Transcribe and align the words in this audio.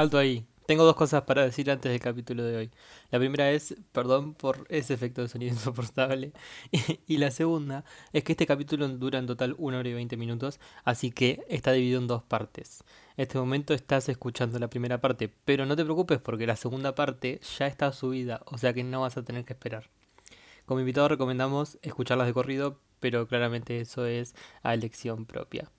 Alto 0.00 0.16
ahí. 0.16 0.46
Tengo 0.64 0.84
dos 0.84 0.96
cosas 0.96 1.24
para 1.24 1.44
decir 1.44 1.70
antes 1.70 1.92
del 1.92 2.00
capítulo 2.00 2.42
de 2.42 2.56
hoy. 2.56 2.70
La 3.10 3.18
primera 3.18 3.50
es, 3.50 3.76
perdón 3.92 4.32
por 4.32 4.64
ese 4.70 4.94
efecto 4.94 5.20
de 5.20 5.28
sonido 5.28 5.52
insoportable. 5.52 6.32
Y 7.06 7.18
la 7.18 7.30
segunda 7.30 7.84
es 8.14 8.24
que 8.24 8.32
este 8.32 8.46
capítulo 8.46 8.88
dura 8.88 9.18
en 9.18 9.26
total 9.26 9.54
1 9.58 9.78
hora 9.78 9.88
y 9.90 9.92
20 9.92 10.16
minutos, 10.16 10.58
así 10.84 11.10
que 11.10 11.44
está 11.50 11.72
dividido 11.72 12.00
en 12.00 12.06
dos 12.06 12.22
partes. 12.22 12.82
En 13.18 13.24
este 13.24 13.36
momento 13.36 13.74
estás 13.74 14.08
escuchando 14.08 14.58
la 14.58 14.70
primera 14.70 15.02
parte, 15.02 15.30
pero 15.44 15.66
no 15.66 15.76
te 15.76 15.84
preocupes 15.84 16.18
porque 16.18 16.46
la 16.46 16.56
segunda 16.56 16.94
parte 16.94 17.38
ya 17.58 17.66
está 17.66 17.92
subida, 17.92 18.40
o 18.46 18.56
sea 18.56 18.72
que 18.72 18.82
no 18.82 19.02
vas 19.02 19.18
a 19.18 19.22
tener 19.22 19.44
que 19.44 19.52
esperar. 19.52 19.90
Como 20.64 20.80
invitado 20.80 21.08
recomendamos 21.08 21.76
escucharlas 21.82 22.26
de 22.26 22.32
corrido, 22.32 22.80
pero 23.00 23.28
claramente 23.28 23.78
eso 23.78 24.06
es 24.06 24.34
a 24.62 24.72
elección 24.72 25.26
propia. 25.26 25.70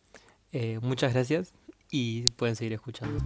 Eh, 0.52 0.78
muchas 0.84 1.14
gracias 1.14 1.56
y 1.92 2.30
pueden 2.32 2.56
seguir 2.56 2.74
escuchando. 2.74 3.20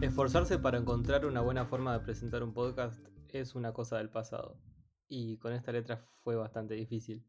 Esforzarse 0.00 0.58
para 0.58 0.78
encontrar 0.78 1.26
una 1.26 1.40
buena 1.40 1.66
forma 1.66 1.92
de 1.92 2.04
presentar 2.04 2.42
un 2.42 2.54
podcast 2.54 3.04
es 3.28 3.54
una 3.54 3.72
cosa 3.72 3.98
del 3.98 4.10
pasado. 4.10 4.60
Y 5.08 5.38
con 5.38 5.52
esta 5.52 5.72
letra 5.72 5.96
fue 6.22 6.36
bastante 6.36 6.74
difícil. 6.74 7.26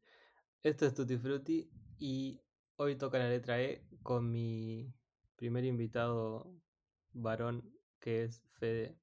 Esto 0.62 0.86
es 0.86 0.94
Tutti 0.94 1.18
Frutti 1.18 1.70
y 1.98 2.40
hoy 2.78 2.96
toca 2.96 3.18
la 3.18 3.28
letra 3.28 3.62
E 3.62 3.86
con 4.04 4.32
mi 4.32 4.94
primer 5.36 5.66
invitado 5.66 6.56
varón 7.12 7.74
que 8.00 8.24
es 8.24 8.44
Fede, 8.60 8.98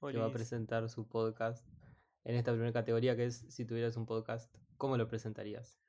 que 0.00 0.18
va 0.18 0.26
a 0.26 0.32
presentar 0.32 0.88
su 0.88 1.08
podcast 1.08 1.66
en 2.24 2.34
esta 2.34 2.52
primera 2.52 2.72
categoría 2.72 3.16
que 3.16 3.26
es 3.26 3.46
si 3.48 3.64
tuvieras 3.64 3.96
un 3.96 4.06
podcast, 4.06 4.54
¿cómo 4.76 4.96
lo 4.96 5.08
presentarías? 5.08 5.79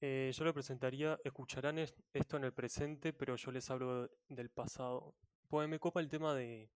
Eh, 0.00 0.30
yo 0.32 0.44
lo 0.44 0.54
presentaría, 0.54 1.18
escucharán 1.24 1.78
esto 1.78 2.36
en 2.36 2.44
el 2.44 2.52
presente, 2.52 3.12
pero 3.12 3.36
yo 3.36 3.50
les 3.50 3.68
hablo 3.70 4.08
del 4.28 4.50
pasado. 4.50 5.14
Pues 5.48 5.68
me 5.68 5.80
copa 5.80 6.00
el 6.00 6.08
tema 6.08 6.34
de, 6.34 6.70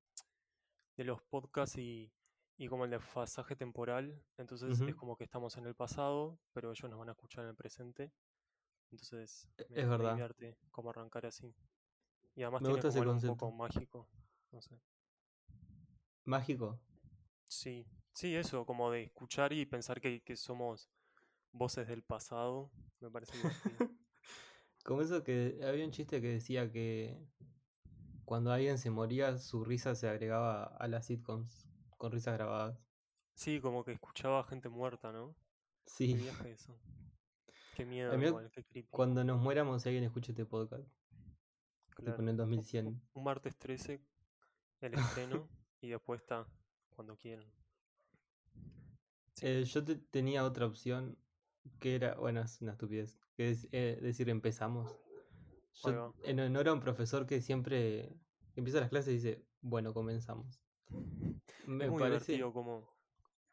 de 0.98 1.04
los 1.04 1.22
podcasts 1.22 1.78
y, 1.78 2.12
y 2.58 2.68
como 2.68 2.86
el 2.86 2.92
desfasaje 2.92 3.56
temporal. 3.56 4.24
Entonces 4.38 4.80
es 4.82 4.96
como 4.96 5.18
que 5.18 5.24
estamos 5.24 5.58
en 5.58 5.66
el 5.68 5.76
pasado, 5.76 6.40
pero 6.54 6.72
ellos 6.72 6.90
nos 6.90 7.00
van 7.00 7.10
a 7.10 7.14
escuchar 7.14 7.44
en 7.44 7.50
el 7.52 7.56
presente. 7.56 8.12
Entonces 8.92 9.48
e, 9.58 9.66
es 9.70 9.88
verdad. 9.88 10.34
Me 10.38 10.58
cómo 10.72 10.90
arrancar 10.90 11.26
así. 11.26 11.56
Y 12.36 12.44
además 12.44 12.64
tiene 12.64 12.82
como 12.82 13.12
un 13.12 13.22
poco 13.22 13.52
mágico. 13.52 14.10
No 14.52 14.62
sé. 14.62 14.82
¿Mágico? 16.24 16.80
Sí, 17.48 17.86
sí, 18.14 18.36
eso, 18.36 18.66
como 18.66 18.90
de 18.92 19.04
escuchar 19.04 19.54
y 19.54 19.66
pensar 19.66 20.00
que, 20.00 20.22
que 20.22 20.36
somos 20.38 20.90
voces 21.52 21.88
del 21.88 22.04
pasado. 22.04 22.72
Me 23.00 23.10
parece 23.10 23.34
como 24.84 25.02
eso 25.02 25.24
que 25.24 25.60
había 25.64 25.86
un 25.86 25.92
chiste 25.92 26.22
que 26.22 26.30
decía 26.30 26.72
que 26.72 27.18
cuando 28.26 28.52
alguien 28.52 28.78
se 28.78 28.90
moría, 28.90 29.38
su 29.38 29.64
risa 29.64 29.96
se 29.96 30.08
agregaba 30.08 30.64
a 30.64 30.88
las 30.88 31.06
sitcoms 31.08 31.68
con 31.98 32.12
risas 32.12 32.36
grabadas. 32.36 32.80
Sí, 33.36 33.60
como 33.60 33.84
que 33.84 33.92
escuchaba 33.92 34.44
gente 34.44 34.70
muerta, 34.70 35.12
¿no? 35.12 35.36
Sí. 35.86 36.14
Qué 36.14 36.22
viaje 36.22 36.52
eso. 36.52 36.80
Qué 37.76 37.86
miedo, 37.86 38.12
qué 38.52 38.64
creepy. 38.64 38.90
Cuando 38.90 39.24
nos 39.24 39.42
muéramos, 39.42 39.82
si 39.82 39.90
alguien 39.90 40.04
escucha 40.06 40.32
este 40.32 40.46
podcast. 40.46 40.88
Claro. 41.96 42.22
en 42.22 42.30
el 42.30 42.38
2100. 42.38 43.02
Un 43.14 43.24
martes 43.24 43.56
13, 43.58 44.02
el 44.80 44.94
estreno, 44.94 45.48
y 45.82 45.90
después 45.90 46.22
está 46.22 46.48
cuando 46.90 47.18
quieran. 47.18 47.46
Eh, 49.42 49.64
yo 49.66 49.84
tenía 49.84 50.44
otra 50.44 50.66
opción 50.66 51.18
que 51.80 51.96
era, 51.96 52.16
bueno, 52.16 52.42
es 52.42 52.62
una 52.62 52.74
estupidez, 52.74 53.18
que 53.36 53.52
es 53.52 53.68
eh, 53.72 54.00
decir 54.02 54.30
empezamos. 54.30 54.98
Yo, 55.84 56.14
en 56.24 56.40
honor 56.40 56.70
a 56.70 56.74
un 56.74 56.80
profesor 56.80 57.26
que 57.26 57.42
siempre 57.42 58.14
empieza 58.56 58.80
las 58.80 58.90
clases 58.90 59.14
y 59.14 59.16
dice, 59.16 59.46
bueno, 59.62 59.94
comenzamos. 59.94 60.62
Me 61.66 61.86
es 61.86 61.92
muy 61.92 62.00
parece... 62.00 62.34
divertido 62.34 62.54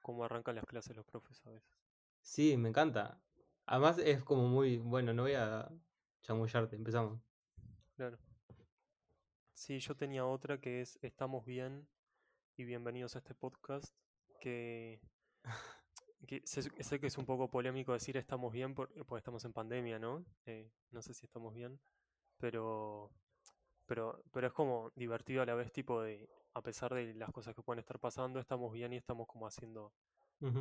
cómo, 0.01 0.25
arrancan 0.25 0.57
las 0.57 0.65
clases 0.65 0.97
los 0.97 1.07
profesores. 1.07 1.63
Sí, 2.21 2.57
me 2.57 2.69
encanta. 2.69 3.21
Además 3.67 3.99
es 3.99 4.25
como 4.25 4.49
muy, 4.49 4.79
bueno, 4.79 5.13
no 5.13 5.23
voy 5.23 5.35
a 5.35 5.71
chamullarte, 6.23 6.77
empezamos. 6.77 7.21
Claro. 7.95 8.19
Sí, 9.55 9.79
yo 9.81 9.97
tenía 9.97 10.25
otra 10.25 10.61
que 10.61 10.81
es 10.81 10.99
Estamos 11.03 11.45
bien 11.45 11.89
y 12.57 12.65
bienvenidos 12.65 13.17
a 13.17 13.19
este 13.19 13.35
podcast 13.35 13.95
que, 14.41 15.01
sé, 16.45 17.01
que 17.01 17.07
es 17.07 17.19
un 17.19 17.27
poco 17.27 17.49
polémico 17.49 17.93
decir 17.93 18.17
estamos 18.17 18.53
bien 18.53 18.75
porque, 18.75 19.01
estamos 19.17 19.45
en 19.45 19.53
pandemia, 19.53 19.99
¿no? 19.99 20.25
Eh, 20.47 20.71
no 20.91 21.03
sé 21.03 21.15
si 21.15 21.27
estamos 21.27 21.55
bien 21.55 21.81
pero, 22.39 23.11
pero, 23.87 24.23
pero 24.33 24.47
es 24.47 24.53
como 24.53 24.91
divertido 24.95 25.43
a 25.43 25.47
la 25.47 25.55
vez, 25.55 25.73
tipo 25.73 26.01
de, 26.03 26.29
a 26.55 26.63
pesar 26.63 26.95
de 26.95 27.15
las 27.15 27.31
cosas 27.31 27.55
que 27.55 27.63
pueden 27.63 27.81
estar 27.81 27.99
pasando, 27.99 28.41
estamos 28.41 28.73
bien 28.73 28.93
y 28.93 28.97
estamos 28.97 29.27
como 29.27 29.47
haciendo 29.47 29.93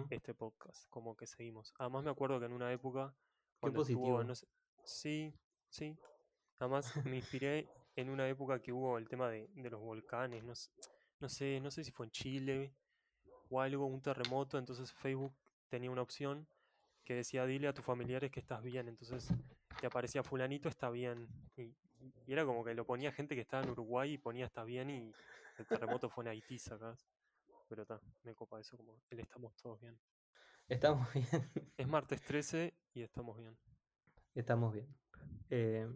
este 0.09 0.33
podcast, 0.33 0.87
como 0.89 1.15
que 1.15 1.27
seguimos. 1.27 1.71
Además 1.77 2.03
me 2.03 2.09
acuerdo 2.09 2.39
que 2.39 2.47
en 2.47 2.53
una 2.53 2.73
época... 2.73 3.13
Qué 3.61 3.71
positivo. 3.71 4.23
sí, 4.83 5.33
sí. 5.69 5.95
Además 6.59 6.91
me 7.05 7.17
inspiré 7.17 7.69
en 7.95 8.09
una 8.09 8.27
época 8.27 8.59
que 8.59 8.73
hubo 8.73 8.97
el 8.97 9.07
tema 9.07 9.29
de, 9.29 9.47
de 9.53 9.69
los 9.69 9.79
volcanes, 9.79 10.43
no, 10.43 10.53
no 11.19 11.29
sé, 11.29 11.59
no 11.59 11.69
sé 11.69 11.83
si 11.83 11.91
fue 11.91 12.07
en 12.07 12.11
Chile 12.11 12.75
o 13.49 13.61
algo, 13.61 13.85
un 13.85 14.01
terremoto, 14.01 14.57
entonces 14.57 14.91
Facebook 14.91 15.33
tenía 15.69 15.91
una 15.91 16.01
opción 16.01 16.47
que 17.03 17.15
decía 17.15 17.45
dile 17.45 17.67
a 17.67 17.73
tus 17.73 17.85
familiares 17.85 18.31
que 18.31 18.39
estás 18.39 18.61
bien, 18.61 18.87
entonces 18.87 19.29
te 19.79 19.87
aparecía 19.87 20.23
fulanito 20.23 20.67
está 20.69 20.89
bien, 20.89 21.27
y, 21.55 21.73
era 22.27 22.45
como 22.45 22.63
que 22.63 22.73
lo 22.73 22.85
ponía 22.85 23.11
gente 23.11 23.35
que 23.35 23.41
estaba 23.41 23.63
en 23.63 23.69
Uruguay 23.69 24.13
y 24.13 24.17
ponía 24.17 24.45
está 24.45 24.63
bien 24.63 24.89
y 24.89 25.11
el 25.57 25.65
terremoto 25.65 26.09
fue 26.09 26.23
en 26.23 26.29
Haití, 26.29 26.59
sacás. 26.59 27.09
Pero 27.67 27.81
está, 27.81 27.99
me 28.23 28.35
copa 28.35 28.59
eso 28.59 28.77
como 28.77 29.01
el 29.09 29.19
estamos 29.19 29.55
todos 29.55 29.79
bien. 29.81 29.97
Estamos 30.69 31.07
bien. 31.13 31.27
Es 31.77 31.87
martes 31.87 32.21
13 32.21 32.73
y 32.93 33.01
estamos 33.01 33.37
bien. 33.37 33.57
Estamos 34.35 34.73
bien. 34.73 34.87
Eh, 35.49 35.87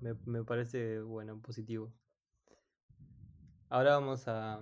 me, 0.00 0.14
me 0.24 0.44
parece 0.44 1.00
bueno, 1.00 1.40
positivo. 1.40 1.92
Ahora 3.68 3.94
vamos 3.94 4.28
a 4.28 4.60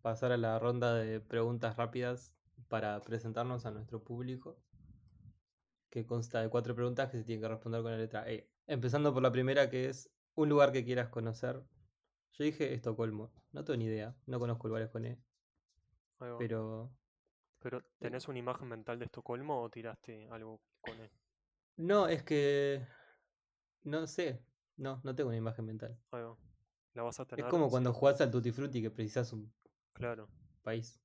pasar 0.00 0.32
a 0.32 0.36
la 0.36 0.58
ronda 0.58 0.94
de 0.94 1.20
preguntas 1.20 1.76
rápidas 1.76 2.37
para 2.68 3.00
presentarnos 3.02 3.66
a 3.66 3.70
nuestro 3.70 4.02
público 4.02 4.58
que 5.90 6.06
consta 6.06 6.42
de 6.42 6.48
cuatro 6.48 6.74
preguntas 6.74 7.10
que 7.10 7.18
se 7.18 7.24
tienen 7.24 7.42
que 7.42 7.48
responder 7.48 7.82
con 7.82 7.92
la 7.92 7.98
letra 7.98 8.28
E. 8.30 8.50
Empezando 8.66 9.14
por 9.14 9.22
la 9.22 9.32
primera, 9.32 9.70
que 9.70 9.88
es 9.88 10.10
un 10.34 10.48
lugar 10.48 10.72
que 10.72 10.84
quieras 10.84 11.08
conocer. 11.08 11.62
Yo 12.32 12.44
dije 12.44 12.74
Estocolmo. 12.74 13.32
No 13.52 13.64
tengo 13.64 13.78
ni 13.78 13.86
idea. 13.86 14.14
No 14.26 14.38
conozco 14.38 14.68
lugares 14.68 14.90
con 14.90 15.04
E. 15.04 15.18
Pero. 16.38 16.92
¿Pero 17.60 17.82
tenés 17.98 18.28
una 18.28 18.38
imagen 18.38 18.68
mental 18.68 18.98
de 18.98 19.06
Estocolmo 19.06 19.62
o 19.62 19.70
tiraste 19.70 20.28
algo 20.30 20.60
con 20.80 21.00
E? 21.00 21.10
No, 21.76 22.06
es 22.06 22.22
que. 22.22 22.86
No 23.82 24.06
sé. 24.06 24.44
No, 24.76 25.00
no 25.02 25.14
tengo 25.14 25.28
una 25.28 25.38
imagen 25.38 25.64
mental. 25.64 25.98
La 26.94 27.02
vas 27.02 27.18
a 27.18 27.24
tener. 27.24 27.44
Es 27.44 27.50
como 27.50 27.70
cuando 27.70 27.92
jugás 27.92 28.20
al 28.20 28.30
Tutti 28.30 28.52
Frutti 28.52 28.82
que 28.82 28.90
precisas 28.90 29.32
un 29.32 29.52
claro. 29.92 30.28
país. 30.62 31.00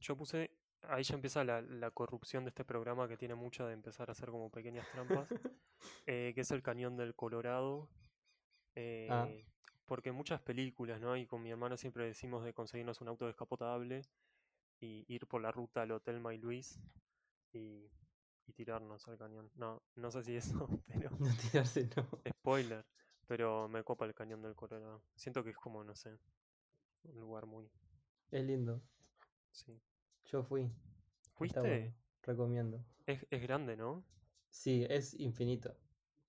Yo 0.00 0.16
puse 0.16 0.57
ahí 0.82 1.02
ya 1.02 1.14
empieza 1.14 1.44
la, 1.44 1.60
la, 1.60 1.90
corrupción 1.90 2.44
de 2.44 2.50
este 2.50 2.64
programa 2.64 3.08
que 3.08 3.16
tiene 3.16 3.34
mucha 3.34 3.66
de 3.66 3.74
empezar 3.74 4.08
a 4.08 4.12
hacer 4.12 4.30
como 4.30 4.50
pequeñas 4.50 4.86
trampas, 4.90 5.28
eh, 6.06 6.32
que 6.34 6.40
es 6.40 6.50
el 6.50 6.62
cañón 6.62 6.96
del 6.96 7.14
Colorado. 7.14 7.88
Ah. 9.10 9.26
Eh, 9.28 9.44
porque 9.86 10.12
muchas 10.12 10.40
películas, 10.42 11.00
¿no? 11.00 11.16
Y 11.16 11.26
con 11.26 11.42
mi 11.42 11.50
hermano 11.50 11.76
siempre 11.76 12.04
decimos 12.04 12.44
de 12.44 12.52
conseguirnos 12.52 13.00
un 13.00 13.08
auto 13.08 13.26
descapotable 13.26 14.02
y 14.80 15.04
ir 15.08 15.26
por 15.26 15.40
la 15.40 15.50
ruta 15.50 15.82
al 15.82 15.92
Hotel 15.92 16.20
May 16.20 16.36
Luis 16.36 16.78
y, 17.52 17.90
y 18.46 18.52
tirarnos 18.52 19.08
al 19.08 19.16
cañón. 19.16 19.50
No, 19.54 19.82
no 19.96 20.10
sé 20.10 20.22
si 20.22 20.36
eso, 20.36 20.68
pero... 20.86 21.10
No 21.18 21.34
tirarse, 21.50 21.88
no. 21.96 22.06
Spoiler, 22.28 22.84
pero 23.26 23.66
me 23.68 23.82
copa 23.82 24.04
el 24.04 24.14
cañón 24.14 24.42
del 24.42 24.54
Colorado. 24.54 25.02
Siento 25.16 25.42
que 25.42 25.50
es 25.50 25.56
como, 25.56 25.82
no 25.82 25.96
sé, 25.96 26.18
un 27.04 27.20
lugar 27.20 27.46
muy... 27.46 27.70
Es 28.30 28.44
lindo. 28.44 28.82
Sí. 29.50 29.80
Yo 30.28 30.42
fui. 30.42 30.70
¿Fuiste? 31.34 31.94
Recomiendo. 32.22 32.84
Es, 33.06 33.26
es, 33.30 33.42
grande, 33.42 33.76
¿no? 33.76 34.04
Sí, 34.50 34.86
es 34.88 35.18
infinito. 35.18 35.74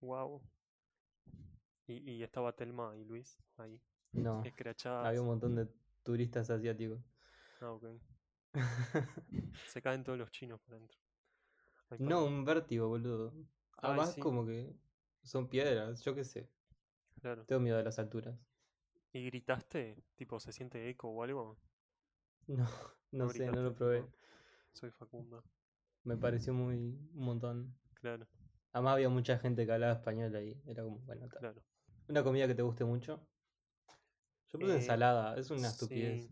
Wow. 0.01 0.42
¿Y, 1.88 2.12
y 2.12 2.24
estaba 2.24 2.56
Telma 2.56 2.96
y 2.96 3.04
Luis 3.04 3.38
ahí? 3.57 3.81
No. 4.13 4.44
Había 4.86 5.22
un 5.22 5.28
montón 5.28 5.56
de 5.56 5.68
turistas 6.04 6.50
asiáticos. 6.50 7.00
Ah, 7.62 7.72
ok. 7.72 7.86
Se 9.68 9.81
caen 9.81 10.04
todos 10.04 10.18
los 10.18 10.31
chinos 10.31 10.62
por 10.62 10.75
dentro. 10.75 10.98
No, 11.98 12.25
un 12.25 12.46
vértigo, 12.46 12.88
boludo. 12.88 13.34
Además, 13.78 14.16
como 14.19 14.46
que 14.46 14.75
son 15.24 15.50
piedras, 15.50 16.01
yo 16.04 16.16
qué 16.16 16.24
sé. 16.24 16.50
Claro. 17.19 17.46
Tengo 17.46 17.62
miedo 17.62 17.78
de 17.78 17.84
las 17.84 18.00
alturas. 18.00 18.40
¿Y 19.12 19.25
gritaste? 19.25 20.04
¿Tipo 20.16 20.40
se 20.40 20.54
siente 20.54 20.88
eco 20.90 21.10
o 21.10 21.24
algo? 21.24 21.57
No, 22.48 22.68
no 23.12 23.30
sé, 23.30 23.48
no 23.48 23.62
lo 23.62 23.74
probé. 23.74 24.06
Soy 24.74 24.92
Facundo. 24.92 25.44
Me 26.04 26.16
pareció 26.18 26.54
muy 26.54 26.76
un 26.78 27.10
montón. 27.14 27.76
Claro. 27.96 28.28
Además 28.72 28.94
había 28.94 29.10
mucha 29.10 29.38
gente 29.40 29.66
que 29.66 29.72
hablaba 29.72 29.94
español 29.94 30.36
ahí. 30.36 30.62
Era 30.66 30.84
como, 30.84 31.00
bueno, 31.00 31.28
Claro. 31.30 31.64
Una 32.08 32.24
comida 32.24 32.48
que 32.48 32.56
te 32.56 32.62
guste 32.62 32.86
mucho. 32.86 33.26
Yo 34.48 34.60
puse 34.60 34.74
Eh, 34.74 34.76
ensalada, 34.78 35.38
es 35.38 35.52
una 35.52 35.68
estupidez. 35.68 36.28
Sí, 36.28 36.32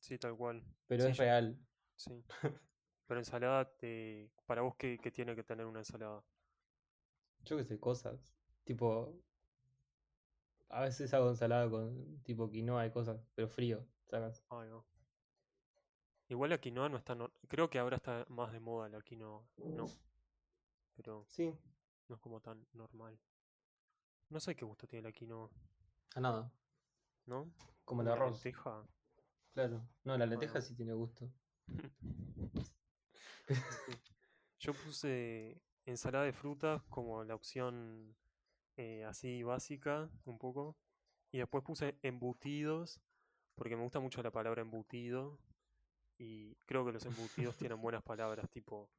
sí, 0.00 0.18
tal 0.18 0.36
cual. 0.36 0.62
Pero 0.86 1.04
Sí, 1.04 1.10
es 1.10 1.16
yo- 1.16 1.22
real. 1.24 1.58
Sí. 1.96 2.24
Pero 3.06 3.20
ensalada, 3.20 3.64
te... 3.76 4.30
para 4.46 4.62
vos, 4.62 4.74
¿qué, 4.76 4.98
qué 4.98 5.10
tiene 5.10 5.34
que 5.36 5.42
tener 5.44 5.64
una 5.66 5.78
ensalada? 5.80 6.24
Yo 7.44 7.56
que 7.56 7.64
sé, 7.64 7.78
cosas. 7.78 8.34
Tipo. 8.64 9.16
A 10.68 10.82
veces 10.82 11.14
hago 11.14 11.28
ensalada 11.30 11.70
con 11.70 12.20
tipo 12.24 12.50
quinoa 12.50 12.84
y 12.86 12.90
cosas, 12.90 13.24
pero 13.36 13.48
frío, 13.48 13.86
sacas. 14.06 14.44
Ay, 14.50 14.68
no. 14.68 14.84
Igual 16.28 16.50
la 16.50 16.58
quinoa 16.58 16.88
no 16.88 16.96
está... 16.96 17.14
no- 17.14 17.30
Creo 17.48 17.70
que 17.70 17.78
ahora 17.78 17.96
está 17.96 18.24
más 18.28 18.52
de 18.52 18.60
moda 18.60 18.88
la 18.88 19.00
quinoa, 19.00 19.42
¿no? 19.76 19.86
Pero 20.96 21.24
Sí, 21.28 21.54
no 22.08 22.16
es 22.16 22.20
como 22.20 22.40
tan 22.40 22.66
normal. 22.72 23.18
No 24.30 24.40
sé 24.40 24.56
qué 24.56 24.64
gusto 24.64 24.86
tiene 24.86 25.08
la 25.08 25.12
quinoa, 25.12 25.48
a 26.14 26.20
nada. 26.20 26.50
¿no? 27.26 27.50
Como 27.84 28.02
el 28.02 28.08
Una 28.08 28.16
arroz. 28.16 28.32
lenteja. 28.32 28.84
Claro. 29.54 29.82
No, 30.04 30.16
la 30.18 30.26
lenteja 30.26 30.60
sí 30.60 30.74
tiene 30.74 30.92
gusto. 30.92 31.30
Yo 34.58 34.72
puse 34.72 35.60
ensalada 35.84 36.24
de 36.24 36.32
frutas 36.32 36.82
como 36.88 37.22
la 37.24 37.34
opción 37.34 38.16
eh, 38.76 39.04
así 39.04 39.42
básica, 39.42 40.10
un 40.24 40.38
poco. 40.38 40.76
Y 41.30 41.38
después 41.38 41.62
puse 41.64 41.98
embutidos, 42.02 43.00
porque 43.54 43.76
me 43.76 43.82
gusta 43.82 44.00
mucho 44.00 44.22
la 44.22 44.30
palabra 44.30 44.62
embutido. 44.62 45.38
Y 46.18 46.54
creo 46.66 46.84
que 46.84 46.92
los 46.92 47.04
embutidos 47.04 47.56
tienen 47.72 47.80
buenas 47.80 48.02
palabras, 48.02 48.48
tipo 48.50 48.90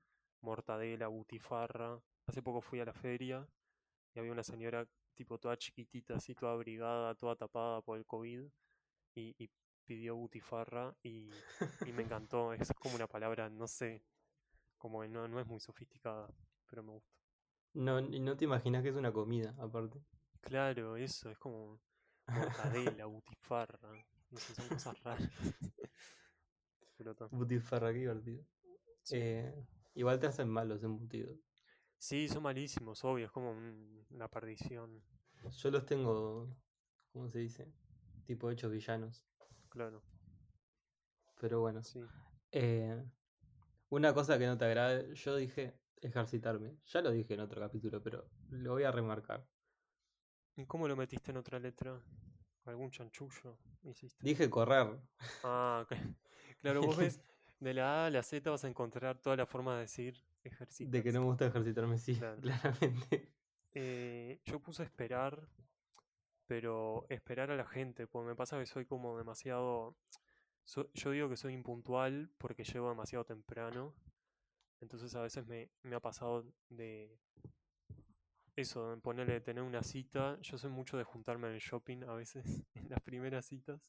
mortadela, 0.42 1.08
butifarra. 1.08 2.00
Hace 2.28 2.42
poco 2.42 2.62
fui 2.62 2.80
a 2.80 2.86
la 2.86 2.94
feria 2.94 3.48
y 4.14 4.20
había 4.20 4.32
una 4.32 4.44
señora 4.44 4.88
tipo 5.16 5.40
toda 5.40 5.58
chiquitita, 5.58 6.16
así 6.16 6.36
toda 6.36 6.54
abrigada, 6.54 7.16
toda 7.16 7.36
tapada 7.36 7.82
por 7.82 7.98
el 7.98 8.06
COVID. 8.06 8.46
Y, 9.16 9.36
y 9.40 9.50
pidió 9.86 10.16
butifarra 10.16 10.96
y, 11.02 11.32
y 11.86 11.92
me 11.94 12.04
encantó. 12.04 12.54
Es 12.54 12.72
como 12.74 12.96
una 12.96 13.08
palabra, 13.08 13.50
no 13.50 13.68
sé, 13.68 14.04
como 14.78 15.02
que 15.02 15.08
no, 15.08 15.28
no 15.28 15.40
es 15.40 15.48
muy 15.48 15.60
sofisticada, 15.60 16.30
pero 16.70 16.84
me 16.84 16.92
gusta. 16.92 17.16
No, 17.74 18.02
no 18.02 18.38
te 18.38 18.46
imaginas 18.46 18.84
que 18.84 18.90
es 18.90 18.96
una 18.96 19.12
comida, 19.12 19.56
aparte. 19.58 20.04
Claro, 20.42 20.98
eso, 20.98 21.30
es 21.30 21.38
como 21.38 21.80
mortadela, 22.28 23.06
butifarra. 23.08 24.06
No 24.30 24.40
sé, 24.40 24.56
son 24.56 24.68
cosas 24.68 25.02
raras. 25.04 25.30
Divertido. 26.98 28.46
sí. 29.04 29.16
Eh, 29.18 29.54
igual 29.96 30.20
te 30.20 30.28
hacen 30.28 30.50
mal 30.50 30.68
los 30.68 30.84
embutidos. 30.84 31.38
Sí, 32.00 32.28
son 32.28 32.44
malísimos, 32.44 33.04
obvio, 33.04 33.26
es 33.26 33.32
como 33.32 33.52
un- 33.52 34.06
una 34.10 34.28
perdición, 34.28 35.04
Yo 35.58 35.72
los 35.72 35.86
tengo, 35.86 36.48
¿cómo 37.14 37.28
se 37.30 37.40
dice? 37.40 37.72
Tipo 38.26 38.50
hechos 38.52 38.72
villanos. 38.72 39.26
claro, 39.70 40.02
Pero 41.40 41.60
bueno. 41.62 41.82
sí. 41.82 42.10
Eh, 42.52 43.04
una 43.90 44.14
cosa 44.14 44.38
que 44.38 44.46
no 44.48 44.58
te 44.58 44.66
agrade, 44.66 45.14
yo 45.16 45.36
dije 45.36 45.80
ejercitarme. 46.02 46.78
Ya 46.86 47.02
lo 47.02 47.12
dije 47.12 47.34
en 47.34 47.42
otro 47.42 47.62
capítulo, 47.62 48.02
pero 48.02 48.30
lo 48.50 48.74
voy 48.74 48.84
a 48.84 48.92
remarcar. 48.92 49.48
¿Y 50.58 50.66
cómo 50.66 50.88
lo 50.88 50.96
metiste 50.98 51.32
en 51.32 51.38
otra 51.38 51.60
letra? 51.60 52.02
¿Algún 52.66 52.92
chanchullo 52.92 53.58
hiciste? 53.84 54.24
Dije 54.24 54.50
correr. 54.50 55.00
Ah, 55.44 55.82
ok. 55.84 55.94
Claro, 56.62 56.82
vos 56.84 56.98
ves, 56.98 57.20
de 57.60 57.74
la 57.74 58.04
A 58.04 58.06
a 58.08 58.10
la 58.10 58.24
Z 58.24 58.50
vas 58.50 58.64
a 58.64 58.68
encontrar 58.68 59.18
toda 59.20 59.36
la 59.36 59.46
forma 59.46 59.76
de 59.76 59.82
decir 59.82 60.16
De 60.80 61.04
que 61.04 61.12
no 61.12 61.22
me 61.22 61.26
gusta 61.28 61.48
ejercitarme, 61.48 61.98
sí, 61.98 62.16
Claro. 62.20 62.42
claramente. 62.42 63.30
Eh, 63.74 64.40
yo 64.46 64.60
puse 64.60 64.84
esperar, 64.84 65.48
pero 66.48 67.06
esperar 67.10 67.52
a 67.52 67.56
la 67.56 67.66
gente, 67.66 68.08
porque 68.08 68.30
me 68.30 68.36
pasa 68.36 68.58
que 68.60 68.66
soy 68.66 68.86
como 68.86 69.18
demasiado... 69.18 69.96
so- 70.64 70.90
yo 70.94 71.12
digo 71.12 71.30
que 71.30 71.38
soy 71.38 71.54
impuntual 71.54 72.30
porque 72.38 72.64
llego 72.64 72.90
demasiado 72.90 73.26
temprano, 73.26 73.94
entonces 74.82 75.14
a 75.16 75.22
veces 75.22 75.46
me, 75.48 75.70
me 75.84 75.96
ha 75.96 76.00
pasado 76.00 76.46
de 76.70 77.20
eso, 78.56 78.90
de 78.90 78.98
ponerle 78.98 79.40
tener 79.42 79.64
una 79.64 79.84
cita. 79.84 80.40
Yo 80.42 80.58
soy 80.58 80.72
mucho 80.72 80.98
de 80.98 81.04
juntarme 81.04 81.48
en 81.48 81.54
el 81.56 81.60
shopping 81.60 82.04
a 82.04 82.14
veces, 82.14 82.64
en 82.76 82.90
las 82.90 83.02
primeras 83.02 83.46
citas. 83.46 83.80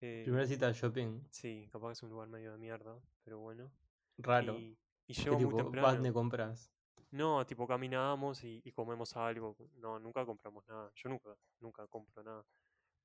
Eh, 0.00 0.22
Primera 0.24 0.46
cita 0.46 0.66
de 0.66 0.72
shopping, 0.72 1.20
sí, 1.30 1.68
capaz 1.70 1.88
que 1.88 1.92
es 1.92 2.02
un 2.02 2.10
lugar 2.10 2.28
medio 2.28 2.52
de 2.52 2.58
mierda, 2.58 2.98
pero 3.22 3.38
bueno. 3.38 3.70
raro. 4.18 4.58
Y, 4.58 4.78
y 5.06 5.14
¿Qué 5.14 5.22
llego 5.22 5.38
muy 5.38 5.56
tipo, 5.56 5.70
vas 5.72 6.02
de 6.02 6.12
compras? 6.12 6.72
No, 7.10 7.44
tipo 7.44 7.66
caminamos 7.66 8.44
y, 8.44 8.62
y 8.64 8.72
comemos 8.72 9.16
algo. 9.16 9.56
No, 9.78 9.98
nunca 9.98 10.24
compramos 10.24 10.66
nada. 10.68 10.90
Yo 10.94 11.08
nunca, 11.08 11.30
nunca 11.60 11.86
compro 11.88 12.22
nada. 12.22 12.44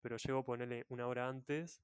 Pero 0.01 0.17
llego 0.17 0.39
a 0.39 0.45
ponerle 0.45 0.85
una 0.89 1.07
hora 1.07 1.27
antes. 1.27 1.81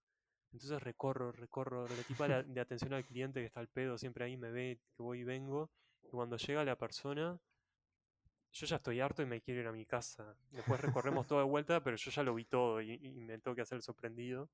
Entonces 0.54 0.82
recorro, 0.84 1.32
recorro. 1.32 1.88
La 1.88 2.04
tipa 2.04 2.28
de 2.28 2.60
atención 2.62 2.94
al 2.94 3.06
cliente 3.06 3.40
que 3.40 3.48
está 3.48 3.60
al 3.60 3.70
pedo 3.70 3.98
siempre 3.98 4.26
ahí 4.26 4.38
me 4.38 4.52
ve 4.52 4.80
que 4.96 5.02
voy 5.02 5.22
y 5.22 5.24
vengo. 5.24 5.72
Y 6.04 6.10
cuando 6.10 6.38
llega 6.38 6.64
la 6.64 6.78
persona, 6.78 7.40
yo 8.52 8.66
ya 8.68 8.76
estoy 8.76 9.00
harto 9.00 9.24
y 9.24 9.26
me 9.26 9.42
quiero 9.42 9.62
ir 9.62 9.68
a 9.68 9.72
mi 9.72 9.86
casa. 9.86 10.36
Después 10.52 10.80
recorremos 10.80 11.26
todo 11.26 11.40
de 11.40 11.46
vuelta, 11.46 11.84
pero 11.84 11.98
yo 11.98 12.12
ya 12.12 12.22
lo 12.22 12.36
vi 12.36 12.46
todo 12.46 12.82
y, 12.82 12.94
y 12.94 13.20
me 13.22 13.40
tengo 13.40 13.56
que 13.56 13.62
hacer 13.62 13.78
el 13.78 13.82
sorprendido. 13.82 14.50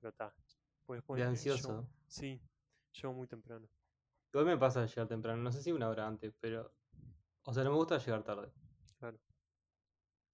Pero 0.00 0.10
está. 0.10 0.34
Pues 0.86 0.98
después 0.98 1.18
De 1.18 1.22
eh, 1.24 1.26
llego- 1.28 1.30
ansioso. 1.30 1.88
sí, 2.06 2.40
llego 2.92 3.14
muy 3.14 3.26
temprano. 3.28 3.68
Igual 4.32 4.46
me 4.46 4.56
pasa 4.58 4.86
llegar 4.86 5.08
temprano, 5.08 5.42
no 5.42 5.52
sé 5.52 5.62
si 5.62 5.72
una 5.72 5.88
hora 5.88 6.06
antes, 6.06 6.34
pero. 6.40 6.72
O 7.44 7.52
sea, 7.54 7.64
no 7.64 7.70
me 7.70 7.76
gusta 7.76 7.98
llegar 7.98 8.22
tarde. 8.22 8.52
Claro. 8.98 9.18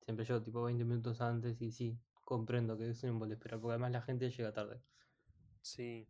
Siempre 0.01 0.25
llego 0.25 0.43
tipo 0.43 0.63
20 0.63 0.85
minutos 0.85 1.21
antes 1.21 1.61
y 1.63 1.71
sí, 1.73 1.99
comprendo 2.25 2.77
que 2.77 2.91
es 2.91 3.03
un 3.03 3.11
embole 3.11 3.35
esperar, 3.35 3.61
porque 3.61 3.73
además 3.73 3.93
la 3.93 4.03
gente 4.03 4.31
llega 4.31 4.53
tarde. 4.53 4.83
Sí. 5.63 6.07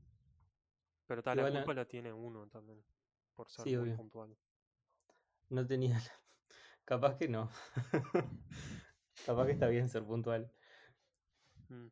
Pero 1.07 1.23
tal, 1.23 1.37
la 1.39 1.51
culpa 1.51 1.75
la 1.75 1.85
tiene 1.87 2.13
uno 2.13 2.47
también. 2.49 2.85
Por 3.35 3.49
ser 3.51 3.65
Sí, 3.65 3.71
muy 3.71 3.79
obvio. 3.85 3.97
puntual. 3.97 4.37
No 5.51 5.67
tenía. 5.67 6.01
Capaz 6.85 7.17
que 7.17 7.29
no. 7.29 7.49
Capaz 9.27 9.47
que 9.47 9.53
está 9.53 9.69
bien 9.69 9.89
ser 9.89 10.05
puntual. 10.05 10.53
Mm. 11.69 11.87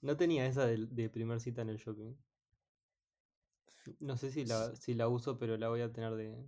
No 0.00 0.16
tenía 0.16 0.46
esa 0.46 0.66
de, 0.66 0.86
de 0.86 1.08
primer 1.08 1.40
cita 1.40 1.62
en 1.62 1.68
el 1.70 1.76
shopping. 1.78 2.14
No 4.00 4.16
sé 4.16 4.30
si 4.30 4.44
la, 4.44 4.74
si 4.76 4.94
la 4.94 5.08
uso, 5.08 5.38
pero 5.38 5.56
la 5.56 5.68
voy 5.68 5.80
a 5.80 5.92
tener 5.92 6.14
de, 6.14 6.46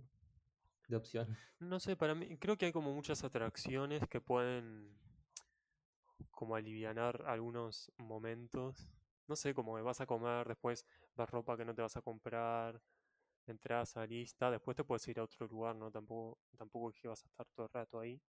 de 0.87 0.95
opción. 0.95 1.37
No 1.59 1.79
sé, 1.79 1.95
para 1.95 2.13
mí, 2.15 2.37
creo 2.37 2.57
que 2.57 2.65
hay 2.65 2.71
como 2.71 2.93
muchas 2.93 3.23
atracciones 3.23 4.07
que 4.09 4.19
pueden 4.19 4.97
como 6.31 6.55
alivianar 6.55 7.23
algunos 7.27 7.91
momentos. 7.97 8.89
No 9.27 9.35
sé, 9.35 9.53
como 9.53 9.75
que 9.75 9.81
vas 9.81 10.01
a 10.01 10.05
comer, 10.05 10.47
después 10.47 10.85
vas 11.15 11.29
ropa 11.29 11.55
que 11.57 11.65
no 11.65 11.73
te 11.73 11.81
vas 11.81 11.95
a 11.97 12.01
comprar, 12.01 12.81
entras 13.47 13.97
a 13.97 14.05
lista, 14.05 14.51
después 14.51 14.75
te 14.75 14.83
puedes 14.83 15.07
ir 15.07 15.19
a 15.19 15.23
otro 15.23 15.47
lugar, 15.47 15.75
¿no? 15.75 15.91
Tampoco, 15.91 16.39
tampoco 16.57 16.89
es 16.89 16.99
que 16.99 17.07
vas 17.07 17.23
a 17.23 17.27
estar 17.27 17.47
todo 17.55 17.67
el 17.67 17.73
rato 17.73 17.99
ahí. 17.99 18.21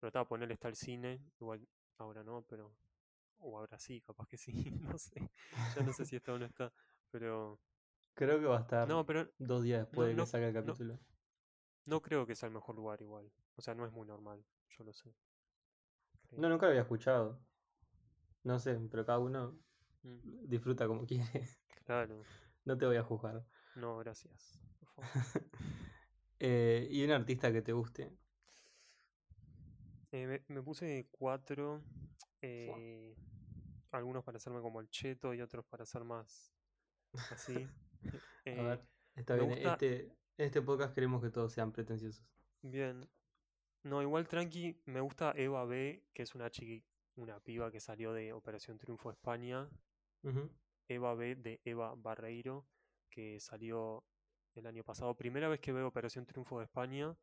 Pero 0.00 0.12
te 0.12 0.18
va 0.18 0.22
a 0.22 0.28
ponerle 0.28 0.54
está 0.54 0.68
el 0.68 0.76
cine, 0.76 1.20
igual 1.40 1.66
ahora 1.98 2.22
no, 2.24 2.42
pero. 2.48 2.72
O 3.40 3.58
ahora 3.58 3.78
sí, 3.78 4.00
capaz 4.02 4.26
que 4.28 4.38
sí, 4.38 4.52
no 4.80 4.98
sé. 4.98 5.30
Ya 5.74 5.82
no 5.82 5.92
sé 5.92 6.04
si 6.04 6.16
está 6.16 6.32
o 6.34 6.38
no 6.38 6.46
está. 6.46 6.72
Pero. 7.10 7.60
Creo 8.14 8.38
que 8.38 8.44
va 8.46 8.58
a 8.58 8.60
estar 8.60 8.88
No, 8.88 9.04
pero 9.06 9.30
dos 9.38 9.62
días 9.62 9.80
después 9.80 10.10
de 10.10 10.14
no, 10.16 10.24
que 10.24 10.26
salga 10.26 10.48
el 10.48 10.52
no. 10.60 10.74
capítulo. 10.76 10.98
no 11.86 12.00
creo 12.00 12.24
que 12.24 12.36
sea 12.36 12.46
el 12.46 12.54
mejor 12.54 12.76
lugar 12.76 13.02
igual. 13.02 13.32
O 13.56 13.62
sea, 13.62 13.74
no 13.74 13.84
es 13.84 13.90
muy 13.92 14.06
normal, 14.06 14.44
yo 14.68 14.84
lo 14.84 14.92
sé. 14.92 15.12
creo. 16.28 16.42
No, 16.42 16.48
nunca 16.48 16.64
lo 16.66 16.70
había 16.70 16.82
escuchado. 16.82 17.38
No 18.44 18.58
sé, 18.58 18.76
pero 18.90 19.06
cada 19.06 19.18
uno 19.20 19.56
Mm, 20.04 20.22
disfruta 20.44 20.86
como 20.88 21.06
quiere. 21.06 21.48
Claro, 21.84 22.26
No 22.64 22.78
te 22.78 22.86
voy 22.86 22.96
a 22.96 23.02
juzgar. 23.02 23.44
no, 23.74 23.96
gracias. 23.98 24.58
por 24.78 24.88
favor. 24.90 25.10
Eh, 26.40 26.88
¿y 26.90 27.04
un 27.04 27.10
artista 27.12 27.52
que 27.52 27.62
te 27.62 27.72
guste? 27.72 28.12
Eh, 30.12 30.26
me, 30.26 30.42
me 30.54 30.62
puse 30.62 31.06
cuatro. 31.10 31.82
Eh, 32.42 33.14
algunos 33.90 34.24
para 34.24 34.36
hacerme 34.36 34.60
como 34.60 34.80
el 34.80 34.88
cheto 34.90 35.32
y 35.34 35.40
otros 35.40 35.64
para 35.66 35.84
ser 35.86 36.04
más 36.04 36.52
así. 37.30 37.54
A 38.46 38.50
Eh, 38.50 38.62
ver, 38.62 38.80
está 39.16 39.34
bien. 39.34 39.48
gusta- 39.50 39.72
Este, 39.72 39.96
en 40.36 40.46
este 40.46 40.62
podcast 40.62 40.94
queremos 40.94 41.22
que 41.22 41.30
todos 41.30 41.52
sean 41.52 41.72
pretenciosos. 41.72 42.24
Bien. 42.62 43.08
No, 43.82 44.02
igual 44.02 44.26
tranqui, 44.28 44.80
me 44.86 45.00
gusta 45.00 45.32
Eva 45.36 45.64
B, 45.64 46.04
que 46.12 46.22
es 46.22 46.34
una 46.34 46.50
chiqui, 46.50 46.84
una 47.16 47.40
piba 47.40 47.70
que 47.70 47.80
salió 47.80 48.12
de 48.12 48.32
Operación 48.32 48.78
Triunfo 48.78 49.10
España. 49.10 49.68
Eva 50.88 51.14
B 51.14 51.34
de 51.36 51.60
Eva 51.64 51.94
Barreiro, 51.96 52.66
que 53.10 53.38
salió 53.40 54.04
el 54.54 54.66
año 54.66 54.82
pasado. 54.84 55.14
Primera 55.16 55.48
vez 55.48 55.60
que 55.60 55.72
veo 55.72 55.86
Operación 55.86 56.26
Triunfo 56.26 56.58
de 56.58 56.64
España 56.64 57.16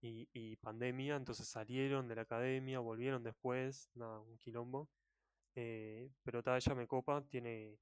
y, 0.00 0.28
y 0.32 0.56
pandemia, 0.56 1.16
entonces 1.16 1.46
salieron 1.46 2.08
de 2.08 2.14
la 2.14 2.22
academia, 2.22 2.80
volvieron 2.80 3.22
después, 3.22 3.90
nada, 3.94 4.20
un 4.20 4.38
quilombo. 4.38 4.88
Eh, 5.54 6.10
pero 6.22 6.42
ta, 6.42 6.56
ella 6.56 6.74
me 6.74 6.86
copa, 6.86 7.22
tiene. 7.28 7.78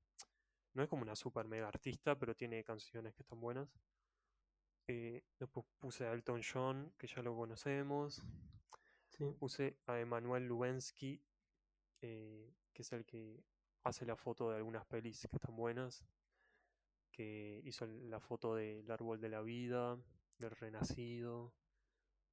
No 0.74 0.82
es 0.82 0.88
como 0.88 1.02
una 1.02 1.16
super 1.16 1.46
mega 1.46 1.68
artista, 1.68 2.18
pero 2.18 2.34
tiene 2.34 2.64
canciones 2.64 3.14
que 3.14 3.22
están 3.22 3.40
buenas. 3.40 3.68
Eh, 4.86 5.22
después 5.38 5.66
puse 5.78 6.06
a 6.06 6.12
Elton 6.12 6.42
John, 6.42 6.92
que 6.98 7.06
ya 7.06 7.22
lo 7.22 7.36
conocemos. 7.36 8.22
Sí. 9.08 9.24
Puse 9.38 9.78
a 9.86 9.98
Emanuel 9.98 10.46
Lubensky, 10.46 11.22
eh, 12.00 12.54
que 12.72 12.82
es 12.82 12.92
el 12.92 13.04
que 13.04 13.42
hace 13.84 14.06
la 14.06 14.16
foto 14.16 14.50
de 14.50 14.56
algunas 14.56 14.86
pelis 14.86 15.26
que 15.28 15.36
están 15.36 15.56
buenas, 15.56 16.04
que 17.10 17.60
hizo 17.64 17.86
la 17.86 18.20
foto 18.20 18.54
del 18.54 18.90
árbol 18.90 19.20
de 19.20 19.28
la 19.28 19.40
vida, 19.40 19.98
del 20.38 20.50
renacido, 20.52 21.52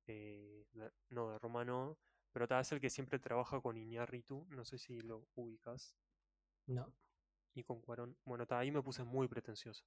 eh, 0.07 0.65
no, 1.09 1.31
de 1.31 1.39
Roma 1.39 1.65
no, 1.65 1.97
pero 2.31 2.47
tal 2.47 2.62
es 2.62 2.71
el 2.71 2.81
que 2.81 2.89
siempre 2.89 3.19
trabaja 3.19 3.62
con 3.62 3.77
Iñárritu, 3.77 4.45
no 4.50 4.65
sé 4.65 4.77
si 4.77 5.01
lo 5.01 5.27
ubicas, 5.35 5.95
No, 6.67 6.93
y 7.53 7.63
con 7.63 7.81
Cuarón. 7.81 8.17
Bueno, 8.25 8.45
ta, 8.45 8.59
ahí 8.59 8.71
me 8.71 8.81
puse 8.81 9.03
muy 9.03 9.27
pretencioso, 9.27 9.83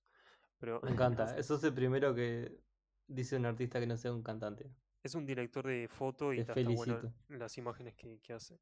pero 0.58 0.80
me 0.82 0.90
encanta. 0.92 1.36
Eso 1.38 1.54
es 1.56 1.64
el 1.64 1.74
primero 1.74 2.14
que 2.14 2.60
dice 3.06 3.36
un 3.36 3.46
artista 3.46 3.80
que 3.80 3.86
no 3.86 3.96
sea 3.96 4.12
un 4.12 4.22
cantante. 4.22 4.70
Es 5.02 5.16
un 5.16 5.26
director 5.26 5.66
de 5.66 5.88
foto 5.88 6.32
y 6.32 6.38
está 6.38 6.70
bueno 6.70 7.04
las 7.26 7.58
imágenes 7.58 7.96
que, 7.96 8.20
que 8.20 8.32
hace. 8.32 8.60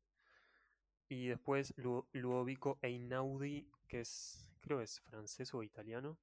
Y 1.09 1.29
después 1.29 1.73
Lu- 1.77 2.07
Ludovico 2.13 2.79
Einaudi, 2.83 3.69
que 3.89 4.01
es, 4.01 4.49
creo 4.61 4.81
es 4.81 5.01
francés 5.01 5.55
o 5.55 5.63
italiano, 5.63 6.19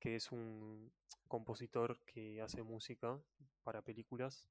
que 0.00 0.16
es 0.16 0.32
un 0.32 0.92
compositor 1.28 2.00
que 2.06 2.40
hace 2.42 2.62
música 2.62 3.20
para 3.64 3.82
películas, 3.82 4.48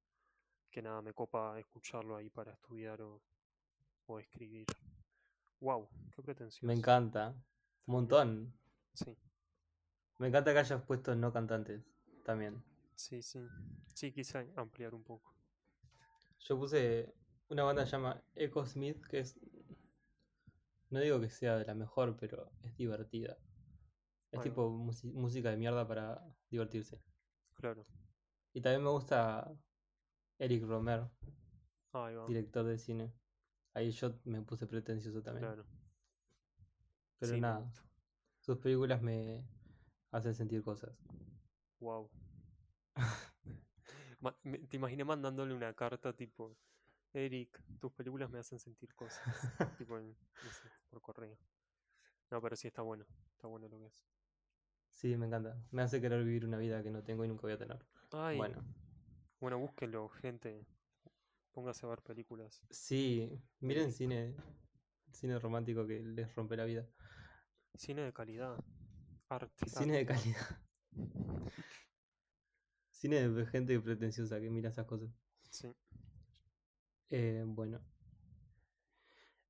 que 0.76 0.82
nada, 0.82 1.00
me 1.00 1.14
copa 1.14 1.58
escucharlo 1.58 2.16
ahí 2.16 2.28
para 2.28 2.52
estudiar 2.52 3.00
o, 3.00 3.22
o 4.08 4.18
escribir. 4.18 4.66
Wow, 5.58 5.88
qué 6.14 6.22
pretencioso. 6.22 6.66
Me 6.66 6.74
encanta. 6.74 7.34
Un 7.86 7.94
montón. 7.94 8.52
Sí, 8.92 9.16
Me 10.18 10.28
encanta 10.28 10.52
que 10.52 10.58
hayas 10.58 10.82
puesto 10.82 11.14
no 11.14 11.32
cantantes 11.32 11.80
también. 12.26 12.62
sí, 12.94 13.22
sí. 13.22 13.40
Sí, 13.94 14.12
quise 14.12 14.52
ampliar 14.56 14.94
un 14.94 15.02
poco. 15.02 15.32
Yo 16.40 16.58
puse 16.58 17.14
una 17.48 17.64
banda 17.64 17.82
que 17.84 17.86
se 17.90 17.96
llama 17.96 18.22
Echo 18.34 18.66
Smith, 18.66 19.02
que 19.06 19.20
es. 19.20 19.38
No 20.90 21.00
digo 21.00 21.20
que 21.20 21.30
sea 21.30 21.56
de 21.56 21.64
la 21.64 21.74
mejor, 21.74 22.16
pero 22.18 22.50
es 22.62 22.76
divertida. 22.76 23.38
Es 24.30 24.40
tipo 24.42 24.68
música 24.70 25.50
de 25.50 25.56
mierda 25.56 25.86
para 25.88 26.22
divertirse. 26.50 27.00
Claro. 27.54 27.86
Y 28.52 28.60
también 28.60 28.82
me 28.82 28.90
gusta 28.90 29.50
Eric 30.38 30.64
Romer, 30.64 31.08
Ahí 31.92 32.14
va. 32.14 32.26
director 32.26 32.64
de 32.64 32.78
cine. 32.78 33.12
Ahí 33.74 33.90
yo 33.90 34.14
me 34.24 34.42
puse 34.42 34.66
pretencioso 34.66 35.22
también. 35.22 35.46
Claro. 35.46 35.66
Pero 37.18 37.32
Sí, 37.32 37.40
nada, 37.40 37.70
sus 38.40 38.58
películas 38.58 39.00
me 39.02 39.44
hacen 40.10 40.34
sentir 40.34 40.62
cosas. 40.62 40.92
Wow. 41.80 42.10
Te 44.68 44.76
imaginé 44.76 45.04
mandándole 45.04 45.54
una 45.54 45.72
carta 45.74 46.12
tipo, 46.14 46.56
Eric, 47.12 47.62
tus 47.80 47.92
películas 47.92 48.30
me 48.30 48.38
hacen 48.38 48.58
sentir 48.58 48.94
cosas. 48.94 49.20
tipo, 49.78 49.98
en- 49.98 50.08
no 50.08 50.50
sé, 50.50 50.68
por 50.90 51.00
correo. 51.02 51.36
No, 52.30 52.40
pero 52.42 52.56
sí 52.56 52.66
está 52.68 52.82
bueno. 52.82 53.04
Está 53.34 53.46
bueno 53.46 53.68
lo 53.68 53.78
que 53.78 53.86
es. 53.86 54.04
Sí, 54.90 55.16
me 55.16 55.26
encanta. 55.26 55.56
Me 55.70 55.82
hace 55.82 56.00
querer 56.00 56.24
vivir 56.24 56.44
una 56.46 56.56
vida 56.58 56.82
que 56.82 56.90
no 56.90 57.02
tengo 57.02 57.24
y 57.24 57.28
nunca 57.28 57.42
voy 57.42 57.52
a 57.52 57.58
tener. 57.58 57.84
Ay, 58.12 58.36
Bueno, 58.36 58.64
bueno, 59.40 59.58
búsquenlo, 59.58 60.08
gente. 60.08 60.66
Póngase 61.52 61.86
a 61.86 61.88
ver 61.88 62.02
películas. 62.02 62.62
sí, 62.70 63.30
miren 63.60 63.90
cine, 63.92 64.34
cine 65.12 65.38
romántico 65.38 65.86
que 65.86 66.00
les 66.02 66.34
rompe 66.34 66.56
la 66.56 66.64
vida. 66.64 66.86
Cine 67.74 68.02
de 68.02 68.12
calidad. 68.12 68.62
Arte. 69.28 69.68
Cine 69.68 69.98
de 69.98 70.06
calidad. 70.06 70.60
Cine 72.90 73.28
de 73.28 73.46
gente 73.46 73.78
pretenciosa 73.80 74.40
que 74.40 74.50
mira 74.50 74.70
esas 74.70 74.86
cosas. 74.86 75.10
Sí. 75.50 75.72
Eh, 77.10 77.42
bueno. 77.46 77.80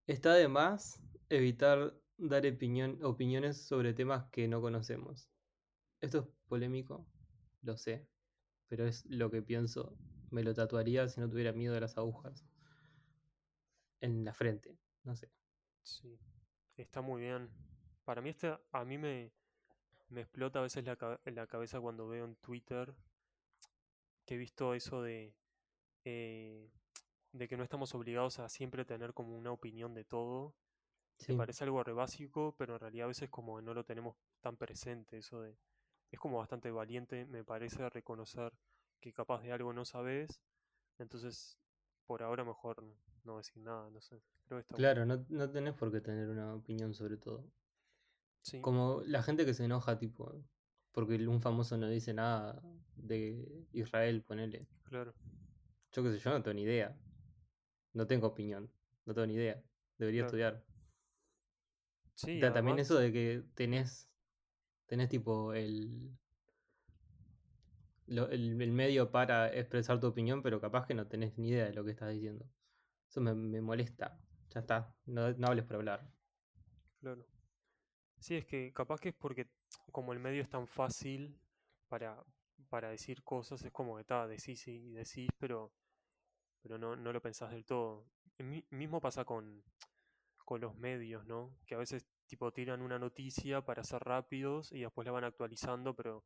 Está 0.06 0.34
de 0.34 0.48
más 0.48 1.00
evitar 1.28 1.94
dar 2.16 2.46
opinión- 2.46 3.02
opiniones 3.04 3.66
sobre 3.66 3.92
temas 3.94 4.28
que 4.30 4.46
no 4.48 4.60
conocemos. 4.60 5.28
Esto 6.00 6.18
es 6.20 6.26
polémico, 6.48 7.06
lo 7.62 7.76
sé, 7.76 8.08
pero 8.68 8.86
es 8.86 9.04
lo 9.06 9.30
que 9.30 9.42
pienso. 9.42 9.96
Me 10.30 10.42
lo 10.42 10.54
tatuaría 10.54 11.08
si 11.08 11.20
no 11.20 11.28
tuviera 11.28 11.52
miedo 11.52 11.74
de 11.74 11.80
las 11.80 11.96
agujas. 11.98 12.44
En 14.00 14.24
la 14.24 14.32
frente, 14.32 14.78
no 15.04 15.14
sé. 15.16 15.30
Sí, 15.82 16.18
está 16.76 17.00
muy 17.00 17.22
bien. 17.22 17.50
Para 18.04 18.20
mí 18.20 18.30
este, 18.30 18.56
a 18.72 18.84
mí 18.84 18.98
me, 18.98 19.32
me 20.08 20.22
explota 20.22 20.58
a 20.58 20.62
veces 20.62 20.84
la, 20.84 21.20
la 21.24 21.46
cabeza 21.46 21.80
cuando 21.80 22.08
veo 22.08 22.24
en 22.24 22.36
Twitter 22.36 22.94
que 24.24 24.34
he 24.34 24.38
visto 24.38 24.74
eso 24.74 25.02
de, 25.02 25.34
eh, 26.04 26.68
de 27.32 27.48
que 27.48 27.56
no 27.56 27.62
estamos 27.62 27.94
obligados 27.94 28.38
a 28.40 28.48
siempre 28.48 28.84
tener 28.84 29.14
como 29.14 29.36
una 29.36 29.52
opinión 29.52 29.94
de 29.94 30.04
todo. 30.04 30.54
Sí, 31.18 31.32
Me 31.32 31.38
parece 31.38 31.64
algo 31.64 31.82
re 31.82 31.92
básico, 31.92 32.54
pero 32.58 32.74
en 32.74 32.80
realidad 32.80 33.04
a 33.06 33.08
veces 33.08 33.30
como 33.30 33.60
no 33.62 33.72
lo 33.72 33.84
tenemos 33.84 34.16
tan 34.40 34.56
presente. 34.56 35.18
Eso 35.18 35.40
de, 35.40 35.56
es 36.10 36.18
como 36.18 36.38
bastante 36.38 36.70
valiente, 36.70 37.26
me 37.26 37.44
parece, 37.44 37.88
reconocer 37.90 38.52
que 39.00 39.12
capaz 39.12 39.42
de 39.42 39.52
algo 39.52 39.72
no 39.72 39.84
sabes. 39.84 40.40
Entonces, 40.98 41.58
por 42.06 42.22
ahora 42.22 42.44
mejor 42.44 42.82
no 43.24 43.36
decir 43.38 43.62
nada, 43.62 43.90
no 43.90 44.00
sé. 44.00 44.20
Creo 44.46 44.58
que 44.58 44.62
está 44.62 44.74
bueno. 44.76 44.78
claro, 44.78 45.06
no, 45.06 45.26
no 45.28 45.50
tenés 45.50 45.74
por 45.74 45.90
qué 45.92 46.00
tener 46.00 46.28
una 46.28 46.54
opinión 46.54 46.94
sobre 46.94 47.16
todo. 47.16 47.44
Sí, 48.42 48.60
Como 48.60 49.02
la 49.06 49.22
gente 49.22 49.44
que 49.44 49.54
se 49.54 49.64
enoja, 49.64 49.98
tipo, 49.98 50.32
porque 50.92 51.16
un 51.26 51.40
famoso 51.40 51.76
no 51.76 51.88
dice 51.88 52.14
nada 52.14 52.62
de 52.94 53.66
Israel, 53.72 54.22
ponele. 54.22 54.66
claro. 54.84 55.12
Yo 55.92 56.02
qué 56.02 56.12
sé, 56.12 56.18
yo 56.18 56.30
no 56.30 56.42
tengo 56.42 56.54
ni 56.54 56.62
idea. 56.62 56.96
No 57.94 58.06
tengo 58.06 58.26
opinión, 58.28 58.70
no 59.06 59.14
tengo 59.14 59.26
ni 59.26 59.34
idea. 59.34 59.62
Debería 59.98 60.22
Claro. 60.22 60.26
estudiar. 60.26 60.64
Sí, 62.14 62.40
Ta- 62.40 62.52
También 62.52 62.74
además- 62.74 62.86
eso 62.90 62.98
de 62.98 63.12
que 63.12 63.42
tenés, 63.54 64.08
tenés 64.86 65.08
tipo 65.08 65.52
el, 65.52 66.16
el, 68.06 68.72
medio 68.72 69.10
para 69.10 69.52
expresar 69.52 70.00
tu 70.00 70.06
opinión, 70.06 70.42
pero 70.42 70.60
capaz 70.60 70.86
que 70.86 70.94
no 70.94 71.06
tenés 71.06 71.36
ni 71.38 71.48
idea 71.48 71.66
de 71.66 71.74
lo 71.74 71.84
que 71.84 71.90
estás 71.90 72.12
diciendo. 72.12 72.48
Eso 73.08 73.20
me, 73.20 73.60
molesta. 73.60 74.18
Ya 74.50 74.60
está, 74.60 74.94
no, 75.06 75.32
no 75.32 75.46
hables 75.48 75.64
por 75.64 75.76
hablar. 75.76 76.08
Claro. 77.00 77.26
Sí, 78.18 78.36
es 78.36 78.46
que 78.46 78.72
capaz 78.72 79.00
que 79.00 79.10
es 79.10 79.14
porque 79.14 79.48
como 79.92 80.12
el 80.12 80.18
medio 80.18 80.42
es 80.42 80.48
tan 80.48 80.66
fácil 80.66 81.38
para, 81.88 82.24
para 82.68 82.90
decir 82.90 83.22
cosas, 83.22 83.62
es 83.62 83.72
como 83.72 83.96
que 83.96 84.02
está, 84.02 84.26
decís 84.26 84.66
y 84.68 84.92
decís, 84.92 85.28
pero, 85.38 85.72
pero 86.62 86.78
no, 86.78 86.96
no 86.96 87.12
lo 87.12 87.20
pensás 87.20 87.50
del 87.50 87.64
todo. 87.64 88.06
Mismo 88.70 89.00
pasa 89.00 89.24
con, 89.24 89.62
con 90.44 90.60
los 90.60 90.76
medios, 90.76 91.26
¿no? 91.26 91.56
Que 91.66 91.74
a 91.74 91.78
veces 91.78 92.06
tipo 92.26 92.52
tiran 92.52 92.82
una 92.82 92.98
noticia 92.98 93.64
para 93.64 93.84
ser 93.84 94.02
rápidos 94.02 94.72
y 94.72 94.80
después 94.80 95.06
la 95.06 95.12
van 95.12 95.24
actualizando, 95.24 95.94
pero 95.94 96.24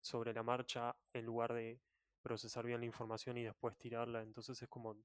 sobre 0.00 0.32
la 0.34 0.42
marcha 0.42 0.96
en 1.12 1.24
lugar 1.26 1.52
de 1.54 1.80
procesar 2.22 2.64
bien 2.66 2.80
la 2.80 2.86
información 2.86 3.36
y 3.38 3.44
después 3.44 3.76
tirarla. 3.78 4.22
Entonces 4.22 4.60
es 4.62 4.68
como, 4.68 4.96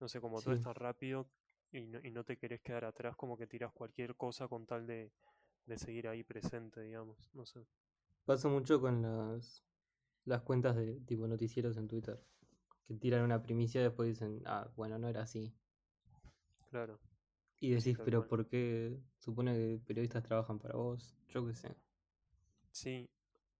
no 0.00 0.08
sé, 0.08 0.20
como 0.20 0.42
todo 0.42 0.54
es 0.54 0.60
Sí. 0.60 0.64
tan 0.64 0.74
rápido 0.74 1.28
y 1.72 1.86
no, 1.86 2.00
y 2.02 2.10
no 2.10 2.24
te 2.24 2.36
querés 2.38 2.60
quedar 2.62 2.84
atrás, 2.84 3.16
como 3.16 3.36
que 3.36 3.46
tiras 3.46 3.72
cualquier 3.72 4.16
cosa 4.16 4.48
con 4.48 4.66
tal 4.66 4.86
de, 4.86 5.12
de 5.66 5.78
seguir 5.78 6.08
ahí 6.08 6.24
presente, 6.24 6.82
digamos. 6.82 7.30
No 7.34 7.46
sé. 7.46 7.66
Pasa 8.26 8.48
mucho 8.48 8.78
con 8.80 9.00
las, 9.02 9.64
las 10.24 10.42
cuentas 10.42 10.76
de 10.76 11.00
tipo 11.00 11.26
noticieros 11.26 11.76
en 11.78 11.88
Twitter. 11.88 12.22
Que 12.86 12.94
tiran 12.96 13.22
una 13.24 13.42
primicia 13.42 13.80
y 13.80 13.84
después 13.84 14.08
dicen, 14.08 14.42
ah, 14.46 14.70
bueno, 14.76 14.98
no 14.98 15.08
era 15.08 15.22
así. 15.22 15.54
Claro. 16.70 17.00
Y 17.60 17.70
decís, 17.70 17.98
pero 18.04 18.20
cual. 18.20 18.28
¿por 18.28 18.46
qué 18.46 19.00
supone 19.18 19.54
que 19.54 19.80
periodistas 19.86 20.22
trabajan 20.22 20.58
para 20.58 20.74
vos? 20.76 21.16
Yo 21.28 21.46
qué 21.46 21.54
sé. 21.54 21.76
Sí, 22.70 23.08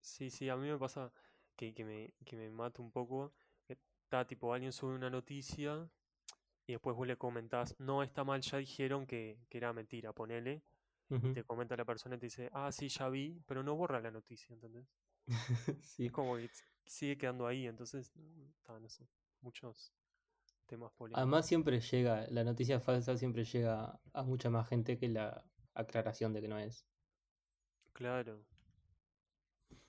sí, 0.00 0.31
sí, 0.31 0.49
a 0.49 0.57
mí 0.57 0.69
me 0.69 0.79
pasa 0.79 1.12
que, 1.57 1.75
que 1.75 1.85
me, 1.85 2.15
que 2.25 2.37
me 2.37 2.50
mata 2.50 2.83
un 2.83 2.91
poco. 2.91 3.33
Está 3.69 4.26
tipo, 4.26 4.53
alguien 4.53 4.73
sube 4.73 4.95
una 4.95 5.11
noticia 5.11 5.91
y 6.67 6.73
después 6.73 6.97
vos 6.97 7.07
le 7.07 7.17
comentás, 7.17 7.75
no, 7.79 8.03
está 8.03 8.25
mal, 8.25 8.41
ya 8.41 8.59
dijeron 8.59 9.07
que, 9.07 9.38
que 9.49 9.59
era 9.59 9.73
mentira, 9.73 10.12
ponele. 10.12 10.62
Y 11.09 11.33
te 11.33 11.45
comenta 11.45 11.76
la 11.76 11.85
persona 11.85 12.17
y 12.17 12.19
te 12.19 12.26
dice, 12.26 12.50
ah, 12.53 12.73
sí, 12.73 12.88
ya 12.88 13.09
vi, 13.09 13.41
pero 13.47 13.62
no 13.62 13.76
borra 13.76 14.00
la 14.00 14.11
noticia, 14.11 14.53
¿entendés? 14.53 14.88
Sí. 15.83 16.07
Es 16.07 16.12
como 16.12 16.37
que 16.37 16.50
sigue 16.85 17.17
quedando 17.17 17.47
ahí, 17.47 17.67
entonces, 17.67 18.12
mm, 18.17 18.50
ta, 18.65 18.79
no 18.81 18.88
sé, 18.88 19.09
muchos 19.41 19.96
temas 20.66 20.92
polémicos. 20.92 21.18
Además 21.18 21.46
siempre 21.46 21.80
llega, 21.80 22.26
la 22.28 22.44
noticia 22.44 22.80
falsa 22.80 23.16
siempre 23.16 23.44
llega 23.44 23.99
a 24.12 24.23
mucha 24.23 24.50
más 24.50 24.68
gente 24.68 24.99
que 24.99 25.08
la 25.08 25.44
aclaración 25.75 26.32
de 26.32 26.40
que 26.40 26.49
no 26.49 26.58
es. 26.58 26.87
Claro. 27.92 28.44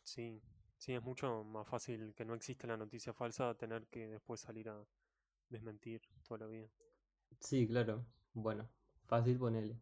Sí, 0.03 0.41
sí, 0.77 0.93
es 0.93 1.03
mucho 1.03 1.43
más 1.43 1.67
fácil 1.67 2.13
que 2.15 2.23
no 2.23 2.33
exista 2.33 2.67
la 2.67 2.77
noticia 2.77 3.13
falsa 3.13 3.53
tener 3.55 3.87
que 3.87 4.07
después 4.07 4.39
salir 4.39 4.69
a 4.69 4.85
desmentir 5.49 6.01
toda 6.25 6.39
la 6.39 6.47
vida. 6.47 6.69
Sí, 7.39 7.67
claro. 7.67 8.05
Bueno, 8.33 8.69
fácil 9.05 9.37
ponele. 9.37 9.79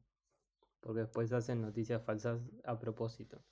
Porque 0.80 1.02
después 1.02 1.32
hacen 1.34 1.62
noticias 1.62 2.04
falsas 2.04 2.42
a 2.64 2.80
propósito. 2.80 3.44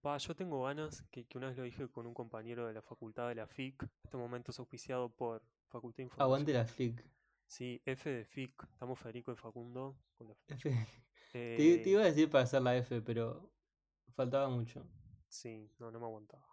Pa, 0.00 0.18
yo 0.18 0.34
tengo 0.36 0.62
ganas, 0.62 1.02
que, 1.10 1.26
que 1.26 1.38
una 1.38 1.48
vez 1.48 1.56
lo 1.56 1.64
dije 1.64 1.88
con 1.88 2.06
un 2.06 2.14
compañero 2.14 2.66
de 2.66 2.74
la 2.74 2.82
facultad 2.82 3.28
de 3.28 3.34
la 3.34 3.46
FIC, 3.46 3.88
este 4.04 4.16
momento 4.16 4.52
es 4.52 4.58
auspiciado 4.58 5.08
por 5.08 5.42
Facultad 5.68 5.98
de 5.98 6.02
Información. 6.04 6.26
Aguante 6.26 6.52
la 6.52 6.62
FIC. 6.62 7.02
Sí, 7.48 7.82
F 7.84 8.08
de 8.10 8.24
FIC. 8.24 8.62
Estamos 8.72 8.98
Federico 8.98 9.32
y 9.32 9.36
Facundo 9.36 9.98
con 10.16 10.28
la 10.28 10.34
F. 10.34 10.48
F. 10.48 11.02
Te, 11.54 11.78
te 11.78 11.90
Eh, 11.90 11.90
iba 11.90 12.02
a 12.02 12.04
decir 12.06 12.30
para 12.30 12.44
hacer 12.44 12.62
la 12.62 12.76
F, 12.76 13.02
pero 13.02 13.50
faltaba 14.14 14.48
mucho. 14.48 14.86
sí, 15.28 15.70
no, 15.78 15.90
no 15.90 16.00
me 16.00 16.06
aguantaba. 16.06 16.46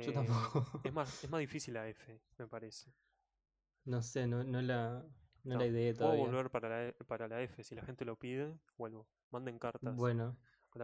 Yo 0.00 0.12
Eh, 0.12 0.12
tampoco. 0.12 0.66
Es 0.82 0.92
más, 0.92 1.16
es 1.22 1.30
más 1.30 1.40
difícil 1.40 1.74
la 1.74 1.88
F, 1.88 2.20
me 2.38 2.46
parece. 2.48 2.92
No 3.86 4.02
sé, 4.02 4.26
no, 4.26 4.44
no 4.44 4.60
la, 4.60 5.02
no 5.44 5.54
No, 5.54 5.60
la 5.60 5.66
ideé 5.66 5.94
puedo 5.94 6.12
todavía. 6.12 6.24
volver 6.26 6.50
para 6.50 6.68
la, 6.68 6.88
E- 6.88 6.92
para 7.06 7.26
la 7.28 7.42
F. 7.42 7.64
Si 7.64 7.74
la 7.74 7.82
gente 7.82 8.04
lo 8.04 8.16
pide, 8.18 8.58
vuelvo. 8.76 9.08
Manden 9.30 9.58
cartas 9.58 9.96
Bueno, 9.96 10.36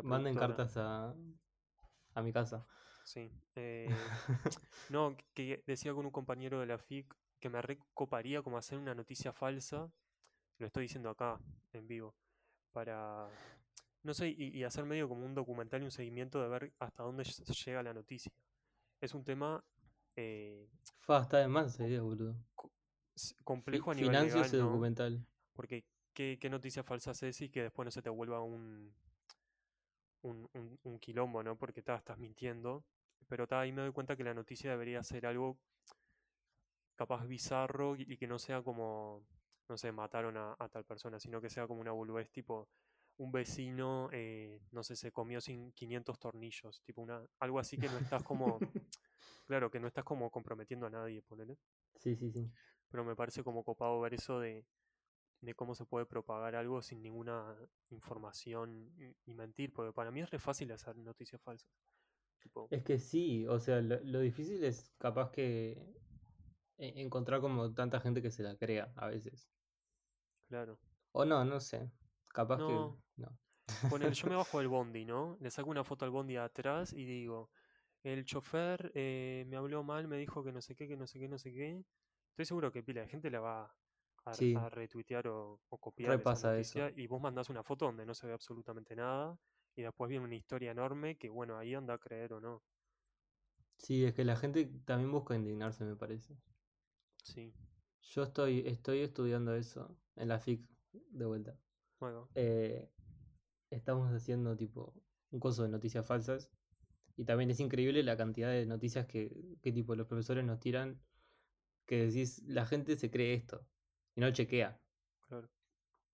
manden 0.02 0.34
cartas 0.34 0.76
a, 0.78 1.14
a 2.14 2.22
mi 2.22 2.32
casa. 2.32 2.66
Sí. 3.04 3.30
eh, 3.56 3.88
no, 4.88 5.16
que 5.34 5.62
decía 5.66 5.92
con 5.94 6.06
un 6.06 6.12
compañero 6.12 6.60
de 6.60 6.66
la 6.66 6.78
FIC 6.78 7.14
que 7.42 7.50
me 7.50 7.60
recoparía 7.60 8.40
como 8.40 8.56
hacer 8.56 8.78
una 8.78 8.94
noticia 8.94 9.32
falsa. 9.32 9.90
Lo 10.58 10.66
estoy 10.66 10.84
diciendo 10.84 11.10
acá, 11.10 11.38
en 11.72 11.88
vivo. 11.88 12.14
Para. 12.70 13.28
No 14.04 14.14
sé, 14.14 14.28
y, 14.28 14.56
y 14.56 14.64
hacer 14.64 14.84
medio 14.84 15.08
como 15.08 15.26
un 15.26 15.34
documental 15.34 15.82
y 15.82 15.84
un 15.84 15.90
seguimiento 15.90 16.40
de 16.40 16.48
ver 16.48 16.72
hasta 16.78 17.02
dónde 17.02 17.24
ll- 17.24 17.64
llega 17.64 17.82
la 17.82 17.92
noticia. 17.92 18.32
Es 19.00 19.12
un 19.12 19.24
tema 19.24 19.62
eh, 20.16 20.68
Fa, 20.98 21.22
está 21.22 21.38
de 21.38 21.48
más 21.48 21.74
esa 21.74 21.86
idea, 21.86 22.00
boludo. 22.00 22.36
complejo 23.44 23.90
a 23.90 23.94
nivel 23.94 24.12
legal, 24.12 24.44
ese 24.46 24.56
¿no? 24.58 24.68
documental. 24.68 25.26
Porque 25.52 25.84
¿qué, 26.14 26.38
qué 26.40 26.48
noticia 26.48 26.84
falsa 26.84 27.10
haces 27.10 27.40
y 27.42 27.48
que 27.50 27.62
después 27.62 27.84
no 27.84 27.90
se 27.90 28.02
te 28.02 28.10
vuelva 28.10 28.40
un, 28.40 28.94
un, 30.22 30.48
un- 30.54 30.78
un 30.84 30.98
quilombo, 31.00 31.42
¿no? 31.42 31.56
Porque 31.56 31.80
estás 31.80 32.18
mintiendo. 32.18 32.84
Pero 33.28 33.46
ahí 33.50 33.72
me 33.72 33.82
doy 33.82 33.92
cuenta 33.92 34.16
que 34.16 34.24
la 34.24 34.34
noticia 34.34 34.70
debería 34.70 35.02
ser 35.02 35.26
algo 35.26 35.58
capaz 37.02 37.26
bizarro 37.26 37.96
y, 37.96 38.02
y 38.12 38.16
que 38.16 38.26
no 38.26 38.38
sea 38.38 38.62
como, 38.62 39.24
no 39.68 39.76
sé, 39.76 39.90
mataron 39.90 40.36
a, 40.36 40.54
a 40.58 40.68
tal 40.68 40.84
persona, 40.84 41.18
sino 41.18 41.40
que 41.40 41.50
sea 41.50 41.66
como 41.66 41.80
una 41.80 41.92
boludez 41.92 42.30
tipo 42.30 42.68
un 43.18 43.32
vecino, 43.32 44.08
eh, 44.12 44.60
no 44.70 44.82
sé, 44.82 44.96
se 44.96 45.12
comió 45.12 45.40
sin 45.40 45.72
500 45.72 46.18
tornillos, 46.18 46.82
tipo 46.82 47.02
una, 47.02 47.22
algo 47.40 47.58
así 47.58 47.76
que 47.76 47.88
no 47.88 47.98
estás 47.98 48.22
como, 48.22 48.58
claro, 49.46 49.70
que 49.70 49.80
no 49.80 49.88
estás 49.88 50.04
como 50.04 50.30
comprometiendo 50.30 50.86
a 50.86 50.90
nadie, 50.90 51.22
ponele. 51.22 51.58
Sí, 51.96 52.16
sí, 52.16 52.30
sí. 52.30 52.50
Pero 52.88 53.04
me 53.04 53.16
parece 53.16 53.42
como 53.42 53.64
copado 53.64 54.00
ver 54.00 54.14
eso 54.14 54.40
de, 54.40 54.64
de 55.40 55.54
cómo 55.54 55.74
se 55.74 55.84
puede 55.84 56.06
propagar 56.06 56.54
algo 56.54 56.82
sin 56.82 57.02
ninguna 57.02 57.56
información 57.90 58.90
y, 59.26 59.34
mentir, 59.34 59.72
porque 59.72 59.92
para 59.92 60.10
mí 60.10 60.20
es 60.20 60.30
re 60.30 60.38
fácil 60.38 60.70
hacer 60.72 60.96
noticias 60.96 61.40
falsas. 61.42 61.70
Tipo, 62.40 62.68
Es 62.70 62.82
que 62.82 62.98
sí, 62.98 63.46
o 63.46 63.60
sea, 63.60 63.80
lo, 63.80 64.00
lo 64.02 64.20
difícil 64.20 64.64
es 64.64 64.92
capaz 64.98 65.30
que 65.30 65.78
encontrar 66.78 67.40
como 67.40 67.72
tanta 67.74 68.00
gente 68.00 68.22
que 68.22 68.30
se 68.30 68.42
la 68.42 68.56
crea 68.56 68.92
a 68.96 69.06
veces. 69.08 69.50
claro. 70.48 70.78
O 71.12 71.24
no, 71.24 71.44
no 71.44 71.58
sé. 71.60 71.90
Capaz 72.34 72.60
No. 72.60 72.64
que 72.64 72.98
no. 73.16 73.38
Ponele, 73.88 74.14
yo 74.14 74.28
me 74.28 74.36
bajo 74.36 74.58
del 74.58 74.68
bondi, 74.70 75.04
¿no? 75.04 75.36
Le 75.40 75.50
saco 75.50 75.70
una 75.70 75.84
foto 75.84 76.04
al 76.06 76.10
bondi 76.12 76.36
atrás 76.36 76.92
y 76.94 77.04
digo, 77.04 77.50
el 78.02 78.24
chofer 78.24 78.92
eh, 78.94 79.44
me 79.48 79.56
habló 79.56 79.84
mal, 79.84 80.08
me 80.08 80.18
dijo 80.18 80.44
que 80.44 80.52
no 80.52 80.62
sé 80.62 80.76
qué, 80.76 80.88
que 80.88 80.96
no 80.96 81.06
sé 81.06 81.20
qué, 81.20 81.28
no 81.28 81.38
sé 81.38 81.52
qué. 81.52 81.84
Estoy 82.30 82.46
seguro 82.46 82.72
que 82.72 82.82
pila 82.84 83.02
de 83.02 83.08
gente 83.08 83.30
la 83.30 83.40
va 83.40 83.76
a, 84.26 84.38
Sí. 84.38 84.54
a 84.54 84.70
retuitear 84.70 85.28
o, 85.28 85.62
o 85.68 85.78
copiar 85.80 86.22
esa 86.22 86.56
eso. 86.58 86.78
y 86.96 87.06
vos 87.08 87.20
mandás 87.22 87.50
una 87.50 87.64
foto 87.64 87.86
donde 87.86 88.06
no 88.06 88.14
se 88.14 88.26
ve 88.28 88.32
absolutamente 88.34 88.96
nada 88.96 89.38
y 89.76 89.82
después 89.82 90.08
viene 90.10 90.24
una 90.26 90.36
historia 90.36 90.72
enorme 90.72 91.18
que, 91.18 91.30
bueno, 91.30 91.58
ahí 91.58 91.74
anda 91.74 91.94
a 91.94 91.98
creer 91.98 92.34
o 92.34 92.40
no. 92.40 92.64
Sí, 93.76 94.02
es 94.06 94.14
que 94.14 94.24
la 94.24 94.36
gente 94.36 94.64
también 94.86 95.12
busca 95.12 95.34
indignarse, 95.34 95.84
me 95.84 95.94
parece. 95.96 96.38
Sí, 97.22 97.52
Yo 98.02 98.22
estoy, 98.24 98.62
estoy 98.66 99.00
estudiando 99.00 99.54
eso 99.54 99.96
en 100.16 100.28
la 100.28 100.36
FIC 100.36 100.68
de 101.10 101.24
vuelta. 101.24 101.58
bueno, 101.98 102.28
Eh, 102.34 102.90
estamos 103.70 104.12
haciendo 104.12 104.56
tipo 104.56 104.94
un 105.30 105.40
curso 105.40 105.62
de 105.62 105.68
noticias 105.68 106.06
falsas 106.06 106.50
y 107.16 107.24
también 107.24 107.50
es 107.50 107.60
increíble 107.60 108.02
la 108.02 108.16
cantidad 108.16 108.50
de 108.50 108.66
noticias 108.66 109.06
que, 109.06 109.58
que 109.62 109.72
tipo 109.72 109.94
los 109.94 110.06
profesores 110.06 110.44
nos 110.44 110.60
tiran 110.60 111.00
que 111.86 112.06
decís, 112.06 112.42
la 112.46 112.66
gente 112.66 112.96
se 112.96 113.10
cree 113.10 113.34
esto 113.34 113.66
y 114.14 114.20
no 114.20 114.30
chequea. 114.32 114.80
claro. 115.28 115.48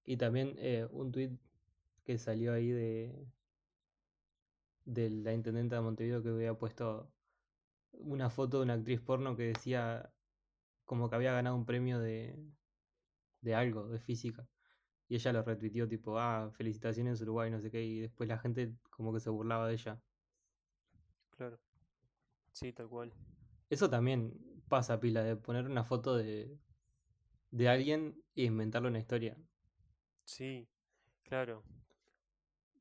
Y 0.04 0.16
también 0.16 0.54
eh, 0.58 0.86
un 0.90 1.12
tuit 1.12 1.40
que 2.04 2.18
salió 2.18 2.52
ahí 2.52 2.70
de, 2.70 3.28
de 4.84 5.10
la 5.10 5.32
intendenta 5.32 5.76
de 5.76 5.82
Montevideo 5.82 6.22
que 6.22 6.30
había 6.30 6.54
puesto 6.58 7.12
una 7.92 8.30
foto 8.30 8.58
de 8.58 8.64
una 8.64 8.74
actriz 8.74 9.00
porno 9.00 9.36
que 9.36 9.44
decía 9.44 10.14
como 10.88 11.10
que 11.10 11.16
había 11.16 11.32
ganado 11.34 11.54
un 11.54 11.66
premio 11.66 12.00
de, 12.00 12.34
de 13.42 13.54
algo, 13.54 13.86
de 13.88 14.00
física. 14.00 14.48
Y 15.06 15.16
ella 15.16 15.34
lo 15.34 15.42
retuiteó 15.42 15.86
tipo, 15.86 16.18
ah, 16.18 16.50
felicitaciones 16.56 17.20
Uruguay, 17.20 17.50
no 17.50 17.60
sé 17.60 17.70
qué, 17.70 17.84
y 17.84 18.00
después 18.00 18.26
la 18.26 18.38
gente 18.38 18.72
como 18.88 19.12
que 19.12 19.20
se 19.20 19.28
burlaba 19.28 19.68
de 19.68 19.74
ella. 19.74 20.00
Claro. 21.36 21.60
Sí, 22.52 22.72
tal 22.72 22.88
cual. 22.88 23.12
Eso 23.68 23.90
también 23.90 24.32
pasa, 24.66 24.98
pila, 24.98 25.22
de 25.22 25.36
poner 25.36 25.66
una 25.66 25.84
foto 25.84 26.16
de, 26.16 26.58
de 27.50 27.68
alguien 27.68 28.24
e 28.34 28.44
inventarle 28.44 28.88
una 28.88 28.98
historia. 28.98 29.36
Sí, 30.24 30.66
claro. 31.22 31.64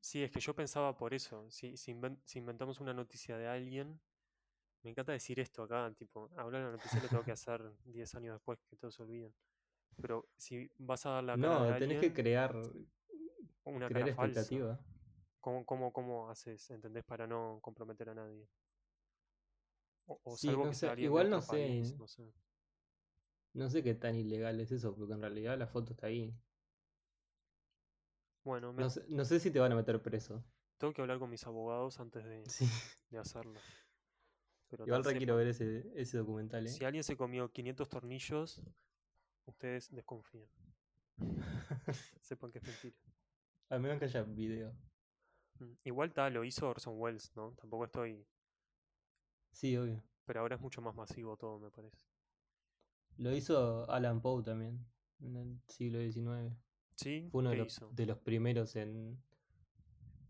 Sí, 0.00 0.22
es 0.22 0.30
que 0.30 0.40
yo 0.40 0.54
pensaba 0.54 0.96
por 0.96 1.12
eso. 1.12 1.50
Si, 1.50 1.76
si 1.76 1.90
inventamos 2.38 2.80
una 2.80 2.94
noticia 2.94 3.36
de 3.36 3.48
alguien, 3.48 4.00
me 4.88 4.92
encanta 4.92 5.12
decir 5.12 5.38
esto 5.38 5.62
acá, 5.64 5.92
tipo, 5.98 6.30
hablar 6.38 6.62
de 6.62 6.66
la 6.68 6.72
noticia 6.72 6.98
lo 7.02 7.08
tengo 7.08 7.22
que 7.22 7.32
hacer 7.32 7.60
10 7.84 8.14
años 8.14 8.36
después 8.36 8.58
que 8.70 8.76
todos 8.76 8.94
se 8.94 9.02
olviden. 9.02 9.34
Pero 10.00 10.24
si 10.38 10.70
vas 10.78 11.04
a 11.04 11.10
dar 11.10 11.24
la 11.24 11.36
cara 11.36 11.62
de 11.64 11.72
No, 11.72 11.78
tenés 11.78 12.00
que 12.00 12.12
crear, 12.14 12.56
una 13.64 13.88
crear 13.88 14.00
cara 14.10 14.14
falsa. 14.14 14.40
expectativa. 14.40 14.80
¿Cómo, 15.40 15.64
cómo, 15.66 15.92
cómo 15.92 16.30
haces, 16.30 16.70
entendés, 16.70 17.04
para 17.04 17.26
no 17.26 17.58
comprometer 17.60 18.08
a 18.08 18.14
nadie? 18.14 18.48
O, 20.06 20.18
o 20.24 20.36
Sí, 20.36 20.46
salvo 20.46 20.64
no 20.64 20.70
que 20.70 20.74
sé, 20.74 20.86
igual 21.02 21.28
no 21.28 21.42
país, 21.42 21.92
sé. 21.92 21.98
no 21.98 22.06
sé. 22.08 22.32
No 23.52 23.68
sé 23.68 23.82
qué 23.82 23.94
tan 23.94 24.14
ilegal 24.14 24.58
es 24.60 24.72
eso, 24.72 24.94
porque 24.96 25.12
en 25.12 25.20
realidad 25.20 25.58
la 25.58 25.66
foto 25.66 25.92
está 25.92 26.06
ahí. 26.06 26.34
Bueno, 28.44 28.72
me, 28.72 28.82
No 28.82 28.88
sé, 28.90 29.04
no 29.08 29.24
sé 29.24 29.38
si 29.40 29.50
te 29.50 29.58
van 29.58 29.72
a 29.72 29.76
meter 29.76 30.00
preso. 30.02 30.42
tengo 30.78 30.92
que 30.92 31.02
hablar 31.02 31.18
con 31.18 31.30
mis 31.30 31.46
abogados 31.46 32.00
antes 32.00 32.24
de, 32.24 32.42
Sí. 32.48 32.66
de 33.10 33.18
hacerlo. 33.18 33.60
Pero 34.68 34.84
Igual 34.86 35.02
ta, 35.02 35.10
re 35.10 35.16
quiero 35.16 35.34
sepan, 35.34 35.38
ver 35.38 35.48
ese, 35.48 36.00
ese 36.00 36.18
documental, 36.18 36.66
¿eh? 36.66 36.68
Si 36.68 36.84
alguien 36.84 37.02
se 37.02 37.16
comió 37.16 37.50
500 37.50 37.88
tornillos, 37.88 38.62
ustedes 39.46 39.90
desconfíen. 39.90 40.48
Sepan 42.20 42.52
que 42.52 42.58
es 42.58 42.64
mentira. 42.64 42.96
Al 43.70 43.80
menos 43.80 43.98
que 43.98 44.04
haya 44.04 44.22
video. 44.22 44.72
Mm, 45.58 45.72
Igual 45.84 46.12
tal, 46.12 46.34
lo 46.34 46.44
hizo 46.44 46.68
Orson 46.68 46.94
Welles, 46.98 47.34
¿no? 47.34 47.52
Tampoco 47.52 47.84
estoy. 47.84 48.26
Sí, 49.52 49.76
obvio. 49.76 50.02
Pero 50.26 50.40
ahora 50.40 50.56
es 50.56 50.60
mucho 50.60 50.82
más 50.82 50.94
masivo 50.94 51.36
todo, 51.36 51.58
me 51.58 51.70
parece. 51.70 52.06
Lo 53.16 53.34
hizo 53.34 53.90
Alan 53.90 54.20
Poe 54.20 54.42
también, 54.42 54.86
en 55.20 55.36
el 55.36 55.60
siglo 55.66 55.98
XIX. 56.00 56.54
¿Sí? 56.96 57.28
Fue 57.30 57.40
uno 57.40 57.50
de 57.50 57.56
¿Qué 57.56 57.62
los, 57.62 57.96
de 57.96 58.06
los 58.06 58.18
primeros 58.18 58.76
en, 58.76 59.22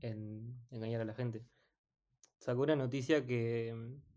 en 0.00 0.56
engañar 0.70 1.00
a 1.00 1.04
la 1.04 1.14
gente. 1.14 1.44
Sacó 2.38 2.62
una 2.62 2.76
noticia 2.76 3.26
que 3.26 3.74
mm, 3.74 4.07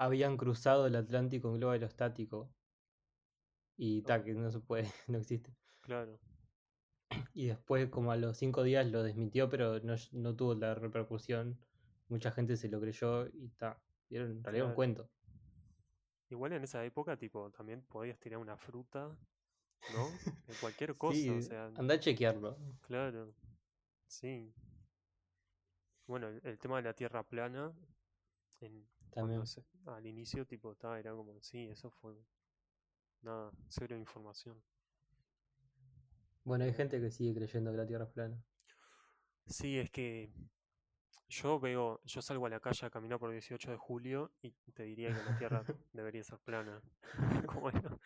habían 0.00 0.38
cruzado 0.38 0.86
el 0.86 0.96
Atlántico 0.96 1.48
en 1.50 1.58
globo 1.58 1.72
aerostático. 1.72 2.50
Y 3.76 4.00
ta, 4.02 4.24
que 4.24 4.32
no 4.32 4.50
se 4.50 4.60
puede, 4.60 4.84
no 5.08 5.18
existe. 5.18 5.54
Claro, 5.82 6.18
Y 7.34 7.48
después, 7.48 7.90
como 7.90 8.10
a 8.10 8.16
los 8.16 8.38
cinco 8.38 8.62
días, 8.62 8.86
lo 8.90 9.02
desmintió, 9.02 9.50
pero 9.50 9.78
no, 9.80 9.94
no 10.12 10.34
tuvo 10.36 10.54
la 10.54 10.74
repercusión. 10.74 11.58
Mucha 12.08 12.30
gente 12.32 12.56
se 12.56 12.68
lo 12.70 12.80
creyó 12.80 13.26
y 13.28 13.50
ta. 13.50 13.78
Dieron 14.08 14.30
en 14.30 14.42
realidad 14.42 14.68
un 14.68 14.74
cuento. 14.74 15.10
Igual 16.30 16.52
en 16.54 16.64
esa 16.64 16.82
época, 16.84 17.16
tipo, 17.18 17.50
también 17.50 17.82
podías 17.82 18.18
tirar 18.18 18.38
una 18.38 18.56
fruta, 18.56 19.18
¿no? 19.92 20.18
De 20.46 20.54
cualquier 20.60 20.96
cosa, 20.96 21.14
Sí, 21.14 21.28
o 21.28 21.42
sea, 21.42 21.66
anda 21.74 21.94
a 21.94 22.00
chequearlo. 22.00 22.56
claro. 22.80 23.34
Sí. 24.06 24.52
Bueno, 26.06 26.28
el, 26.28 26.40
el 26.44 26.58
tema 26.58 26.76
de 26.76 26.82
la 26.82 26.94
tierra 26.94 27.22
plana, 27.22 27.72
en, 28.60 28.86
También. 29.10 29.46
se- 29.46 29.64
al 29.86 30.06
inicio, 30.06 30.46
tipo, 30.46 30.74
ta, 30.76 30.98
era 30.98 31.12
como, 31.12 31.40
sí, 31.42 31.68
eso 31.68 31.90
fue. 31.90 32.14
Nada, 33.22 33.50
cero 33.68 33.96
información. 33.96 34.62
Bueno, 36.44 36.64
hay 36.64 36.74
gente 36.74 37.00
que 37.00 37.10
sigue 37.10 37.34
creyendo 37.34 37.70
que 37.70 37.78
la 37.78 37.86
Tierra 37.86 38.04
es 38.04 38.10
plana. 38.10 38.36
Sí, 39.46 39.78
es 39.78 39.90
que 39.90 40.32
yo 41.28 41.60
veo, 41.60 42.00
yo 42.04 42.22
salgo 42.22 42.46
a 42.46 42.50
la 42.50 42.60
calle 42.60 42.86
a 42.86 42.90
caminar 42.90 43.18
por 43.18 43.30
18 43.32 43.70
de 43.70 43.76
julio 43.76 44.32
y 44.42 44.52
te 44.74 44.84
diría 44.84 45.14
que 45.14 45.22
la 45.22 45.34
Tierra 45.34 45.66
debería 45.92 46.24
ser 46.24 46.38
plana. 46.40 46.82
Como 47.46 47.70
no, 47.72 48.00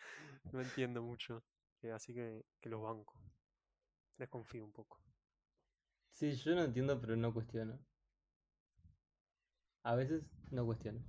no 0.51 0.61
entiendo 0.61 1.01
mucho. 1.03 1.43
eh, 1.83 1.91
así 1.91 2.13
que, 2.13 2.45
que 2.61 2.69
los 2.69 2.81
banco. 2.81 3.19
Desconfío 4.17 4.65
un 4.65 4.73
poco. 4.73 4.99
Sí, 6.13 6.33
yo 6.33 6.55
no 6.55 6.63
entiendo, 6.63 6.99
pero 6.99 7.15
no 7.15 7.31
cuestiono. 7.31 7.77
A 9.85 9.95
veces 9.95 10.23
no 10.51 10.65
cuestiono. 10.65 10.99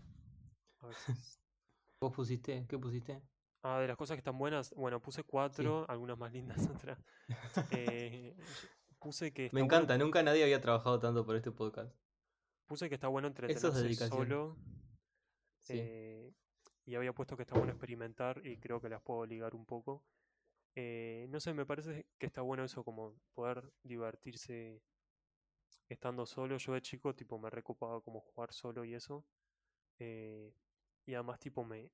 A 0.81 0.87
veces. 0.87 1.41
¿Vos 2.01 2.12
pusiste? 2.15 2.67
¿Qué 2.69 2.79
pusiste? 2.79 3.23
Ah, 3.62 3.81
de 3.81 3.89
las 3.89 3.97
cosas 3.97 4.15
que 4.17 4.21
están 4.21 4.39
buenas, 4.39 4.73
bueno, 4.77 5.01
puse 5.01 5.25
cuatro, 5.25 5.87
algunas 5.89 6.17
más 6.19 6.33
lindas 6.33 6.59
otras. 6.71 6.99
Eh, 7.73 8.37
puse 8.99 9.33
que 9.33 9.45
Me 9.45 9.49
bueno- 9.62 9.65
encanta, 9.65 9.99
nunca 9.99 10.23
nadie 10.23 10.43
había 10.45 10.61
trabajado 10.61 11.01
tanto 11.01 11.25
por 11.25 11.37
este 11.37 11.51
podcast. 11.51 11.93
puse 12.67 12.89
que 12.89 12.95
está 12.97 13.09
bueno 13.09 13.29
es 13.29 13.31
entretenerse 13.33 13.71
dedicación. 13.83 14.11
solo. 14.29 14.57
Sí. 15.62 15.75
eh, 15.79 16.33
y 16.85 16.95
había 16.95 17.12
puesto 17.12 17.37
que 17.37 17.43
está 17.43 17.57
bueno 17.57 17.73
experimentar 17.73 18.41
y 18.47 18.59
creo 18.59 18.81
que 18.81 18.89
las 18.89 19.03
puedo 19.03 19.27
ligar 19.27 19.55
un 19.57 19.65
poco. 19.67 20.05
Eh, 20.77 21.27
no 21.31 21.41
sé, 21.41 21.55
me 21.55 21.67
parece 21.67 22.07
que 22.19 22.27
está 22.27 22.43
bueno 22.43 22.62
eso, 22.62 22.85
como 22.85 23.17
poder 23.35 23.73
divertirse 23.83 24.81
estando 25.89 26.27
solo. 26.27 26.59
Yo 26.59 26.73
de 26.75 26.83
chico, 26.83 27.15
tipo, 27.15 27.39
me 27.39 27.51
recopaba 27.51 28.01
como 28.01 28.21
jugar 28.21 28.53
solo 28.53 28.85
y 28.85 28.95
eso. 28.95 29.25
eh, 29.99 30.53
y 31.07 31.15
además, 31.15 31.41
tipo, 31.41 31.65
me, 31.65 31.91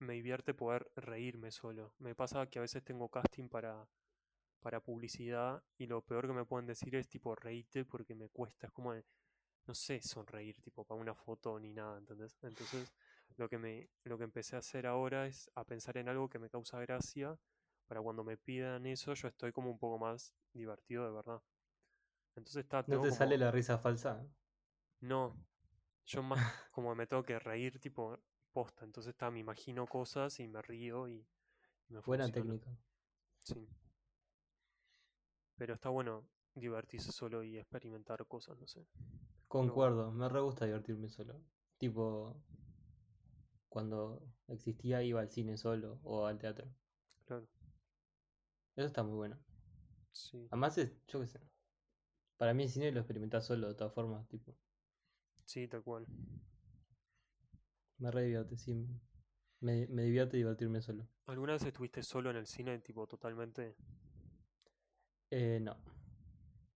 me 0.00 0.14
divierte 0.14 0.54
poder 0.54 0.90
reírme 0.96 1.50
solo. 1.52 1.94
Me 2.00 2.14
pasa 2.14 2.46
que 2.48 2.58
a 2.60 2.62
veces 2.62 2.84
tengo 2.84 3.08
casting 3.10 3.48
para, 3.48 3.88
para 4.60 4.80
publicidad 4.80 5.62
y 5.78 5.86
lo 5.86 6.02
peor 6.02 6.26
que 6.26 6.32
me 6.32 6.44
pueden 6.44 6.66
decir 6.66 6.94
es, 6.96 7.08
tipo, 7.08 7.34
reíte 7.34 7.84
porque 7.84 8.14
me 8.14 8.28
cuesta. 8.30 8.66
Es 8.68 8.72
como, 8.72 8.94
no 9.66 9.74
sé, 9.74 10.00
sonreír, 10.02 10.60
tipo, 10.60 10.84
para 10.84 11.00
una 11.00 11.14
foto 11.14 11.58
ni 11.60 11.72
nada, 11.72 11.98
¿entendés? 11.98 12.38
Entonces, 12.42 12.92
lo 13.36 13.48
que, 13.48 13.58
me, 13.58 13.90
lo 14.04 14.18
que 14.18 14.24
empecé 14.24 14.56
a 14.56 14.60
hacer 14.60 14.86
ahora 14.86 15.26
es 15.26 15.50
a 15.54 15.64
pensar 15.64 15.96
en 15.98 16.08
algo 16.08 16.28
que 16.28 16.38
me 16.38 16.50
causa 16.50 16.80
gracia 16.80 17.38
para 17.86 18.00
cuando 18.02 18.24
me 18.24 18.36
pidan 18.38 18.86
eso, 18.86 19.14
yo 19.14 19.28
estoy 19.28 19.52
como 19.52 19.70
un 19.70 19.78
poco 19.78 19.98
más 19.98 20.34
divertido 20.54 21.04
de 21.06 21.12
verdad. 21.12 21.42
Entonces 22.34 22.64
está 22.64 22.78
¿No 22.78 22.84
te 23.00 23.08
como- 23.08 23.10
sale 23.10 23.36
la 23.38 23.50
risa 23.50 23.78
falsa? 23.78 24.26
No, 25.00 25.36
yo 26.06 26.22
más 26.22 26.38
como 26.72 26.94
me 26.94 27.06
tengo 27.06 27.22
que 27.22 27.38
reír 27.38 27.78
tipo 27.80 28.18
posta, 28.52 28.84
entonces 28.84 29.10
está, 29.10 29.30
me 29.30 29.40
imagino 29.40 29.86
cosas 29.86 30.38
y 30.40 30.48
me 30.48 30.60
río 30.62 31.08
y 31.08 31.26
me 31.88 32.00
Buena 32.00 32.24
funciona. 32.24 32.32
técnica. 32.32 32.76
Sí. 33.38 33.68
Pero 35.56 35.74
está 35.74 35.88
bueno 35.88 36.28
divertirse 36.54 37.12
solo 37.12 37.42
y 37.42 37.58
experimentar 37.58 38.26
cosas, 38.26 38.58
no 38.58 38.66
sé. 38.66 38.86
Concuerdo, 39.48 40.10
me 40.12 40.28
re 40.28 40.40
gusta 40.40 40.64
divertirme 40.66 41.08
solo. 41.08 41.40
Tipo, 41.78 42.36
cuando 43.68 44.22
existía 44.48 45.02
iba 45.02 45.20
al 45.20 45.30
cine 45.30 45.56
solo 45.56 45.98
o 46.02 46.26
al 46.26 46.38
teatro. 46.38 46.68
Claro, 47.26 47.46
Eso 48.76 48.86
está 48.86 49.02
muy 49.02 49.16
bueno. 49.16 49.38
sí. 50.12 50.46
Además 50.50 50.76
es, 50.78 50.94
yo 51.06 51.20
qué 51.20 51.26
sé. 51.26 51.40
Para 52.42 52.54
mí 52.54 52.64
el 52.64 52.70
cine 52.70 52.90
lo 52.90 52.98
experimentás 52.98 53.46
solo 53.46 53.68
de 53.68 53.74
todas 53.74 53.94
formas, 53.94 54.26
tipo. 54.26 54.56
Sí, 55.44 55.68
tal 55.68 55.84
cual. 55.84 56.08
Me 57.98 58.10
re 58.10 58.24
divierte, 58.24 58.58
sí. 58.58 58.84
Me, 59.60 59.86
me 59.86 60.02
divierte 60.02 60.38
divertirme 60.38 60.80
solo. 60.80 61.06
¿Alguna 61.26 61.52
vez 61.52 61.62
estuviste 61.62 62.02
solo 62.02 62.30
en 62.30 62.36
el 62.38 62.46
cine, 62.48 62.80
tipo 62.80 63.06
totalmente? 63.06 63.76
Eh, 65.30 65.60
no. 65.60 65.76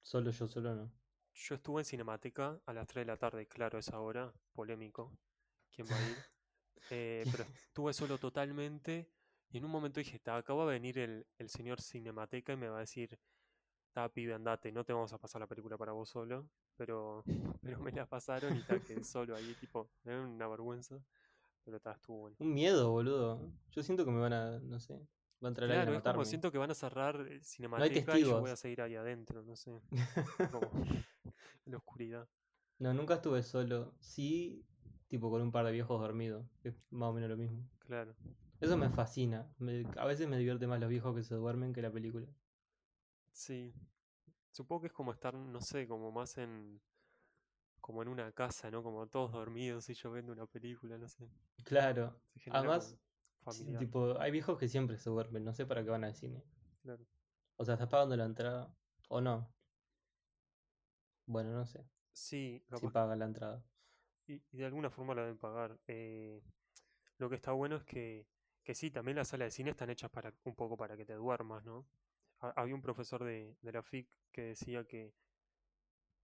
Solo 0.02 0.30
yo, 0.30 0.46
solo 0.46 0.76
no. 0.76 0.92
Yo 1.34 1.56
estuve 1.56 1.80
en 1.80 1.84
Cinemateca 1.84 2.60
a 2.64 2.72
las 2.72 2.86
3 2.86 3.04
de 3.04 3.12
la 3.12 3.16
tarde, 3.16 3.48
claro, 3.48 3.80
esa 3.80 3.98
hora, 3.98 4.32
polémico. 4.52 5.18
¿Quién 5.72 5.88
va 5.90 5.96
a 5.96 6.02
ir? 6.02 6.16
Eh, 6.88 7.24
pero 7.32 7.42
estuve 7.42 7.92
solo 7.92 8.16
totalmente 8.16 9.10
y 9.50 9.58
en 9.58 9.64
un 9.64 9.72
momento 9.72 9.98
dije, 9.98 10.20
"Ta, 10.20 10.36
acá 10.36 10.54
va 10.54 10.62
a 10.62 10.66
venir 10.66 11.00
el, 11.00 11.26
el 11.36 11.48
señor 11.48 11.80
Cinemateca 11.82 12.52
y 12.52 12.56
me 12.56 12.68
va 12.68 12.76
a 12.76 12.80
decir, 12.82 13.18
ta, 13.96 14.10
pibe, 14.10 14.34
andate, 14.34 14.70
no 14.72 14.84
te 14.84 14.92
vamos 14.92 15.10
a 15.14 15.18
pasar 15.18 15.40
la 15.40 15.46
película 15.46 15.78
para 15.78 15.92
vos 15.92 16.10
solo. 16.10 16.46
Pero, 16.76 17.24
pero 17.62 17.80
me 17.80 17.90
la 17.92 18.04
pasaron 18.04 18.54
y 18.54 18.60
ta, 18.62 18.78
quedé 18.78 19.02
solo 19.02 19.34
ahí, 19.34 19.54
tipo, 19.54 19.88
me 20.04 20.12
da 20.12 20.20
una 20.20 20.46
vergüenza. 20.48 20.98
Pero 21.64 21.80
ta, 21.80 21.92
estuvo 21.92 22.18
bueno. 22.18 22.36
Un 22.38 22.52
miedo, 22.52 22.90
boludo. 22.90 23.40
Yo 23.70 23.82
siento 23.82 24.04
que 24.04 24.10
me 24.10 24.20
van 24.20 24.34
a, 24.34 24.58
no 24.60 24.78
sé, 24.80 24.98
va 25.42 25.48
a 25.48 25.48
entrar 25.48 25.66
Claro, 25.70 25.80
a 25.80 25.82
es 25.82 25.86
como 25.86 25.96
matarme. 25.96 26.24
siento 26.26 26.52
que 26.52 26.58
van 26.58 26.70
a 26.70 26.74
cerrar 26.74 27.26
eh, 27.26 27.40
Cinemateca 27.42 28.18
y 28.18 28.20
yo 28.22 28.38
voy 28.40 28.50
a 28.50 28.56
seguir 28.56 28.82
ahí 28.82 28.96
adentro, 28.96 29.42
no 29.42 29.56
sé, 29.56 29.80
como 30.52 30.70
en 30.74 30.82
la 31.72 31.78
oscuridad. 31.78 32.28
No, 32.78 32.92
nunca 32.92 33.14
estuve 33.14 33.42
solo. 33.42 33.94
Sí, 34.00 34.62
tipo 35.08 35.30
con 35.30 35.40
un 35.40 35.50
par 35.52 35.64
de 35.64 35.72
viejos 35.72 35.98
dormidos. 35.98 36.44
Es 36.62 36.74
más 36.90 37.08
o 37.08 37.12
menos 37.14 37.30
lo 37.30 37.38
mismo. 37.38 37.66
Claro. 37.78 38.14
Eso 38.60 38.76
me 38.76 38.90
fascina. 38.90 39.48
me- 39.58 39.86
a 39.96 40.04
veces 40.04 40.28
me 40.28 40.36
divierte 40.36 40.66
más 40.66 40.80
los 40.80 40.90
viejos 40.90 41.16
que 41.16 41.22
se 41.22 41.34
duermen 41.34 41.72
que 41.72 41.80
la 41.80 41.90
película. 41.90 42.26
Sí. 43.36 43.74
Supongo 44.50 44.80
que 44.80 44.86
es 44.86 44.92
como 44.94 45.12
estar, 45.12 45.34
no 45.34 45.60
sé, 45.60 45.86
como 45.86 46.10
más 46.10 46.38
en. 46.38 46.80
como 47.82 48.00
en 48.02 48.08
una 48.08 48.32
casa, 48.32 48.70
¿no? 48.70 48.82
Como 48.82 49.06
todos 49.08 49.30
dormidos 49.32 49.88
y 49.90 49.94
yo 49.94 50.10
viendo 50.10 50.32
una 50.32 50.46
película, 50.46 50.96
no 50.96 51.06
sé. 51.08 51.28
Claro. 51.64 52.18
Además, 52.50 52.96
sí, 53.50 53.76
tipo, 53.76 54.18
hay 54.18 54.30
viejos 54.32 54.58
que 54.58 54.68
siempre 54.68 54.96
se 54.96 55.10
duermen. 55.10 55.44
No 55.44 55.52
sé 55.52 55.66
para 55.66 55.84
qué 55.84 55.90
van 55.90 56.04
al 56.04 56.14
cine. 56.14 56.42
Claro. 56.82 57.04
O 57.56 57.64
sea, 57.66 57.74
estás 57.74 57.88
pagando 57.88 58.16
la 58.16 58.24
entrada. 58.24 58.74
O 59.08 59.20
no. 59.20 59.52
Bueno, 61.26 61.52
no 61.52 61.66
sé. 61.66 61.84
Sí, 62.12 62.62
Si 62.64 62.70
capaz 62.70 62.80
que- 62.80 62.90
paga 62.92 63.16
la 63.16 63.24
entrada. 63.26 63.62
y, 64.26 64.34
y 64.50 64.56
de 64.56 64.64
alguna 64.64 64.88
forma 64.90 65.14
la 65.14 65.22
deben 65.22 65.38
pagar. 65.38 65.78
Eh, 65.86 66.42
lo 67.18 67.28
que 67.28 67.36
está 67.36 67.52
bueno 67.52 67.76
es 67.76 67.84
que, 67.84 68.26
que 68.64 68.74
sí, 68.74 68.90
también 68.90 69.16
las 69.16 69.28
salas 69.28 69.46
de 69.48 69.50
cine 69.50 69.70
están 69.70 69.90
hechas 69.90 70.10
para 70.10 70.32
un 70.44 70.54
poco 70.54 70.76
para 70.76 70.96
que 70.96 71.04
te 71.04 71.12
duermas, 71.14 71.62
¿no? 71.64 71.86
Ha- 72.40 72.52
Había 72.56 72.74
un 72.74 72.82
profesor 72.82 73.22
de, 73.24 73.56
de 73.62 73.72
la 73.72 73.80
FIC 73.80 74.08
que 74.32 74.42
decía 74.42 74.84
que, 74.86 75.12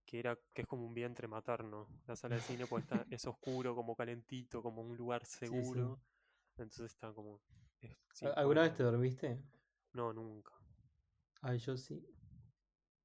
que 0.07 0.19
era 0.21 0.39
que 0.55 0.63
es 0.63 0.69
como 0.69 0.85
un 0.87 0.95
vientre 0.95 1.27
materno. 1.29 1.89
La 2.07 2.17
sala 2.17 2.37
de 2.37 2.43
cine 2.43 2.67
pues 2.67 2.83
está, 2.85 3.07
es 3.11 3.27
oscuro, 3.27 3.75
como 3.75 3.97
calentito, 3.97 4.63
como 4.63 4.83
un 4.83 4.97
lugar 4.97 5.25
sí. 5.41 5.57
seguro. 5.57 6.01
Entonces 6.57 6.93
está 6.93 7.13
como. 7.13 7.41
es- 7.81 7.99
sí, 8.13 8.27
¿Al- 8.27 8.35
¿Alguna 8.39 8.63
vez 8.63 8.75
te 8.75 8.83
dormiste? 8.85 9.39
No, 9.95 10.13
nunca. 10.13 10.53
Ay, 11.43 11.59
yo 11.59 11.77
sí. 11.77 12.03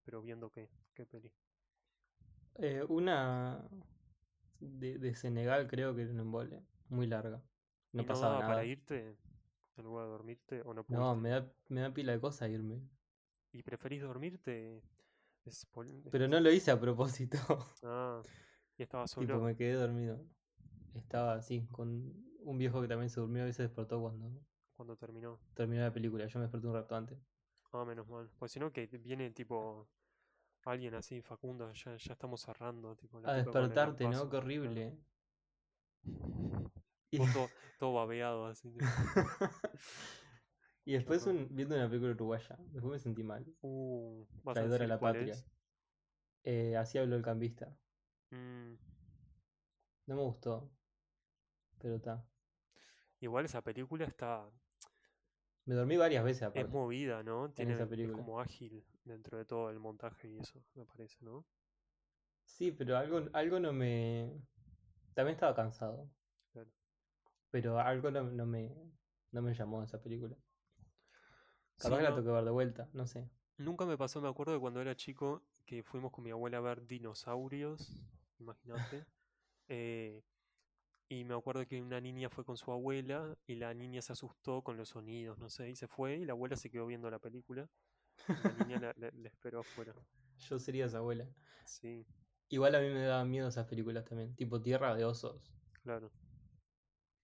Pero 0.04 0.24
viendo 0.24 0.50
qué, 0.50 0.72
qué 0.96 1.06
peli. 1.06 1.32
Eh, 2.56 2.84
una 2.90 3.62
de, 4.60 4.98
de 5.00 5.16
Senegal 5.16 5.68
creo 5.68 5.96
que 5.96 6.04
era 6.04 6.12
un 6.12 6.20
embole. 6.20 6.64
Muy 6.90 7.08
larga. 7.08 7.42
No 7.94 8.04
¿Y 8.04 8.06
no 8.06 8.18
pasaba 8.18 8.38
daba 8.38 8.38
nada. 8.38 8.54
para 8.54 8.64
irte 8.66 9.18
en 9.78 9.84
lugar 9.84 10.06
de 10.06 10.12
dormirte 10.12 10.62
o 10.64 10.74
no 10.74 10.86
No, 10.90 11.16
me 11.16 11.30
da, 11.30 11.50
me 11.70 11.80
da 11.82 11.94
pila 11.94 12.12
de 12.14 12.20
cosas 12.20 12.50
irme. 12.50 12.82
¿Y 13.52 13.64
preferís 13.64 14.02
dormirte? 14.02 14.82
Es 15.46 15.66
Pero 16.12 16.28
no 16.28 16.40
lo 16.40 16.52
hice 16.52 16.72
a 16.72 16.80
propósito. 16.80 17.38
Ah, 17.84 18.22
y 18.78 18.84
estaba 18.84 19.06
Tipo, 19.06 19.22
solo. 19.22 19.40
me 19.42 19.56
quedé 19.56 19.74
dormido. 19.74 20.24
Estaba 20.94 21.34
así, 21.36 21.66
con 21.72 22.14
un 22.42 22.58
viejo 22.58 22.82
que 22.82 22.88
también 22.88 23.10
se 23.10 23.20
durmió 23.20 23.48
y 23.48 23.54
se 23.54 23.64
despertó 23.64 24.00
cuando 24.02 24.30
cuando 24.76 24.96
terminó. 24.96 25.40
terminó 25.56 25.82
la 25.82 25.92
película. 25.92 26.28
Yo 26.28 26.38
me 26.40 26.44
desperté 26.44 26.68
un 26.68 26.74
rato 26.74 26.96
antes. 26.96 27.18
Ah, 27.72 27.84
menos 27.86 28.08
mal. 28.08 28.30
Pues 28.38 28.52
si 28.52 28.60
no, 28.60 28.72
que 28.72 28.86
viene 28.86 29.32
tipo 29.32 29.88
alguien 30.66 30.94
así, 30.96 31.22
Facundo, 31.22 31.72
ya, 31.74 31.96
ya 31.96 32.14
estamos 32.14 32.42
cerrando. 32.42 32.96
Tipo, 32.96 33.20
la 33.20 33.32
A 33.32 33.34
despertarte, 33.36 34.08
¿no? 34.08 34.30
Qué 34.30 34.38
horrible. 34.38 34.98
Y, 37.10 37.18
todo, 37.18 37.50
todo 37.80 37.94
babeado 37.94 38.46
así. 38.46 38.78
y 40.88 40.94
después 40.94 41.28
un- 41.28 41.50
viendo 41.54 41.76
una 41.76 41.90
película 41.90 42.14
uruguaya. 42.14 42.56
Después 42.72 42.94
me 42.94 43.00
sentí 43.00 43.22
mal. 43.22 43.46
Uh, 43.62 44.26
¿vas 44.44 44.58
a 44.58 44.88
la 44.88 44.98
patria. 44.98 45.34
es? 45.34 45.46
Eh, 46.46 46.78
así 46.78 46.98
habló 46.98 47.18
el 47.18 47.22
cambista. 47.24 47.78
Mm, 48.32 48.76
No 50.06 50.16
me 50.16 50.22
gustó. 50.24 50.72
Pero 51.82 51.96
está. 51.96 52.26
igual 53.20 53.44
esa 53.44 53.62
película 53.62 54.06
está. 54.06 54.50
Me 55.66 55.76
dormí 55.76 55.98
varias 55.98 56.24
veces 56.24 56.44
Es 56.44 56.48
aparte. 56.48 56.70
movida, 56.72 57.22
¿no? 57.22 57.52
Tiene, 57.52 57.74
esa 57.74 57.84
es 57.84 57.90
película. 57.90 58.16
como 58.24 58.40
ágil 58.40 58.82
dentro 59.04 59.38
de 59.38 59.44
todo 59.44 59.70
el 59.70 59.80
montaje 59.80 60.30
y 60.30 60.38
eso, 60.38 60.64
me 60.74 60.86
parece, 60.86 61.18
¿no? 61.20 61.44
Sí, 62.46 62.72
pero 62.72 62.96
algo, 62.96 63.28
algo 63.34 63.60
no 63.60 63.74
me. 63.74 64.32
También 65.14 65.34
estaba 65.34 65.54
cansado. 65.54 66.10
Claro. 66.54 66.70
Pero 67.52 67.78
algo 67.78 68.10
no, 68.10 68.24
no 68.24 68.46
me, 68.46 68.74
no 69.34 69.42
me 69.42 69.54
llamó 69.54 69.84
esa 69.84 70.02
película. 70.02 70.38
Sí, 71.78 71.84
Capaz 71.84 71.98
que 71.98 72.04
la 72.04 72.10
no, 72.10 72.16
tengo 72.16 72.28
que 72.28 72.34
ver 72.34 72.44
de 72.46 72.52
vuelta, 72.52 72.90
no 72.94 73.08
sé. 73.08 73.30
Nunca 73.58 73.86
me 73.86 73.98
pasó, 73.98 74.22
me 74.22 74.28
acuerdo 74.30 74.54
de 74.54 74.60
cuando 74.60 74.82
era 74.82 74.96
chico 74.96 75.44
que 75.66 75.84
fuimos 75.84 76.12
con 76.12 76.24
mi 76.24 76.32
abuela 76.32 76.58
a 76.58 76.62
ver 76.62 76.86
dinosaurios, 76.88 78.04
imagínate. 78.40 79.06
eh, 79.68 80.24
y 81.10 81.24
me 81.26 81.36
acuerdo 81.36 81.66
que 81.68 81.82
una 81.82 82.02
niña 82.02 82.30
fue 82.30 82.46
con 82.46 82.58
su 82.58 82.72
abuela 82.72 83.38
y 83.48 83.56
la 83.56 83.74
niña 83.74 84.02
se 84.02 84.14
asustó 84.14 84.64
con 84.64 84.78
los 84.78 84.90
sonidos, 84.90 85.38
no 85.40 85.50
sé, 85.50 85.70
y 85.70 85.76
se 85.76 85.88
fue 85.88 86.18
y 86.18 86.26
la 86.26 86.34
abuela 86.34 86.56
se 86.56 86.70
quedó 86.70 86.86
viendo 86.88 87.10
la 87.10 87.20
película. 87.20 87.70
la 88.28 88.52
niña 88.54 88.80
la, 88.80 88.94
la- 88.98 89.12
la 89.12 89.30
esperó 89.30 89.60
afuera. 89.62 89.94
Yo 90.50 90.60
sería 90.60 90.86
esa 90.86 91.00
abuela. 91.00 91.28
Sí, 91.66 92.06
Igual 92.50 92.76
a 92.76 92.80
mí 92.82 92.88
me 92.90 93.04
daban 93.04 93.30
miedo 93.30 93.48
esas 93.48 93.68
películas 93.68 94.04
también. 94.06 94.36
Tipo 94.36 94.62
Tierra 94.62 94.94
de 94.96 95.06
Osos. 95.06 95.54
claro. 95.84 96.12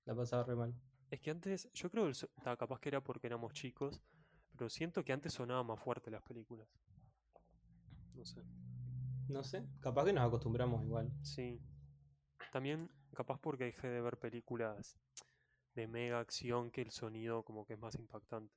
La 0.05 0.15
pasaba 0.15 0.43
re 0.43 0.55
mal. 0.55 0.73
Es 1.11 1.19
que 1.21 1.31
antes, 1.31 1.69
yo 1.73 1.89
creo 1.89 2.07
que 2.11 2.55
capaz 2.57 2.79
que 2.79 2.89
era 2.89 3.01
porque 3.01 3.27
éramos 3.27 3.53
chicos, 3.53 4.01
pero 4.57 4.69
siento 4.69 5.03
que 5.03 5.13
antes 5.13 5.33
sonaban 5.33 5.65
más 5.65 5.79
fuerte 5.79 6.11
las 6.11 6.21
películas. 6.23 6.67
No 8.13 8.25
sé. 8.25 8.43
No 9.27 9.43
sé. 9.43 9.65
Capaz 9.79 10.05
que 10.05 10.13
nos 10.13 10.25
acostumbramos 10.27 10.83
igual. 10.83 11.11
Sí. 11.23 11.59
También, 12.51 12.89
capaz 13.13 13.39
porque 13.39 13.65
dejé 13.65 13.87
de 13.87 14.01
ver 14.01 14.17
películas 14.19 14.97
de 15.75 15.87
mega 15.87 16.19
acción 16.19 16.69
que 16.69 16.81
el 16.81 16.91
sonido 16.91 17.43
como 17.43 17.65
que 17.65 17.73
es 17.73 17.79
más 17.79 17.95
impactante. 17.95 18.53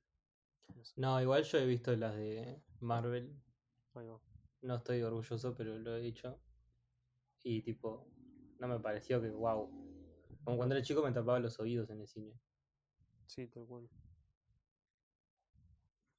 No 0.75 0.83
sé, 0.83 0.93
No, 0.99 1.19
igual 1.21 1.43
yo 1.43 1.57
he 1.57 1.65
visto 1.65 1.95
las 1.95 2.15
de 2.15 2.61
Marvel. 2.79 3.41
ahí 3.95 4.05
va. 4.05 4.19
No 4.61 4.75
estoy 4.75 5.01
orgulloso, 5.01 5.55
pero 5.55 5.77
lo 5.79 5.95
he 5.95 6.01
dicho. 6.01 6.39
Y 7.43 7.61
tipo, 7.61 8.07
no 8.59 8.67
me 8.67 8.79
pareció 8.79 9.21
que, 9.21 9.29
wow. 9.29 9.69
Como 10.43 10.57
cuando 10.57 10.75
era 10.75 10.83
chico 10.83 11.01
me 11.01 11.11
tapaba 11.11 11.39
los 11.39 11.59
oídos 11.59 11.89
en 11.89 12.01
el 12.01 12.07
cine. 12.07 12.33
Sí, 13.25 13.47
tal 13.47 13.65
cual. 13.65 13.89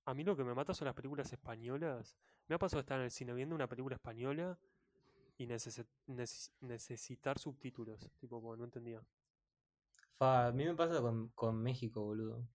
A 0.08 0.12
mí 0.14 0.24
lo 0.24 0.34
que 0.36 0.42
me 0.42 0.54
mata 0.54 0.74
son 0.74 0.86
las 0.86 0.94
películas 0.96 1.32
españolas. 1.32 2.16
Me 2.48 2.54
ha 2.56 2.58
pasado 2.58 2.80
estar 2.80 2.98
en 2.98 3.04
el 3.04 3.10
cine 3.12 3.32
viendo 3.32 3.54
una 3.54 3.68
película 3.68 3.94
española 3.94 4.58
y 5.38 5.46
necesi- 5.46 5.86
neces- 6.08 6.52
necesitar 6.60 7.38
subtítulos. 7.38 8.10
Tipo, 8.20 8.40
como 8.40 8.56
no 8.56 8.64
entendía. 8.64 9.02
Fa, 10.18 10.46
a 10.48 10.52
mí 10.52 10.64
me 10.64 10.74
pasa 10.76 11.00
con, 11.00 11.30
con 11.30 11.60
México, 11.62 12.02
boludo. 12.04 12.46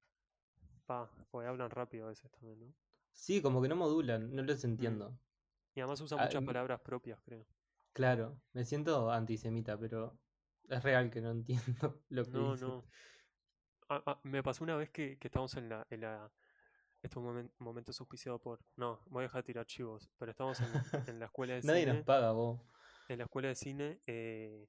Pa, 0.86 1.10
porque 1.30 1.48
hablan 1.50 1.70
rápido 1.72 2.06
a 2.06 2.10
veces 2.10 2.32
también, 2.32 2.60
¿no? 2.62 2.74
Sí, 3.14 3.42
como 3.42 3.62
que 3.62 3.68
no 3.70 3.76
modulan, 3.76 4.36
no 4.36 4.44
los 4.44 4.64
entiendo. 4.66 5.18
Y 5.76 5.82
además 5.82 6.02
usan 6.02 6.18
Ah, 6.18 6.24
muchas 6.24 6.42
mm. 6.42 6.48
palabras 6.48 6.80
propias, 6.82 7.22
creo. 7.22 7.46
Claro, 7.94 8.42
me 8.54 8.66
siento 8.66 9.12
antisemita, 9.12 9.80
pero 9.80 10.20
es 10.70 10.84
real 10.84 11.10
que 11.10 11.22
no 11.22 11.32
entiendo 11.32 12.04
lo 12.10 12.30
que 12.30 12.38
No, 12.38 12.40
dicen. 12.40 12.74
no. 12.74 12.84
Ah, 13.90 14.02
ah, 14.06 14.20
me 14.24 14.44
pasó 14.44 14.64
una 14.64 14.76
vez 14.76 14.90
que, 14.90 15.18
que 15.20 15.28
estábamos 15.28 15.56
en 15.56 15.70
la, 15.70 15.86
en 15.90 16.02
la 16.02 16.32
estos 17.04 17.22
momen- 17.24 17.52
momentos 17.60 18.00
auspiciados 18.00 18.42
por. 18.42 18.60
No, 18.78 19.00
voy 19.08 19.22
a 19.22 19.28
dejar 19.28 19.44
de 19.44 19.48
tirar 19.48 19.66
chivos, 19.66 20.10
pero 20.18 20.32
estábamos 20.32 20.60
en, 20.60 20.66
en 21.16 21.20
la 21.20 21.26
escuela 21.26 21.54
de 21.56 21.62
Nadie 21.64 21.86
nos 21.86 21.96
cine. 21.96 22.04
paga, 22.06 22.32
vos. 22.32 22.60
En 23.10 23.18
la 23.20 23.26
escuela 23.26 23.50
de 23.50 23.56
cine 23.56 24.00
eh, 24.08 24.68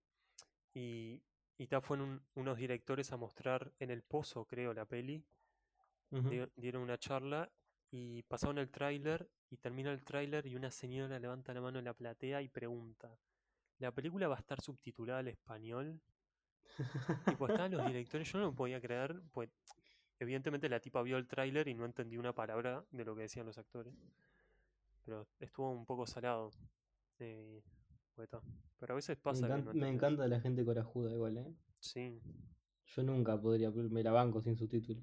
y, 0.75 1.23
y 1.57 1.67
ta, 1.69 1.81
fueron 1.81 2.27
unos 2.35 2.59
directores 2.59 3.13
a 3.13 3.17
mostrar 3.17 3.73
en 3.79 3.91
el 3.91 4.03
pozo, 4.03 4.45
creo, 4.45 4.75
la 4.75 4.85
peli. 4.85 5.25
Dieron 6.57 6.83
una 6.83 6.97
charla 6.99 7.51
y 7.91 8.23
pasaron 8.25 8.59
el 8.59 8.71
tráiler 8.71 9.29
y 9.51 9.57
termina 9.57 9.91
el 9.93 10.05
tráiler 10.05 10.47
y 10.47 10.55
una 10.55 10.71
señora 10.71 11.19
levanta 11.19 11.53
la 11.53 11.61
mano 11.61 11.79
en 11.81 11.85
la 11.87 11.95
platea 11.95 12.41
y 12.41 12.49
pregunta, 12.49 13.19
¿la 13.79 13.91
película 13.93 14.29
va 14.29 14.37
a 14.37 14.39
estar 14.39 14.61
subtitulada 14.61 15.21
al 15.21 15.29
español? 15.29 16.01
Tipo, 17.39 17.49
estaban 17.49 17.73
los 17.73 17.85
directores, 17.87 18.31
yo 18.33 18.39
no 18.39 18.47
lo 18.47 18.55
podía 18.55 18.81
creer, 18.81 19.21
pues 19.33 19.51
evidentemente 20.19 20.69
la 20.69 20.81
tipa 20.81 21.03
vio 21.03 21.17
el 21.17 21.27
tráiler 21.27 21.69
y 21.69 21.75
no 21.75 21.85
entendió 21.85 22.21
una 22.21 22.35
palabra 22.35 22.85
de 22.91 23.05
lo 23.05 23.15
que 23.15 23.23
decían 23.23 23.47
los 23.47 23.59
actores. 23.59 23.95
Pero 25.05 25.27
estuvo 25.41 25.71
un 25.71 25.85
poco 25.85 26.07
salado. 26.07 26.51
Eh. 27.19 27.63
Pero 28.17 28.93
a 28.93 28.95
veces 28.95 29.17
Me, 29.19 29.23
pasa 29.23 29.49
que 29.49 29.63
no 29.63 29.75
me 29.75 29.89
encanta 29.89 30.27
la 30.29 30.41
gente 30.41 30.65
corajuda 30.65 31.13
igual, 31.13 31.37
¿eh? 31.39 31.55
Sí. 31.81 32.21
Yo 32.87 33.03
nunca 33.03 33.41
podría, 33.41 33.71
me 33.71 34.03
la 34.03 34.13
banco 34.13 34.41
sin 34.41 34.57
subtítulo. 34.57 35.01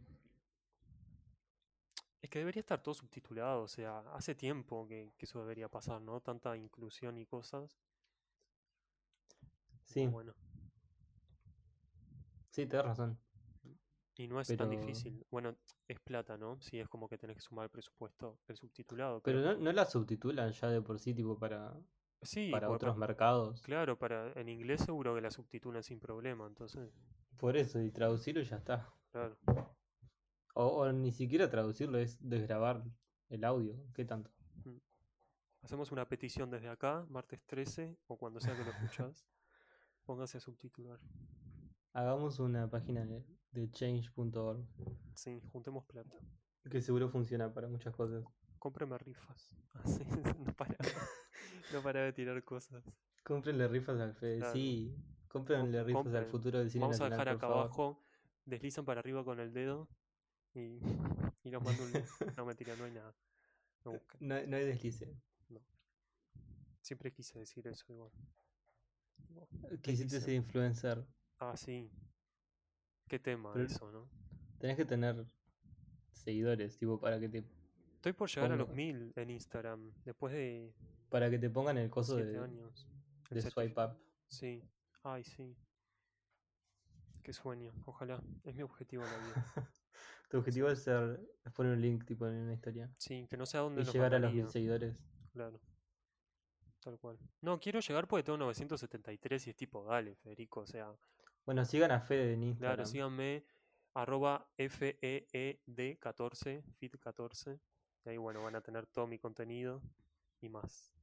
Es 2.21 2.30
que 2.30 2.39
debería 2.39 2.62
estar 2.62 2.82
todo 2.82 2.93
subtitulado, 2.93 3.63
o 3.63 3.67
sea, 3.67 4.00
hace 4.13 4.36
tiempo 4.36 4.88
que, 4.88 5.12
que 5.17 5.26
eso 5.26 5.39
debería 5.41 5.67
pasar, 5.67 6.02
¿no? 6.02 6.21
Tanta 6.21 6.56
inclusión 6.56 7.17
y 7.17 7.26
cosas. 7.26 7.82
Sí, 9.86 10.08
bueno, 10.08 10.34
sí, 12.52 12.65
tenés 12.65 12.86
razón. 12.86 13.19
Y 14.15 14.28
no 14.28 14.39
es 14.39 14.56
tan 14.56 14.69
difícil. 14.69 15.26
Bueno, 15.32 15.56
es 15.88 16.00
plata, 16.00 16.38
¿no? 16.38 16.60
Sí, 16.62 16.80
es 16.80 16.88
como 16.89 17.08
que 17.08 17.17
tenés 17.17 17.38
que 17.38 17.41
sumar 17.41 17.65
el 17.65 17.69
presupuesto, 17.69 18.39
el 18.47 18.58
subtitulado, 18.58 19.21
pero 19.21 19.41
pero 19.41 19.54
no, 19.56 19.60
no 19.60 19.71
la 19.71 19.86
subtitulan 19.86 20.52
ya 20.52 20.69
de 20.69 20.82
por 20.82 21.00
sí, 21.00 21.13
tipo, 21.13 21.38
para, 21.39 21.74
sí, 22.21 22.50
para 22.52 22.69
otros 22.69 22.97
mercados. 22.97 23.62
claro, 23.62 23.97
para 23.97 24.32
en 24.34 24.50
inglés 24.50 24.82
seguro 24.82 25.15
que 25.15 25.21
la 25.21 25.32
subtitulan 25.32 25.84
sin 25.84 26.00
problema, 26.00 26.45
entonces, 26.47 26.91
Por 27.38 27.58
eso, 27.58 27.82
y 27.82 27.91
traducirlo 27.91 28.41
y 28.41 28.45
ya 28.45 28.58
está. 28.58 28.88
claro. 29.12 29.38
O, 30.54 30.65
o 30.65 30.91
ni 30.91 31.12
siquiera 31.13 31.50
traducirlo, 31.50 31.97
es 31.97 32.17
desgrabar 32.19 32.84
el 33.30 33.43
audio. 33.45 33.82
¿Qué 33.93 34.04
tanto? 34.04 34.30
Mm. 34.65 34.78
Hacemos 35.62 35.91
una 35.93 36.08
petición 36.10 36.50
desde 36.52 36.67
acá, 36.67 37.06
martes 37.10 37.41
13, 37.45 37.97
o 38.08 38.17
cuando 38.17 38.41
sea 38.41 38.56
que 38.58 38.65
lo 38.65 38.71
escuchás, 38.71 39.26
póngase 40.04 40.38
a 40.38 40.41
subtitular. 40.41 41.00
Hagamos 41.93 42.39
una 42.39 42.69
página 42.69 43.06
de, 43.06 43.26
de 43.51 43.69
change.org, 43.71 44.65
Sí, 45.15 45.41
juntemos 45.51 45.85
plata. 45.85 46.15
que 46.69 46.81
seguro 46.81 47.09
funciona 47.09 47.53
para 47.53 47.67
muchas 47.67 47.93
cosas. 47.95 48.23
Cómpreme 48.59 48.97
rifas. 48.97 49.55
Así, 49.73 50.03
no 50.45 50.53
paraba, 50.55 50.85
no 51.73 51.81
paraba 51.81 52.05
de 52.05 52.13
tirar 52.13 52.43
cosas. 52.43 52.83
Cómprenle 53.23 53.67
rifas 53.67 53.99
al 53.99 54.13
Fede, 54.15 54.37
Claro. 54.39 54.53
sí. 54.53 54.95
Cómprenle 55.27 55.77
Com- 55.79 55.87
rifas 55.87 55.99
al 56.07 56.11
compren. 56.13 56.29
futuro 56.31 56.59
del 56.59 56.69
cine 56.69 56.81
Vamos 56.83 57.01
a 57.01 57.09
dejar 57.09 57.29
acá 57.29 57.45
abajo, 57.47 58.03
deslizan 58.45 58.83
para 58.85 58.99
arriba 58.99 59.23
con 59.23 59.39
el 59.39 59.53
dedo 59.53 59.87
y, 60.53 60.79
y 61.43 61.51
nos 61.51 61.63
mando 61.63 61.83
un 61.83 61.91
link. 61.93 62.05
No, 62.37 62.45
mentira, 62.45 62.75
no 62.75 62.83
hay 62.85 62.91
nada. 62.91 63.15
No. 63.85 63.93
No, 64.19 64.45
no 64.47 64.57
hay 64.57 64.65
deslice. 64.65 65.15
Siempre 66.81 67.11
quise 67.13 67.37
decir 67.39 67.67
eso 67.67 67.85
igual. 67.93 68.11
Quisiste 69.81 70.19
ser 70.19 70.33
influencer. 70.33 71.05
Ah, 71.39 71.55
sí. 71.55 71.89
Qué 73.12 73.19
tema 73.19 73.52
Pero- 73.52 73.65
eso, 73.65 73.91
¿no? 73.91 74.08
Tenés 74.58 74.78
que 74.78 74.86
tener 74.86 75.26
seguidores, 76.13 76.78
tipo, 76.78 76.97
para 76.97 77.19
que 77.19 77.28
te, 77.28 77.43
Estoy 77.95 78.13
por 78.13 78.30
llegar 78.30 78.54
a 78.54 78.56
los 78.56 78.69
mil 78.69 79.12
en 79.17 79.30
Instagram, 79.30 79.91
después 80.06 80.32
de 80.34 80.74
para 81.10 81.30
que 81.30 81.38
te 81.38 81.50
pongan 81.50 81.78
el 81.78 81.89
coso 81.89 82.15
de, 82.15 82.38
años. 82.39 82.88
De 83.30 83.41
swipe 83.41 83.84
up. 83.84 83.97
Sí. 84.30 84.63
Ay, 85.04 85.26
sí. 85.26 85.58
Qué 87.21 87.34
sueño. 87.34 87.74
Ojalá. 87.86 88.24
Es 88.45 88.56
mi 88.56 88.63
objetivo 88.63 89.04
en 89.04 89.12
la 89.12 89.17
vida. 89.17 89.45
Tu 90.30 90.38
objetivo 90.38 90.69
es 90.69 90.82
ser, 90.82 91.19
es 91.43 91.52
poner 91.52 91.74
un 91.74 91.82
link 91.82 92.06
tipo 92.06 92.26
en 92.26 92.36
una 92.36 92.54
historia. 92.54 92.89
Sí, 92.97 93.28
que 93.30 93.36
no 93.36 93.45
sé 93.45 93.58
a 93.58 93.60
dónde 93.60 93.82
Y 93.82 93.84
nos 93.84 93.93
llegar 93.93 94.15
a 94.15 94.19
los 94.19 94.34
mil 94.34 94.47
seguidores. 94.47 95.04
Claro. 95.34 95.60
Tal 96.80 96.97
cual. 96.97 97.19
No, 97.41 97.60
quiero 97.60 97.82
llegar 97.82 98.08
porque 98.08 98.24
tengo 98.24 98.38
973 98.38 99.47
y 99.47 99.50
es 99.50 99.56
tipo, 99.58 99.84
dale, 99.84 100.15
Federico. 100.15 100.62
O 100.62 100.65
sea, 100.65 100.95
Bueno, 101.45 101.65
sigan 101.65 101.91
a 101.91 101.99
Fede 101.99 102.34
en 102.34 102.43
Instagram. 102.43 102.75
claro, 102.75 102.86
síganme 102.86 103.45
arroba 103.93 104.47
E 104.58 104.69
FEED14, 104.69 106.63
fit14. 106.80 107.60
Y 108.06 108.10
ahí, 108.10 108.17
bueno, 108.17 108.43
van 108.43 108.56
a 108.56 108.62
tener 108.62 108.88
todo 108.88 109.08
mi 109.08 109.19
contenido 109.19 109.82
y 110.39 110.49
más. 110.49 110.93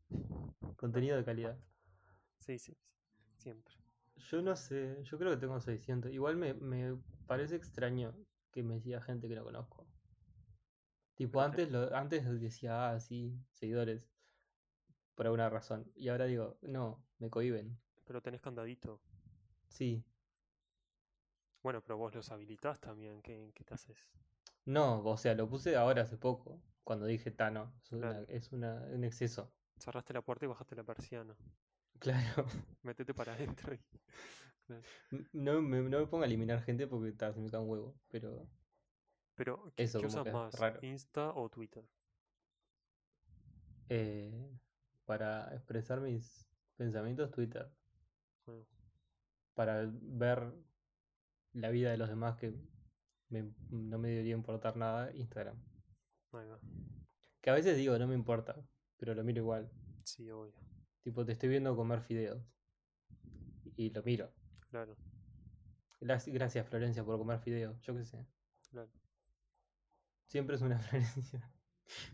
Contenido 0.76 1.16
de 1.16 1.24
calidad. 1.24 1.58
Sí, 2.38 2.58
sí, 2.58 2.72
sí. 2.72 2.78
Siempre. 3.36 3.74
Yo 4.16 4.42
no 4.42 4.56
sé, 4.56 5.02
yo 5.04 5.18
creo 5.18 5.30
que 5.30 5.36
tengo 5.36 5.60
600. 5.60 6.12
Igual 6.12 6.36
me, 6.36 6.54
me 6.54 6.96
parece 7.26 7.56
extraño 7.56 8.14
que 8.50 8.62
me 8.62 8.80
siga 8.80 9.00
gente 9.00 9.28
que 9.28 9.36
no 9.36 9.44
conozco. 9.44 9.86
Tipo, 11.14 11.40
antes, 11.40 11.70
lo, 11.70 11.94
antes 11.94 12.24
decía, 12.40 12.90
ah, 12.90 13.00
sí, 13.00 13.36
seguidores. 13.52 14.08
Por 15.14 15.26
alguna 15.26 15.50
razón. 15.50 15.90
Y 15.94 16.08
ahora 16.08 16.26
digo, 16.26 16.58
no, 16.62 17.04
me 17.18 17.28
cohiben. 17.28 17.78
Pero 18.04 18.22
tenés 18.22 18.40
candadito. 18.40 19.00
Sí. 19.68 20.04
Bueno, 21.62 21.80
pero 21.82 21.96
vos 21.98 22.12
los 22.14 22.32
habilitás 22.32 22.80
también. 22.80 23.22
¿Qué, 23.22 23.52
qué 23.54 23.62
te 23.64 23.74
haces? 23.74 24.08
No, 24.66 25.02
o 25.04 25.16
sea, 25.16 25.34
lo 25.34 25.48
puse 25.48 25.74
ahora 25.76 26.02
hace 26.02 26.16
poco. 26.16 26.62
Cuando 26.84 27.06
dije, 27.06 27.30
Tano, 27.32 27.74
es, 27.82 27.90
una- 27.92 28.20
es 28.28 28.52
una, 28.52 28.74
un 28.92 29.02
exceso. 29.04 29.52
Cerraste 29.78 30.12
la 30.12 30.20
puerta 30.22 30.44
y 30.44 30.48
bajaste 30.48 30.76
la 30.76 30.84
persiana. 30.84 31.34
Claro. 32.00 32.46
Métete 32.82 33.14
para 33.14 33.34
adentro 33.34 33.72
y. 33.74 33.78
Claro. 34.66 34.84
M- 35.12 35.28
No 35.32 35.60
me, 35.62 35.82
no 35.82 35.98
me 36.00 36.06
ponga 36.06 36.24
a 36.24 36.26
eliminar 36.28 36.62
gente 36.62 36.86
porque 36.86 37.12
ta, 37.12 37.32
se 37.34 37.40
me 37.40 37.50
cae 37.50 37.60
un 37.60 37.68
huevo. 37.70 38.00
Pero 38.08 38.48
Pero, 39.34 39.72
¿qué, 39.74 39.84
Eso 39.84 39.98
qué 39.98 40.06
usas 40.06 40.28
más? 40.28 40.54
raro. 40.58 40.80
¿Insta 40.82 41.30
o 41.34 41.48
Twitter? 41.48 41.88
eh, 43.88 44.50
para 45.04 45.54
expresar 45.54 46.00
mis 46.00 46.48
pensamientos, 46.76 47.30
Twitter. 47.30 47.70
Bueno, 48.46 48.66
Para 49.54 49.84
ver 49.92 50.54
la 51.52 51.70
vida 51.70 51.90
de 51.90 51.96
los 51.98 52.08
demás 52.08 52.36
que 52.36 52.54
me- 53.28 53.52
no 53.70 53.98
me 53.98 54.08
debería 54.08 54.34
importar 54.34 54.76
nada, 54.76 55.14
Instagram. 55.14 55.56
Que 57.40 57.50
a 57.50 57.54
veces 57.54 57.76
digo, 57.76 57.98
no 57.98 58.06
me 58.06 58.14
importa, 58.14 58.62
pero 58.96 59.14
lo 59.14 59.24
miro 59.24 59.40
igual. 59.40 59.70
Sí, 60.04 60.30
obvio. 60.30 60.54
Tipo, 61.02 61.24
te 61.24 61.32
estoy 61.32 61.48
viendo 61.48 61.74
comer 61.76 62.00
fideos. 62.00 62.42
Y 63.76 63.90
lo 63.90 64.02
miro. 64.02 64.32
Claro, 64.70 64.96
Gracias, 66.00 66.66
Florencia 66.68 67.04
por 67.04 67.18
comer 67.18 67.40
fideos, 67.40 67.80
yo 67.82 67.94
qué 67.94 68.04
sé. 68.04 68.26
claro. 68.70 68.90
Siempre 70.26 70.56
es 70.56 70.62
una 70.62 70.78
Florencia. 70.78 71.52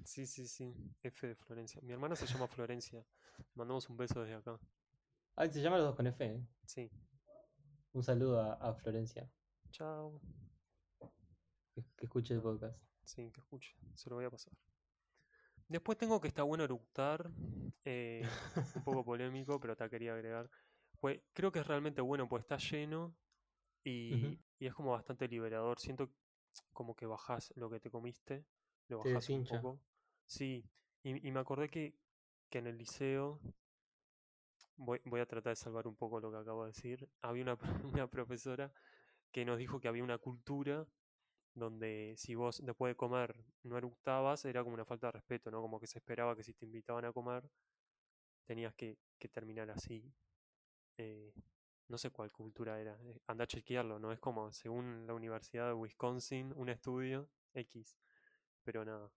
Sí, 0.05 0.27
sí, 0.27 0.47
sí. 0.47 0.73
F 1.03 1.27
de 1.27 1.35
Florencia. 1.35 1.81
Mi 1.83 1.93
hermana 1.93 2.15
se 2.15 2.27
llama 2.27 2.47
Florencia. 2.47 3.05
Mandamos 3.55 3.89
un 3.91 3.97
beso 3.97 4.21
desde 4.21 4.35
acá. 4.37 4.59
Ah, 5.35 5.49
se 5.49 5.61
llama 5.61 5.79
los 5.79 5.87
dos 5.87 5.97
con 5.97 6.07
F. 6.07 6.25
¿eh? 6.25 6.47
Sí. 6.65 6.89
Un 7.95 8.03
saludo 8.03 8.41
a, 8.41 8.55
a 8.55 8.75
Florencia, 8.75 9.31
Chao. 9.71 10.21
que, 11.75 11.83
que 11.97 12.07
escuche 12.07 12.35
el 12.35 12.43
podcast. 12.43 12.79
Sí, 13.05 13.31
que 13.31 13.41
escuche. 13.41 13.75
Se 13.95 14.09
lo 14.11 14.17
voy 14.17 14.25
a 14.25 14.31
pasar. 14.31 14.53
Después 15.69 15.97
tengo 15.99 16.21
que 16.21 16.29
está 16.29 16.43
bueno 16.43 16.65
eructar. 16.65 17.31
eh, 17.85 18.23
un 18.77 18.85
poco 18.85 19.05
polémico, 19.05 19.61
pero 19.61 19.77
te 19.77 19.89
quería 19.91 20.15
agregar. 20.15 20.51
Pues 21.01 21.21
creo 21.33 21.53
que 21.53 21.61
es 21.61 21.67
realmente 21.67 22.01
bueno, 22.01 22.29
pues 22.29 22.43
está 22.43 22.57
lleno. 22.57 23.15
Y, 23.85 24.39
y 24.59 24.67
es 24.67 24.75
como 24.75 24.93
bastante 24.93 25.29
liberador. 25.29 25.79
Siento 25.79 26.11
como 26.73 26.95
que 26.95 27.07
bajás 27.07 27.53
lo 27.57 27.69
que 27.69 27.81
te 27.81 27.91
comiste, 27.91 28.47
lo 28.89 28.99
bajás 28.99 29.29
un 29.31 29.45
poco. 29.45 29.81
Sí, 30.27 30.65
y, 31.03 31.27
y 31.27 31.33
me 31.33 31.41
acordé 31.41 31.69
que, 31.69 31.99
que 32.49 32.59
en 32.59 32.67
el 32.69 32.79
liceo, 32.79 33.41
voy, 34.77 35.01
voy 35.05 35.21
a 35.21 35.27
tratar 35.27 35.53
de 35.53 35.57
salvar 35.57 35.87
un 35.87 35.97
poco 35.97 36.21
lo 36.21 36.31
que 36.31 36.39
acabo 36.39 36.65
de 36.65 36.69
decir, 36.69 37.09
había 37.23 37.43
una, 37.43 37.59
una 37.85 38.07
profesora 38.09 38.73
que 39.33 39.45
nos 39.45 39.59
dijo 39.59 39.81
que 39.81 39.89
había 39.89 40.05
una 40.05 40.19
cultura 40.19 40.87
donde 41.55 42.15
si 42.17 42.35
vos 42.35 42.61
después 42.65 42.91
de 42.91 42.97
comer 42.97 43.35
no 43.63 43.79
eructabas, 43.79 44.45
era 44.45 44.63
como 44.63 44.75
una 44.75 44.85
falta 44.85 45.09
de 45.09 45.13
respeto, 45.13 45.51
¿no? 45.51 45.61
Como 45.61 45.81
que 45.81 45.87
se 45.87 45.99
esperaba 45.99 46.37
que 46.37 46.43
si 46.43 46.53
te 46.55 46.67
invitaban 46.67 47.05
a 47.05 47.13
comer, 47.13 47.49
tenías 48.45 48.75
que, 48.75 48.99
que 49.19 49.29
terminar 49.29 49.71
así. 49.71 50.13
Eh, 50.99 51.33
no 51.89 51.99
sé 51.99 52.11
cuál 52.11 52.33
cultura 52.33 52.81
era, 52.81 52.99
eh, 53.03 53.21
anda 53.27 53.45
a 53.45 53.47
chequearlo, 53.47 53.99
¿no? 53.99 54.13
Es 54.13 54.19
como, 54.19 54.53
según 54.53 55.07
la 55.07 55.15
Universidad 55.15 55.69
de 55.69 55.75
Wisconsin, 55.75 56.53
un 56.57 56.69
estudio 56.69 57.29
X, 57.53 57.97
pero 58.65 58.85
nada, 58.85 59.11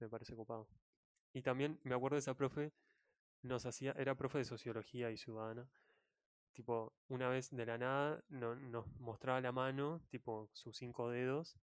me 0.00 0.08
parece 0.08 0.34
copado. 0.34 0.68
Y 1.32 1.42
también 1.42 1.80
me 1.84 1.94
acuerdo 1.94 2.16
de 2.16 2.20
esa 2.20 2.34
profe, 2.34 2.72
nos 3.42 3.66
hacía, 3.66 3.92
era 3.98 4.14
profe 4.16 4.38
de 4.38 4.44
sociología 4.44 5.10
y 5.10 5.16
ciudadana, 5.16 5.68
tipo, 6.52 6.94
una 7.08 7.28
vez 7.28 7.50
de 7.50 7.66
la 7.66 7.78
nada 7.78 8.24
no- 8.28 8.56
nos 8.56 8.86
mostraba 9.00 9.40
la 9.40 9.52
mano, 9.52 10.02
tipo, 10.10 10.50
sus 10.52 10.76
cinco 10.76 11.10
dedos, 11.10 11.58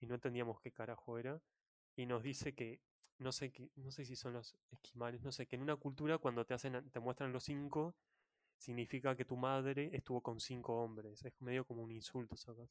y 0.00 0.06
no 0.06 0.14
entendíamos 0.16 0.60
qué 0.60 0.72
carajo 0.72 1.18
era, 1.18 1.40
y 1.96 2.06
nos 2.06 2.22
dice 2.22 2.54
que, 2.54 2.80
no 3.18 3.32
sé, 3.32 3.52
qué- 3.52 3.70
no 3.76 3.90
sé 3.90 4.04
si 4.04 4.16
son 4.16 4.34
los 4.34 4.56
esquimales, 4.70 5.22
no 5.22 5.32
sé, 5.32 5.46
que 5.46 5.56
en 5.56 5.62
una 5.62 5.76
cultura 5.76 6.18
cuando 6.18 6.44
te 6.46 6.54
hacen, 6.54 6.90
te 6.90 7.00
muestran 7.00 7.32
los 7.32 7.44
cinco, 7.44 7.96
significa 8.58 9.16
que 9.16 9.24
tu 9.24 9.36
madre 9.36 9.90
estuvo 9.94 10.22
con 10.22 10.40
cinco 10.40 10.82
hombres, 10.82 11.24
es 11.24 11.40
medio 11.42 11.64
como 11.66 11.82
un 11.82 11.92
insulto, 11.92 12.36
¿sacas? 12.36 12.70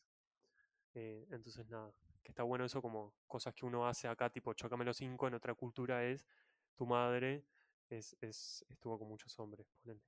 Eh, 0.94 1.28
entonces 1.32 1.68
nada, 1.70 1.92
que 2.24 2.32
está 2.32 2.44
bueno 2.44 2.66
eso 2.66 2.82
como 2.82 3.14
cosas 3.28 3.54
que 3.54 3.66
uno 3.66 3.88
hace 3.88 4.08
acá, 4.08 4.30
tipo, 4.30 4.54
chocame 4.54 4.86
los 4.86 4.98
cinco, 4.98 5.28
en 5.28 5.36
otra 5.36 5.54
cultura 5.54 6.04
es, 6.06 6.26
tu 6.76 6.86
madre 6.86 7.44
es, 7.90 8.16
es, 8.22 8.66
estuvo 8.70 8.98
con 9.00 9.10
muchos 9.10 9.38
hombres, 9.40 9.68
ponele. 9.84 10.02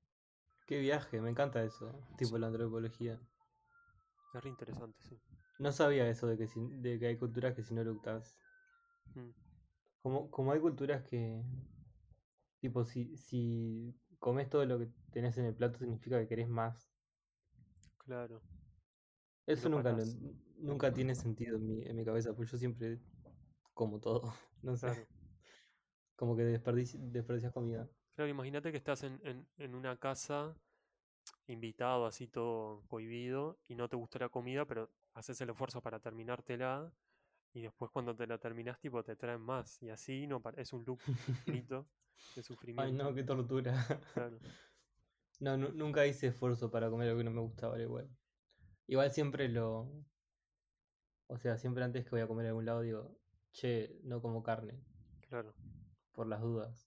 Qué 0.65 0.79
viaje, 0.79 1.19
me 1.19 1.29
encanta 1.29 1.61
eso, 1.63 1.91
tipo 2.17 2.37
Sí. 2.37 2.39
la 2.39 2.47
antropología. 2.47 3.19
Es 4.33 4.41
re 4.43 4.49
interesante, 4.49 5.01
sí. 5.01 5.19
No 5.59 5.71
sabía 5.71 6.09
eso 6.09 6.25
de 6.25 6.39
que, 6.39 6.47
si- 6.47 6.67
de 6.81 6.97
que 6.97 7.05
hay 7.05 7.17
culturas 7.17 7.53
que 7.53 7.61
si 7.61 7.75
no 7.75 7.81
eructas. 7.81 8.35
Mm, 9.15 9.33
Como, 10.01 10.29
como 10.29 10.51
hay 10.51 10.59
culturas 10.59 11.03
que, 11.03 11.41
tipo, 12.59 12.83
si, 12.85 13.15
si 13.17 13.95
comes 14.19 14.49
todo 14.49 14.65
lo 14.65 14.79
que 14.79 14.87
tenés 15.11 15.37
en 15.37 15.45
el 15.45 15.55
plato 15.55 15.79
significa 15.79 16.19
que 16.19 16.27
querés 16.27 16.47
más. 16.49 16.91
claro, 17.97 18.41
Eso 19.45 19.69
no 19.69 19.77
nunca, 19.77 19.91
lo- 19.91 20.05
nunca 20.59 20.93
tiene 20.93 21.15
sentido 21.15 21.57
en 21.57 21.65
mi, 21.67 21.83
en 21.85 21.95
mi 21.95 22.05
cabeza, 22.05 22.33
pues 22.35 22.51
yo 22.51 22.57
siempre 22.57 22.99
como 23.73 23.99
todo, 23.99 24.23
no 24.63 24.75
sé. 24.77 24.87
Claro. 24.87 25.07
Como 26.19 26.35
que 26.35 26.43
desperdici- 26.43 26.99
desperdicias 27.15 27.53
comida. 27.53 27.87
Claro, 28.15 28.29
imagínate 28.29 28.71
que 28.71 28.77
estás 28.77 29.03
en, 29.03 29.19
en, 29.23 29.47
en 29.57 29.75
una 29.75 29.97
casa 29.97 30.55
invitado, 31.47 32.05
así 32.05 32.27
todo 32.27 32.83
cohibido, 32.87 33.59
y 33.67 33.75
no 33.75 33.89
te 33.89 33.95
gusta 33.97 34.19
la 34.19 34.29
comida, 34.29 34.65
pero 34.65 34.89
haces 35.13 35.39
el 35.41 35.49
esfuerzo 35.51 35.81
para 35.81 35.99
terminártela, 35.99 36.91
y 37.53 37.61
después 37.61 37.91
cuando 37.91 38.15
te 38.15 38.27
la 38.27 38.37
terminas, 38.37 38.79
tipo, 38.79 39.03
te 39.03 39.15
traen 39.15 39.41
más, 39.41 39.81
y 39.83 39.89
así 39.89 40.27
no 40.27 40.41
es 40.57 40.73
un 40.73 40.85
loop 40.85 40.99
infinito 41.27 41.87
de 42.35 42.43
Ay, 42.43 42.45
sufrimiento. 42.47 43.03
no, 43.03 43.13
qué 43.13 43.23
tortura. 43.23 43.73
Claro, 44.13 44.39
No, 45.41 45.57
nu- 45.57 45.71
nunca 45.73 46.05
hice 46.05 46.27
esfuerzo 46.27 46.69
para 46.69 46.89
comer 46.89 47.07
algo 47.09 47.19
que 47.19 47.23
no 47.23 47.31
me 47.31 47.41
gustaba, 47.41 47.79
igual. 47.81 48.09
Igual 48.87 49.11
siempre 49.11 49.49
lo. 49.49 49.89
O 51.27 51.37
sea, 51.37 51.57
siempre 51.57 51.85
antes 51.85 52.03
que 52.03 52.09
voy 52.09 52.19
a 52.19 52.27
comer 52.27 52.45
a 52.47 52.49
algún 52.49 52.65
lado 52.65 52.81
digo, 52.81 53.17
che, 53.53 54.01
no 54.03 54.21
como 54.21 54.43
carne, 54.43 54.81
claro. 55.29 55.53
Por 56.19 56.27
las 56.27 56.41
dudas. 56.41 56.85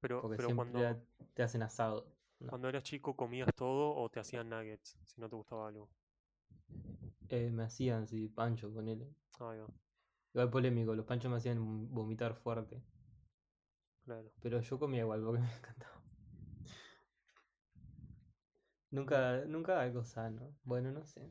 Pero, 0.00 0.22
Porque 0.22 0.38
pero 0.38 0.48
siempre 0.48 0.72
cuando, 0.72 1.02
te 1.34 1.42
hacen 1.42 1.62
asado. 1.62 2.10
No. 2.40 2.48
cuando 2.48 2.70
eras 2.70 2.82
chico 2.82 3.14
comías 3.14 3.54
todo 3.54 3.94
o 3.94 4.08
te 4.08 4.18
hacían 4.18 4.48
nuggets, 4.48 4.98
si 5.04 5.20
no 5.20 5.28
te 5.28 5.36
gustaba 5.36 5.68
algo. 5.68 5.90
Eh, 7.28 7.50
me 7.50 7.64
hacían, 7.64 8.08
sí, 8.08 8.26
pancho, 8.28 8.72
ponele. 8.72 9.14
Ahí 9.40 9.58
va, 9.58 9.66
Igual 10.32 10.48
polémico, 10.48 10.94
los 10.94 11.04
panchos 11.04 11.30
me 11.30 11.36
hacían 11.36 11.92
vomitar 11.92 12.34
fuerte. 12.34 12.82
claro. 14.06 14.32
Pero 14.40 14.62
yo 14.62 14.78
comía 14.78 15.00
igual 15.00 15.22
porque 15.22 15.40
me 15.42 15.54
encantaba. 15.54 16.00
Nunca, 18.90 19.44
nunca 19.44 19.82
algo 19.82 20.02
sano. 20.02 20.56
Bueno, 20.64 20.92
no 20.92 21.04
sé. 21.04 21.30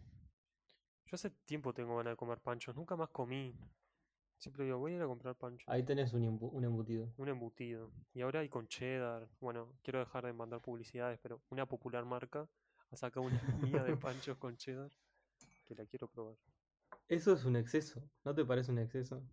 Yo 1.07 1.15
hace 1.15 1.31
tiempo 1.31 1.73
tengo 1.73 1.97
ganas 1.97 2.11
de 2.13 2.17
comer 2.17 2.37
panchos, 2.39 2.75
nunca 2.75 2.95
más 2.95 3.09
comí. 3.09 3.55
Siempre 4.37 4.65
digo, 4.65 4.77
voy 4.77 4.93
a 4.93 4.95
ir 4.97 5.01
a 5.01 5.07
comprar 5.07 5.35
panchos. 5.35 5.67
Ahí 5.67 5.83
tenés 5.83 6.13
un, 6.13 6.23
un 6.39 6.63
embutido. 6.63 7.11
Un 7.17 7.27
embutido. 7.29 7.91
Y 8.13 8.21
ahora 8.21 8.41
hay 8.41 8.49
con 8.49 8.67
cheddar. 8.67 9.27
Bueno, 9.39 9.73
quiero 9.83 9.99
dejar 9.99 10.25
de 10.25 10.33
mandar 10.33 10.61
publicidades, 10.61 11.19
pero 11.21 11.41
una 11.49 11.65
popular 11.65 12.05
marca 12.05 12.47
ha 12.91 12.95
sacado 12.95 13.25
una 13.25 13.41
línea 13.61 13.83
de 13.83 13.97
panchos 13.97 14.37
con 14.37 14.55
cheddar 14.55 14.91
que 15.65 15.75
la 15.75 15.85
quiero 15.85 16.07
probar. 16.07 16.37
Eso 17.07 17.33
es 17.33 17.45
un 17.45 17.55
exceso. 17.55 18.03
¿No 18.23 18.35
te 18.35 18.45
parece 18.45 18.71
un 18.71 18.79
exceso? 18.79 19.23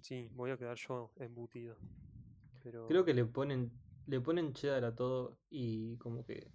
Sí, 0.00 0.28
voy 0.34 0.50
a 0.50 0.56
quedar 0.56 0.76
yo 0.76 1.12
embutido. 1.16 1.76
Pero 2.62 2.86
Creo 2.86 3.04
que 3.04 3.12
le 3.14 3.24
ponen, 3.24 3.72
le 4.06 4.20
ponen 4.20 4.52
cheddar 4.52 4.84
a 4.84 4.94
todo 4.94 5.38
y 5.50 5.96
como 5.98 6.24
que 6.24 6.50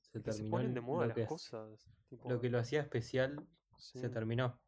se 0.00 0.18
es 0.18 0.24
que 0.24 0.32
se 0.32 0.38
terminó 0.38 0.50
ponen 0.50 0.74
de 0.74 0.80
moda 0.80 1.02
lo, 1.02 1.08
las 1.08 1.16
que, 1.16 1.26
cosas. 1.26 1.86
tipo, 2.08 2.28
lo 2.30 2.40
que 2.40 2.50
lo 2.50 2.58
hacía 2.58 2.80
especial 2.80 3.46
se 3.76 4.08
terminó. 4.08 4.60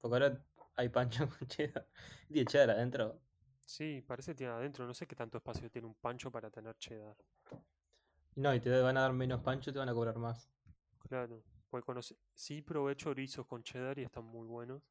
Porque 0.00 0.14
ahora 0.14 0.44
hay 0.78 0.88
pancho 0.88 1.28
con 1.38 1.46
cheddar. 1.48 1.86
Tiene 2.28 2.46
cheddar 2.46 2.70
adentro. 2.70 3.20
Sí, 3.66 4.02
parece 4.06 4.30
que 4.32 4.36
tiene 4.36 4.52
adentro. 4.52 4.86
No 4.86 4.94
sé 4.94 5.06
qué 5.06 5.14
tanto 5.14 5.38
espacio 5.38 5.70
tiene 5.70 5.86
un 5.88 5.94
pancho 5.94 6.30
para 6.30 6.50
tener 6.50 6.76
cheddar. 6.78 7.16
No, 8.36 8.54
y 8.54 8.60
te 8.60 8.70
van 8.80 8.96
a 8.96 9.00
dar 9.02 9.12
menos 9.12 9.42
pancho, 9.42 9.72
te 9.72 9.78
van 9.78 9.88
a 9.88 9.92
cobrar 9.92 10.16
más. 10.16 10.48
Claro. 11.00 11.42
Conoce... 11.84 12.16
Sí 12.32 12.62
probé 12.62 12.96
chorizos 12.96 13.46
con 13.46 13.62
cheddar 13.62 13.98
y 13.98 14.04
están 14.04 14.24
muy 14.24 14.46
buenos. 14.46 14.82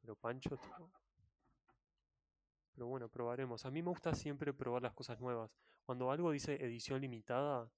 Pero 0.00 0.16
panchos, 0.16 0.60
tipo... 0.60 0.90
Pero 2.74 2.86
bueno, 2.88 3.08
probaremos. 3.08 3.64
A 3.64 3.70
mí 3.70 3.82
me 3.82 3.90
gusta 3.90 4.14
siempre 4.14 4.52
probar 4.52 4.82
las 4.82 4.94
cosas 4.94 5.20
nuevas. 5.20 5.50
Cuando 5.84 6.10
algo 6.10 6.30
dice 6.30 6.54
edición 6.64 7.00
limitada, 7.00 7.70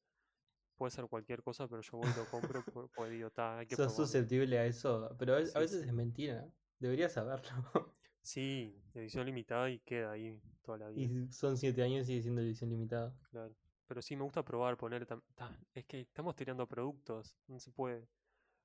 puede 0.77 0.91
ser 0.91 1.07
cualquier 1.09 1.43
cosa, 1.43 1.69
pero 1.69 1.83
yo 1.83 1.99
voy 1.99 2.11
y 2.11 2.15
lo 2.15 2.27
compro 2.27 2.65
por, 2.65 2.89
por 2.91 3.13
idiota. 3.13 3.59
Hay 3.59 3.67
que 3.67 3.77
Sos 3.77 3.87
probarlo. 3.89 4.07
susceptible 4.07 4.59
a 4.59 4.67
eso, 4.67 5.15
pero 5.19 5.35
a 5.35 5.37
veces, 5.39 5.55
a 5.55 5.59
Sí, 5.59 5.65
veces 5.65 5.83
sí. 5.83 5.89
es 5.89 5.93
mentira. 5.93 6.49
Deberías 6.79 7.13
saberlo. 7.13 7.49
Sí, 8.21 8.77
edición 8.93 9.25
limitada 9.25 9.71
y 9.71 9.79
queda 9.79 10.11
ahí 10.13 10.39
toda 10.61 10.77
la 10.77 10.89
vida. 10.91 11.01
y 11.29 11.33
son 11.33 11.57
7 11.57 11.83
años 11.83 12.03
y 12.03 12.07
sigue 12.07 12.23
siendo 12.23 12.43
edición 12.43 12.69
limitada. 12.69 13.15
Claro. 13.31 13.55
Pero 13.87 14.03
sí, 14.03 14.17
me 14.17 14.23
gusta 14.25 14.45
probar, 14.45 14.77
poner... 14.77 15.07
tam- 15.07 15.23
ta- 15.35 15.57
Es 15.73 15.87
que 15.87 16.01
estamos 16.03 16.37
tirando 16.37 16.67
productos, 16.69 17.39
no 17.47 17.59
se 17.59 17.71
puede. 17.71 18.07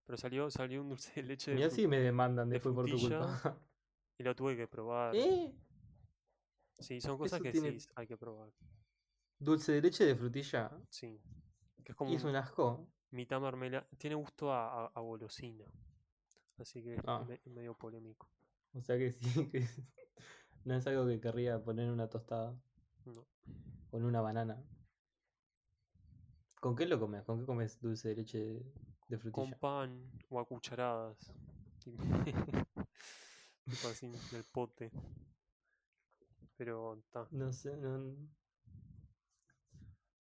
Pero 0.06 0.18
salió, 0.18 0.52
salió 0.52 0.82
un 0.82 0.90
dulce 0.90 1.14
de 1.22 1.24
leche 1.28 1.52
de 1.52 1.56
Mirá 1.58 1.70
fru- 1.70 1.76
si 1.76 1.88
me 1.88 2.00
demandan 2.02 2.50
de 2.50 2.56
después 2.56 2.76
por 2.76 2.86
tu 2.90 2.98
frutilla. 2.98 3.20
culpa. 3.20 3.58
y 4.18 4.24
lo 4.24 4.36
tuve 4.36 4.58
que 4.58 4.68
probar. 4.68 5.16
¿Eh? 5.16 5.56
Sí, 6.80 7.00
son 7.00 7.18
cosas 7.18 7.38
Eso 7.38 7.44
que 7.44 7.52
tiene- 7.54 7.80
sí 7.80 7.88
hay 7.96 8.08
que 8.08 8.18
probar. 8.18 8.52
Dulce 9.40 9.72
de 9.72 9.82
leche 9.82 10.04
de 10.06 10.16
frutilla. 10.16 10.72
Sí. 10.90 11.22
Que 11.86 11.94
es 11.94 11.96
como 11.96 12.12
Y 12.12 12.16
es 12.16 12.24
un- 12.26 12.36
asco. 12.36 12.86
mitad 13.12 13.40
marmelada. 13.40 13.88
Tiene 13.98 14.16
gusto 14.18 14.52
a, 14.52 14.88
a, 14.88 14.92
a 14.94 15.00
golosina. 15.00 15.64
Así 16.58 16.84
que 16.84 16.96
es 16.96 17.02
Ah. 17.08 17.26
me- 17.28 17.42
medio 17.46 17.74
polémico. 17.76 18.30
O 18.74 18.82
sea 18.82 18.98
que 18.98 19.12
sí, 19.12 19.24
que 19.52 19.68
no 20.66 20.76
es 20.76 20.86
algo 20.88 21.06
que 21.08 21.20
querría 21.20 21.64
poner 21.64 21.86
en 21.86 21.92
una 21.92 22.10
tostada. 22.10 22.56
No. 23.06 23.26
O 23.92 23.98
en 23.98 24.06
una 24.06 24.22
banana. 24.22 24.64
¿Con 26.60 26.76
qué 26.76 26.86
lo 26.86 27.00
comes? 27.00 27.24
¿Con 27.24 27.40
qué 27.40 27.46
comes 27.46 27.80
dulce 27.82 28.10
de 28.10 28.16
leche 28.16 28.38
de, 28.40 28.54
de 29.10 29.20
Con 29.20 29.34
frutilla? 29.34 29.60
pan 29.60 30.12
o 30.30 30.40
a 30.40 30.46
cucharadas. 30.46 31.18
Tipo 33.66 33.88
así, 33.88 34.10
del 34.32 34.44
pote. 34.46 34.92
Pero 36.58 36.96
está. 36.96 37.28
No 37.32 37.52
sé, 37.52 37.76
no. 37.78 38.16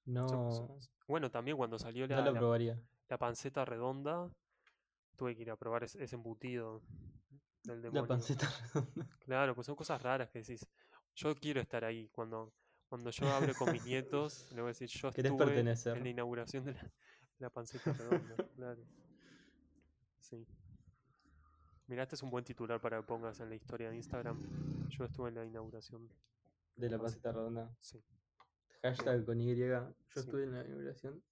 No, 0.05 0.77
Bueno, 1.07 1.31
también 1.31 1.55
cuando 1.55 1.79
salió 1.79 2.05
no 2.07 2.15
la, 2.17 2.31
la- 2.31 2.77
la 3.09 3.17
panceta 3.17 3.63
redonda, 3.63 4.29
tuve 5.15 5.35
que 5.35 5.41
ir 5.43 5.51
a 5.51 5.55
probar 5.55 5.83
ese, 5.83 6.03
ese 6.03 6.15
embutido 6.15 6.81
del 7.63 7.77
La 7.77 7.89
demonio. 7.89 8.07
panceta 8.07 8.47
redonda. 8.73 9.07
Claro, 9.19 9.55
pues 9.55 9.67
son 9.67 9.75
cosas 9.75 10.01
raras 10.01 10.29
que 10.29 10.39
decís. 10.39 10.65
Yo 11.15 11.35
quiero 11.35 11.61
estar 11.61 11.83
ahí 11.85 12.09
cuando, 12.09 12.53
cuando 12.87 13.09
yo 13.11 13.27
hable 13.31 13.53
con 13.53 13.71
mis 13.71 13.85
nietos, 13.85 14.47
le 14.51 14.61
voy 14.61 14.69
a 14.69 14.73
decir, 14.73 14.89
yo 14.89 15.09
estuve 15.09 15.37
pertenecer. 15.37 15.97
en 15.97 16.03
la 16.03 16.09
inauguración 16.09 16.65
de 16.65 16.73
la, 16.73 16.91
la 17.39 17.49
panceta 17.49 17.93
redonda. 17.93 18.35
Claro. 18.55 18.83
Sí. 20.19 20.45
Mirá, 21.87 22.03
este 22.03 22.15
es 22.15 22.23
un 22.23 22.29
buen 22.31 22.43
titular 22.43 22.79
para 22.81 22.97
que 22.97 23.03
pongas 23.03 23.39
en 23.41 23.49
la 23.49 23.55
historia 23.55 23.89
de 23.89 23.95
Instagram. 23.97 24.39
Yo 24.89 25.05
estuve 25.05 25.29
en 25.29 25.35
la 25.35 25.45
inauguración. 25.45 26.09
De 26.75 26.89
la 26.89 26.97
Panceta. 26.97 27.29
panceta 27.29 27.31
redonda. 27.33 27.75
Sí. 27.79 28.03
Hashtag 28.81 29.25
con 29.25 29.39
Y. 29.39 29.55
Yo 29.55 29.93
Sí. 30.13 30.19
estuve 30.21 30.43
en 30.45 30.53
la 30.53 30.65
inauguración. 30.65 31.23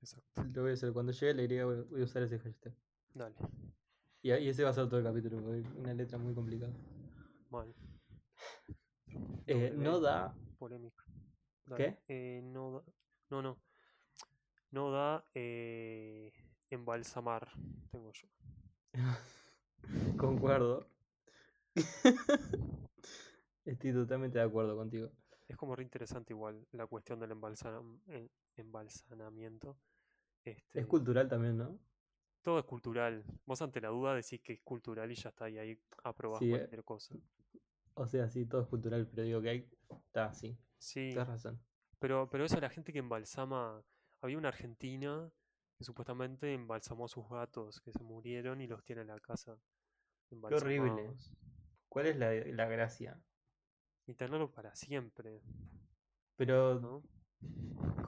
Exacto. 0.00 0.44
Lo 0.52 0.62
voy 0.62 0.70
a 0.72 0.74
hacer. 0.74 0.92
Cuando 0.92 1.12
llegue 1.12 1.34
la 1.34 1.42
Y 1.42 1.62
voy 1.84 2.00
a 2.00 2.04
usar 2.04 2.22
ese 2.24 2.38
hashtag. 2.40 2.74
Dale. 3.14 3.34
Y, 4.22 4.32
y 4.32 4.48
ese 4.48 4.64
va 4.64 4.70
a 4.70 4.72
ser 4.72 4.88
todo 4.88 4.98
el 4.98 5.04
capítulo, 5.04 5.40
porque 5.42 5.60
es 5.60 5.66
una 5.76 5.92
letra 5.94 6.18
muy 6.18 6.34
complicada. 6.34 6.72
Mal. 7.50 7.74
Eh, 9.46 9.72
no 9.76 10.00
da. 10.00 10.34
Polémica. 10.58 11.04
¿Qué? 11.76 11.98
Eh, 12.08 12.40
no 12.44 12.72
da. 12.72 12.82
No, 13.30 13.42
no. 13.42 13.58
No 14.70 14.90
da 14.90 15.24
eh, 15.34 16.32
embalsamar. 16.70 17.48
Tengo 17.90 18.12
yo. 18.12 18.28
Concuerdo. 20.16 20.86
Estoy 23.64 23.92
totalmente 23.92 24.38
de 24.38 24.44
acuerdo 24.44 24.76
contigo. 24.76 25.10
Es 25.48 25.56
como 25.56 25.76
re 25.76 25.82
interesante 25.82 26.32
igual 26.32 26.66
la 26.72 26.86
cuestión 26.86 27.20
del 27.20 27.32
embalsam- 27.32 28.00
en- 28.08 28.30
embalsanamiento. 28.56 29.76
Este, 30.44 30.80
Es 30.80 30.86
cultural 30.86 31.28
también, 31.28 31.58
¿no? 31.58 31.78
Todo 32.42 32.58
es 32.58 32.64
cultural. 32.64 33.24
Vos 33.46 33.62
ante 33.62 33.80
la 33.80 33.88
duda 33.88 34.14
decís 34.14 34.40
que 34.42 34.54
es 34.54 34.60
cultural 34.62 35.10
y 35.10 35.14
ya 35.14 35.30
está, 35.30 35.48
y 35.48 35.58
ahí 35.58 35.80
aprobás 36.04 36.38
Sí, 36.40 36.46
eh. 36.46 36.50
cualquier 36.50 36.84
cosa. 36.84 37.14
O 37.94 38.06
sea, 38.06 38.28
sí, 38.28 38.46
todo 38.46 38.62
es 38.62 38.68
cultural, 38.68 39.06
pero 39.08 39.22
digo 39.22 39.40
que 39.42 39.48
hay. 39.50 39.70
Está, 39.90 40.32
sí. 40.34 40.56
Sí, 40.78 41.10
Tienes 41.10 41.28
razón. 41.28 41.60
pero, 41.98 42.28
pero 42.30 42.44
eso 42.44 42.60
la 42.60 42.70
gente 42.70 42.92
que 42.92 42.98
embalsama. 42.98 43.82
Había 44.20 44.38
una 44.38 44.48
argentina 44.48 45.30
que 45.76 45.84
supuestamente 45.84 46.52
embalsamó 46.54 47.06
a 47.06 47.08
sus 47.08 47.28
gatos 47.28 47.80
que 47.80 47.92
se 47.92 48.02
murieron 48.04 48.60
y 48.60 48.66
los 48.68 48.84
tiene 48.84 49.02
en 49.02 49.08
la 49.08 49.18
casa. 49.20 49.58
Qué 50.28 50.54
horrible. 50.54 51.10
¿Cuál 51.88 52.06
es 52.06 52.16
la, 52.16 52.32
la 52.32 52.66
gracia? 52.66 53.20
Y 54.06 54.14
tenerlo 54.14 54.50
para 54.50 54.74
siempre, 54.74 55.42
Pero 56.36 56.80
¿no? 56.80 57.02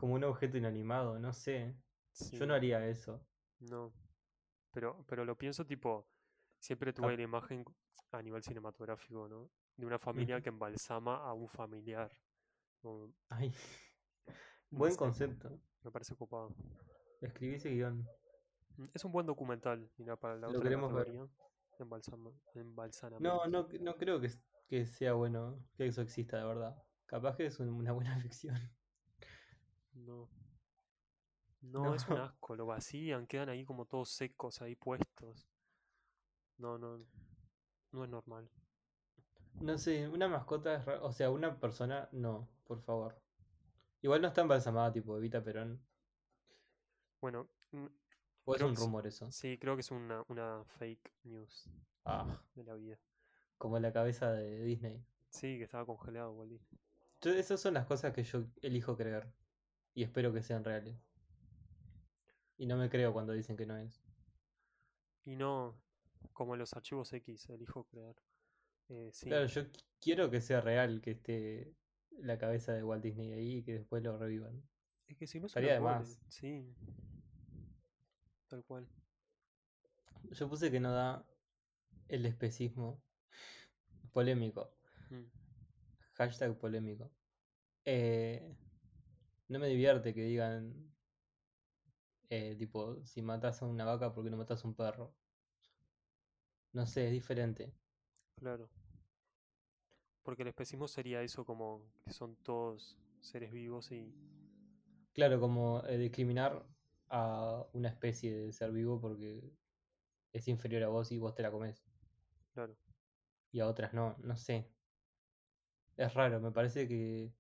como 0.00 0.14
un 0.14 0.24
objeto 0.24 0.56
inanimado, 0.56 1.18
no 1.18 1.32
sé. 1.32 1.76
Sí, 2.12 2.36
Yo 2.38 2.46
no 2.46 2.54
haría 2.54 2.86
eso. 2.88 3.26
no. 3.60 3.92
Pero, 4.74 5.04
pero 5.06 5.24
lo 5.24 5.38
pienso 5.38 5.64
tipo, 5.64 6.06
siempre 6.58 6.92
tuve 6.92 7.16
la 7.16 7.22
imagen 7.22 7.64
a 8.10 8.20
nivel 8.20 8.42
cinematográfico, 8.42 9.28
¿no? 9.28 9.48
De 9.76 9.86
una 9.86 9.98
familia 9.98 10.40
que 10.40 10.48
embalsama 10.50 11.16
a 11.24 11.32
un 11.32 11.48
familiar. 11.48 12.10
¿no? 12.82 13.12
Ay. 13.28 13.54
No 14.70 14.78
Buen 14.80 14.92
sé, 14.92 14.98
concepto. 14.98 15.60
Me 15.84 15.90
parece 15.92 16.16
copado. 16.16 16.52
Escribí 17.20 17.54
ese 17.54 17.70
guion. 17.70 18.08
Mm, 18.76 18.84
Es 18.92 19.04
un 19.04 19.12
buen 19.12 19.24
documental, 19.24 19.88
mira, 19.98 20.16
para 20.16 20.34
la 20.34 20.48
Lo 20.48 20.48
otra 20.48 20.62
queremos 20.62 20.92
ver. 20.92 21.06
Embalsama, 21.78 22.32
No, 23.20 23.46
no, 23.46 23.68
no 23.80 23.96
creo 23.96 24.20
que, 24.20 24.30
que 24.66 24.86
sea 24.86 25.12
bueno 25.12 25.64
que 25.76 25.86
eso 25.86 26.02
exista 26.02 26.38
de 26.38 26.44
verdad. 26.44 26.82
Capaz 27.06 27.36
que 27.36 27.46
es 27.46 27.60
un- 27.60 27.68
una 27.68 27.92
buena 27.92 28.18
ficción. 28.28 28.56
No. 29.92 30.28
No, 31.72 31.94
es 31.94 32.06
un 32.08 32.18
asco, 32.18 32.54
lo 32.56 32.66
vacían, 32.66 33.26
quedan 33.26 33.48
ahí 33.48 33.64
como 33.64 33.86
todos 33.86 34.10
secos, 34.10 34.60
ahí 34.62 34.74
puestos. 34.76 35.46
No, 36.58 36.78
no, 36.78 37.04
no 37.92 38.04
es 38.04 38.10
normal. 38.10 38.48
No 39.60 39.78
sé, 39.78 40.08
una 40.08 40.28
mascota 40.28 40.74
es 40.76 40.86
O 41.02 41.12
sea, 41.12 41.30
una 41.30 41.58
persona, 41.58 42.08
no, 42.12 42.48
por 42.64 42.80
favor. 42.80 43.16
Igual 44.02 44.20
no 44.20 44.28
está 44.28 44.42
embalsamada 44.42 44.92
tipo 44.92 45.16
Evita 45.16 45.42
Perón. 45.42 45.80
Bueno, 47.20 47.48
mm, 47.72 47.86
O 48.44 48.54
es 48.54 48.62
un 48.62 48.76
rumor 48.76 49.06
eso. 49.06 49.30
sí, 49.30 49.58
creo 49.58 49.74
que 49.76 49.80
es 49.80 49.90
una, 49.90 50.22
una 50.28 50.64
fake 50.78 51.12
news 51.24 51.70
Ah, 52.04 52.38
de 52.54 52.64
la 52.64 52.74
vida. 52.74 52.98
como 53.56 53.78
la 53.78 53.92
cabeza 53.92 54.30
de 54.32 54.62
Disney. 54.62 55.02
Sí, 55.30 55.56
que 55.58 55.64
estaba 55.64 55.86
congelado, 55.86 56.32
Walt 56.32 56.50
Disney. 56.52 56.80
Yo- 57.22 57.32
esas 57.32 57.60
son 57.60 57.74
las 57.74 57.86
cosas 57.86 58.12
que 58.12 58.22
yo 58.22 58.44
elijo 58.60 58.96
creer. 58.96 59.32
Y 59.94 60.02
espero 60.02 60.32
que 60.32 60.42
sean 60.42 60.64
reales. 60.64 60.96
Y 62.56 62.66
no 62.66 62.76
me 62.76 62.88
creo 62.88 63.12
cuando 63.12 63.32
dicen 63.32 63.56
que 63.56 63.66
no 63.66 63.76
es. 63.76 64.02
Y 65.24 65.36
no, 65.36 65.80
como 66.32 66.56
los 66.56 66.72
archivos 66.74 67.12
X, 67.12 67.48
elijo 67.50 67.84
creer. 67.84 68.16
Eh, 68.88 69.10
sí, 69.12 69.26
Claro, 69.28 69.46
yo 69.46 69.62
qui- 69.62 69.84
quiero 70.00 70.30
que 70.30 70.40
sea 70.40 70.60
real 70.60 71.00
que 71.00 71.12
esté 71.12 71.74
la 72.18 72.38
cabeza 72.38 72.72
de 72.72 72.84
Walt 72.84 73.02
Disney 73.02 73.32
ahí 73.32 73.56
y 73.58 73.62
que 73.64 73.72
después 73.74 74.02
lo 74.02 74.16
revivan. 74.18 74.62
es 75.06 75.16
que 75.16 75.26
si 75.26 75.38
no 75.40 75.46
es 75.46 75.50
estaría 75.50 75.74
de 75.74 75.80
más. 75.80 76.20
Sí, 76.28 76.74
tal 78.48 78.64
cual. 78.64 78.86
Yo 80.30 80.48
puse 80.48 80.70
que 80.70 80.80
no 80.80 80.92
da 80.92 81.26
el 82.08 82.24
especismo 82.26 83.02
polémico. 84.12 84.74
Mm, 85.10 85.24
Hashtag 86.14 86.56
polémico. 86.58 87.10
Eh, 87.84 88.56
no 89.48 89.58
me 89.58 89.68
divierte 89.68 90.14
que 90.14 90.22
digan, 90.24 90.93
eh, 92.30 92.56
tipo, 92.56 93.04
si 93.04 93.22
matas 93.22 93.62
a 93.62 93.66
una 93.66 93.84
vaca, 93.84 94.12
¿por 94.12 94.24
qué 94.24 94.30
no 94.30 94.36
matas 94.36 94.64
a 94.64 94.68
un 94.68 94.74
perro? 94.76 95.16
No 96.74 96.84
sé, 96.86 97.06
es 97.06 97.12
diferente. 97.12 97.74
claro. 98.36 98.70
Porque 100.24 100.42
el 100.42 100.48
especismo 100.48 100.88
sería 100.88 101.22
eso 101.22 101.44
como 101.44 101.92
que 102.04 102.10
son 102.10 102.34
todos 102.36 102.98
seres 103.20 103.52
vivos 103.52 103.92
y 103.92 104.12
Claro, 105.12 105.40
como 105.40 105.82
eh, 105.86 105.96
discriminar 105.98 106.66
a 107.08 107.66
una 107.72 107.88
especie 107.88 108.34
de 108.36 108.52
ser 108.52 108.72
vivo 108.72 109.00
porque 109.00 109.56
es 110.32 110.48
inferior 110.48 110.84
a 110.84 110.88
vos 110.88 111.12
y 111.12 111.18
vos 111.18 111.34
te 111.34 111.42
la 111.42 111.50
comes. 111.52 111.86
claro. 112.52 112.76
Y 113.52 113.60
a 113.60 113.68
otras 113.68 113.94
no, 113.94 114.16
no 114.18 114.36
sé. 114.36 114.74
Es 115.96 116.14
raro, 116.14 116.40
me 116.40 116.52
parece 116.52 116.86
que, 116.88 117.34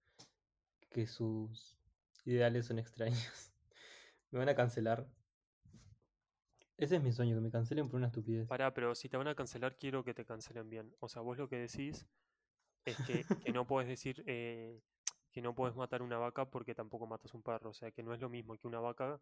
que 0.90 1.06
sus 1.06 1.78
ideales 2.24 2.66
son 2.66 2.78
extraños. 2.80 3.53
Me 4.34 4.40
van 4.40 4.48
a 4.48 4.56
cancelar. 4.56 5.06
Ese 6.76 6.96
es 6.96 7.02
mi 7.04 7.12
sueño, 7.12 7.36
que 7.36 7.40
me 7.40 7.52
cancelen 7.52 7.88
por 7.88 7.98
una 7.98 8.08
estupidez. 8.08 8.48
Pará, 8.48 8.74
pero 8.74 8.92
si 8.96 9.08
te 9.08 9.16
van 9.16 9.28
a 9.28 9.36
cancelar, 9.36 9.76
quiero 9.76 10.02
que 10.02 10.12
te 10.12 10.24
cancelen 10.24 10.68
bien. 10.68 10.92
O 10.98 11.08
sea, 11.08 11.22
vos 11.22 11.38
lo 11.38 11.48
que 11.48 11.56
decís 11.56 12.04
es 12.84 12.96
que, 13.06 13.24
que 13.44 13.52
no 13.52 13.64
puedes 13.64 13.88
decir 13.88 14.24
eh, 14.26 14.82
que 15.30 15.40
no 15.40 15.54
puedes 15.54 15.76
matar 15.76 16.02
una 16.02 16.18
vaca 16.18 16.50
porque 16.50 16.74
tampoco 16.74 17.06
matas 17.06 17.32
un 17.32 17.44
perro. 17.44 17.70
O 17.70 17.74
sea, 17.74 17.92
que 17.92 18.02
no 18.02 18.12
es 18.12 18.20
lo 18.20 18.28
mismo 18.28 18.58
que 18.58 18.66
una 18.66 18.80
vaca. 18.80 19.20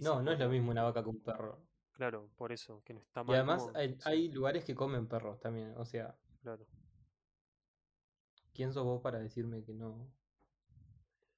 No, 0.00 0.20
no 0.20 0.32
es 0.32 0.38
lo 0.40 0.48
mismo 0.48 0.72
una 0.72 0.82
vaca 0.82 1.04
que 1.04 1.08
un 1.08 1.22
perro. 1.22 1.64
Claro, 1.92 2.28
por 2.34 2.50
eso, 2.50 2.82
que 2.84 2.94
no 2.94 3.02
está 3.02 3.20
Y 3.20 3.24
mal. 3.26 3.36
además 3.36 3.62
como- 3.62 3.78
hay, 3.78 3.94
sí, 3.94 4.00
hay 4.04 4.32
lugares 4.32 4.64
que 4.64 4.74
comen 4.74 5.06
perros 5.06 5.38
también. 5.38 5.74
O 5.76 5.84
sea, 5.84 6.18
claro. 6.40 6.66
¿quién 8.52 8.72
sos 8.72 8.82
vos 8.82 9.00
para 9.00 9.20
decirme 9.20 9.62
que 9.62 9.74
no? 9.74 10.10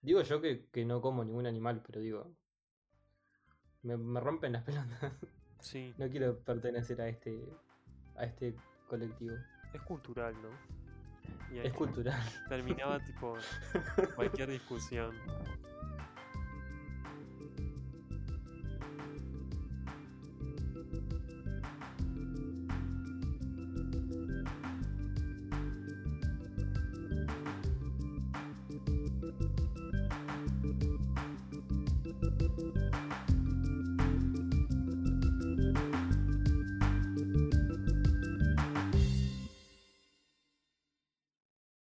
Digo 0.00 0.22
yo 0.22 0.40
que, 0.40 0.66
que 0.70 0.86
no 0.86 1.02
como 1.02 1.22
ningún 1.24 1.46
animal, 1.46 1.82
pero 1.86 2.00
digo... 2.00 2.34
Me, 3.84 3.96
me 3.96 4.18
rompen 4.20 4.52
las 4.52 4.62
pelotas. 4.64 5.12
Sí, 5.60 5.94
No 5.98 6.08
quiero 6.10 6.36
pertenecer 6.40 7.00
a 7.00 7.08
este, 7.08 7.40
a 8.16 8.24
este 8.24 8.54
colectivo. 8.88 9.36
es 9.72 9.80
cultural, 9.82 10.34
¿no? 10.42 10.48
Y 11.54 11.58
Es 11.60 11.72
cultural. 11.72 12.20
terminaba 12.48 12.98
tipo 13.04 13.34
cualquier 14.16 14.50
discusión. 14.50 15.14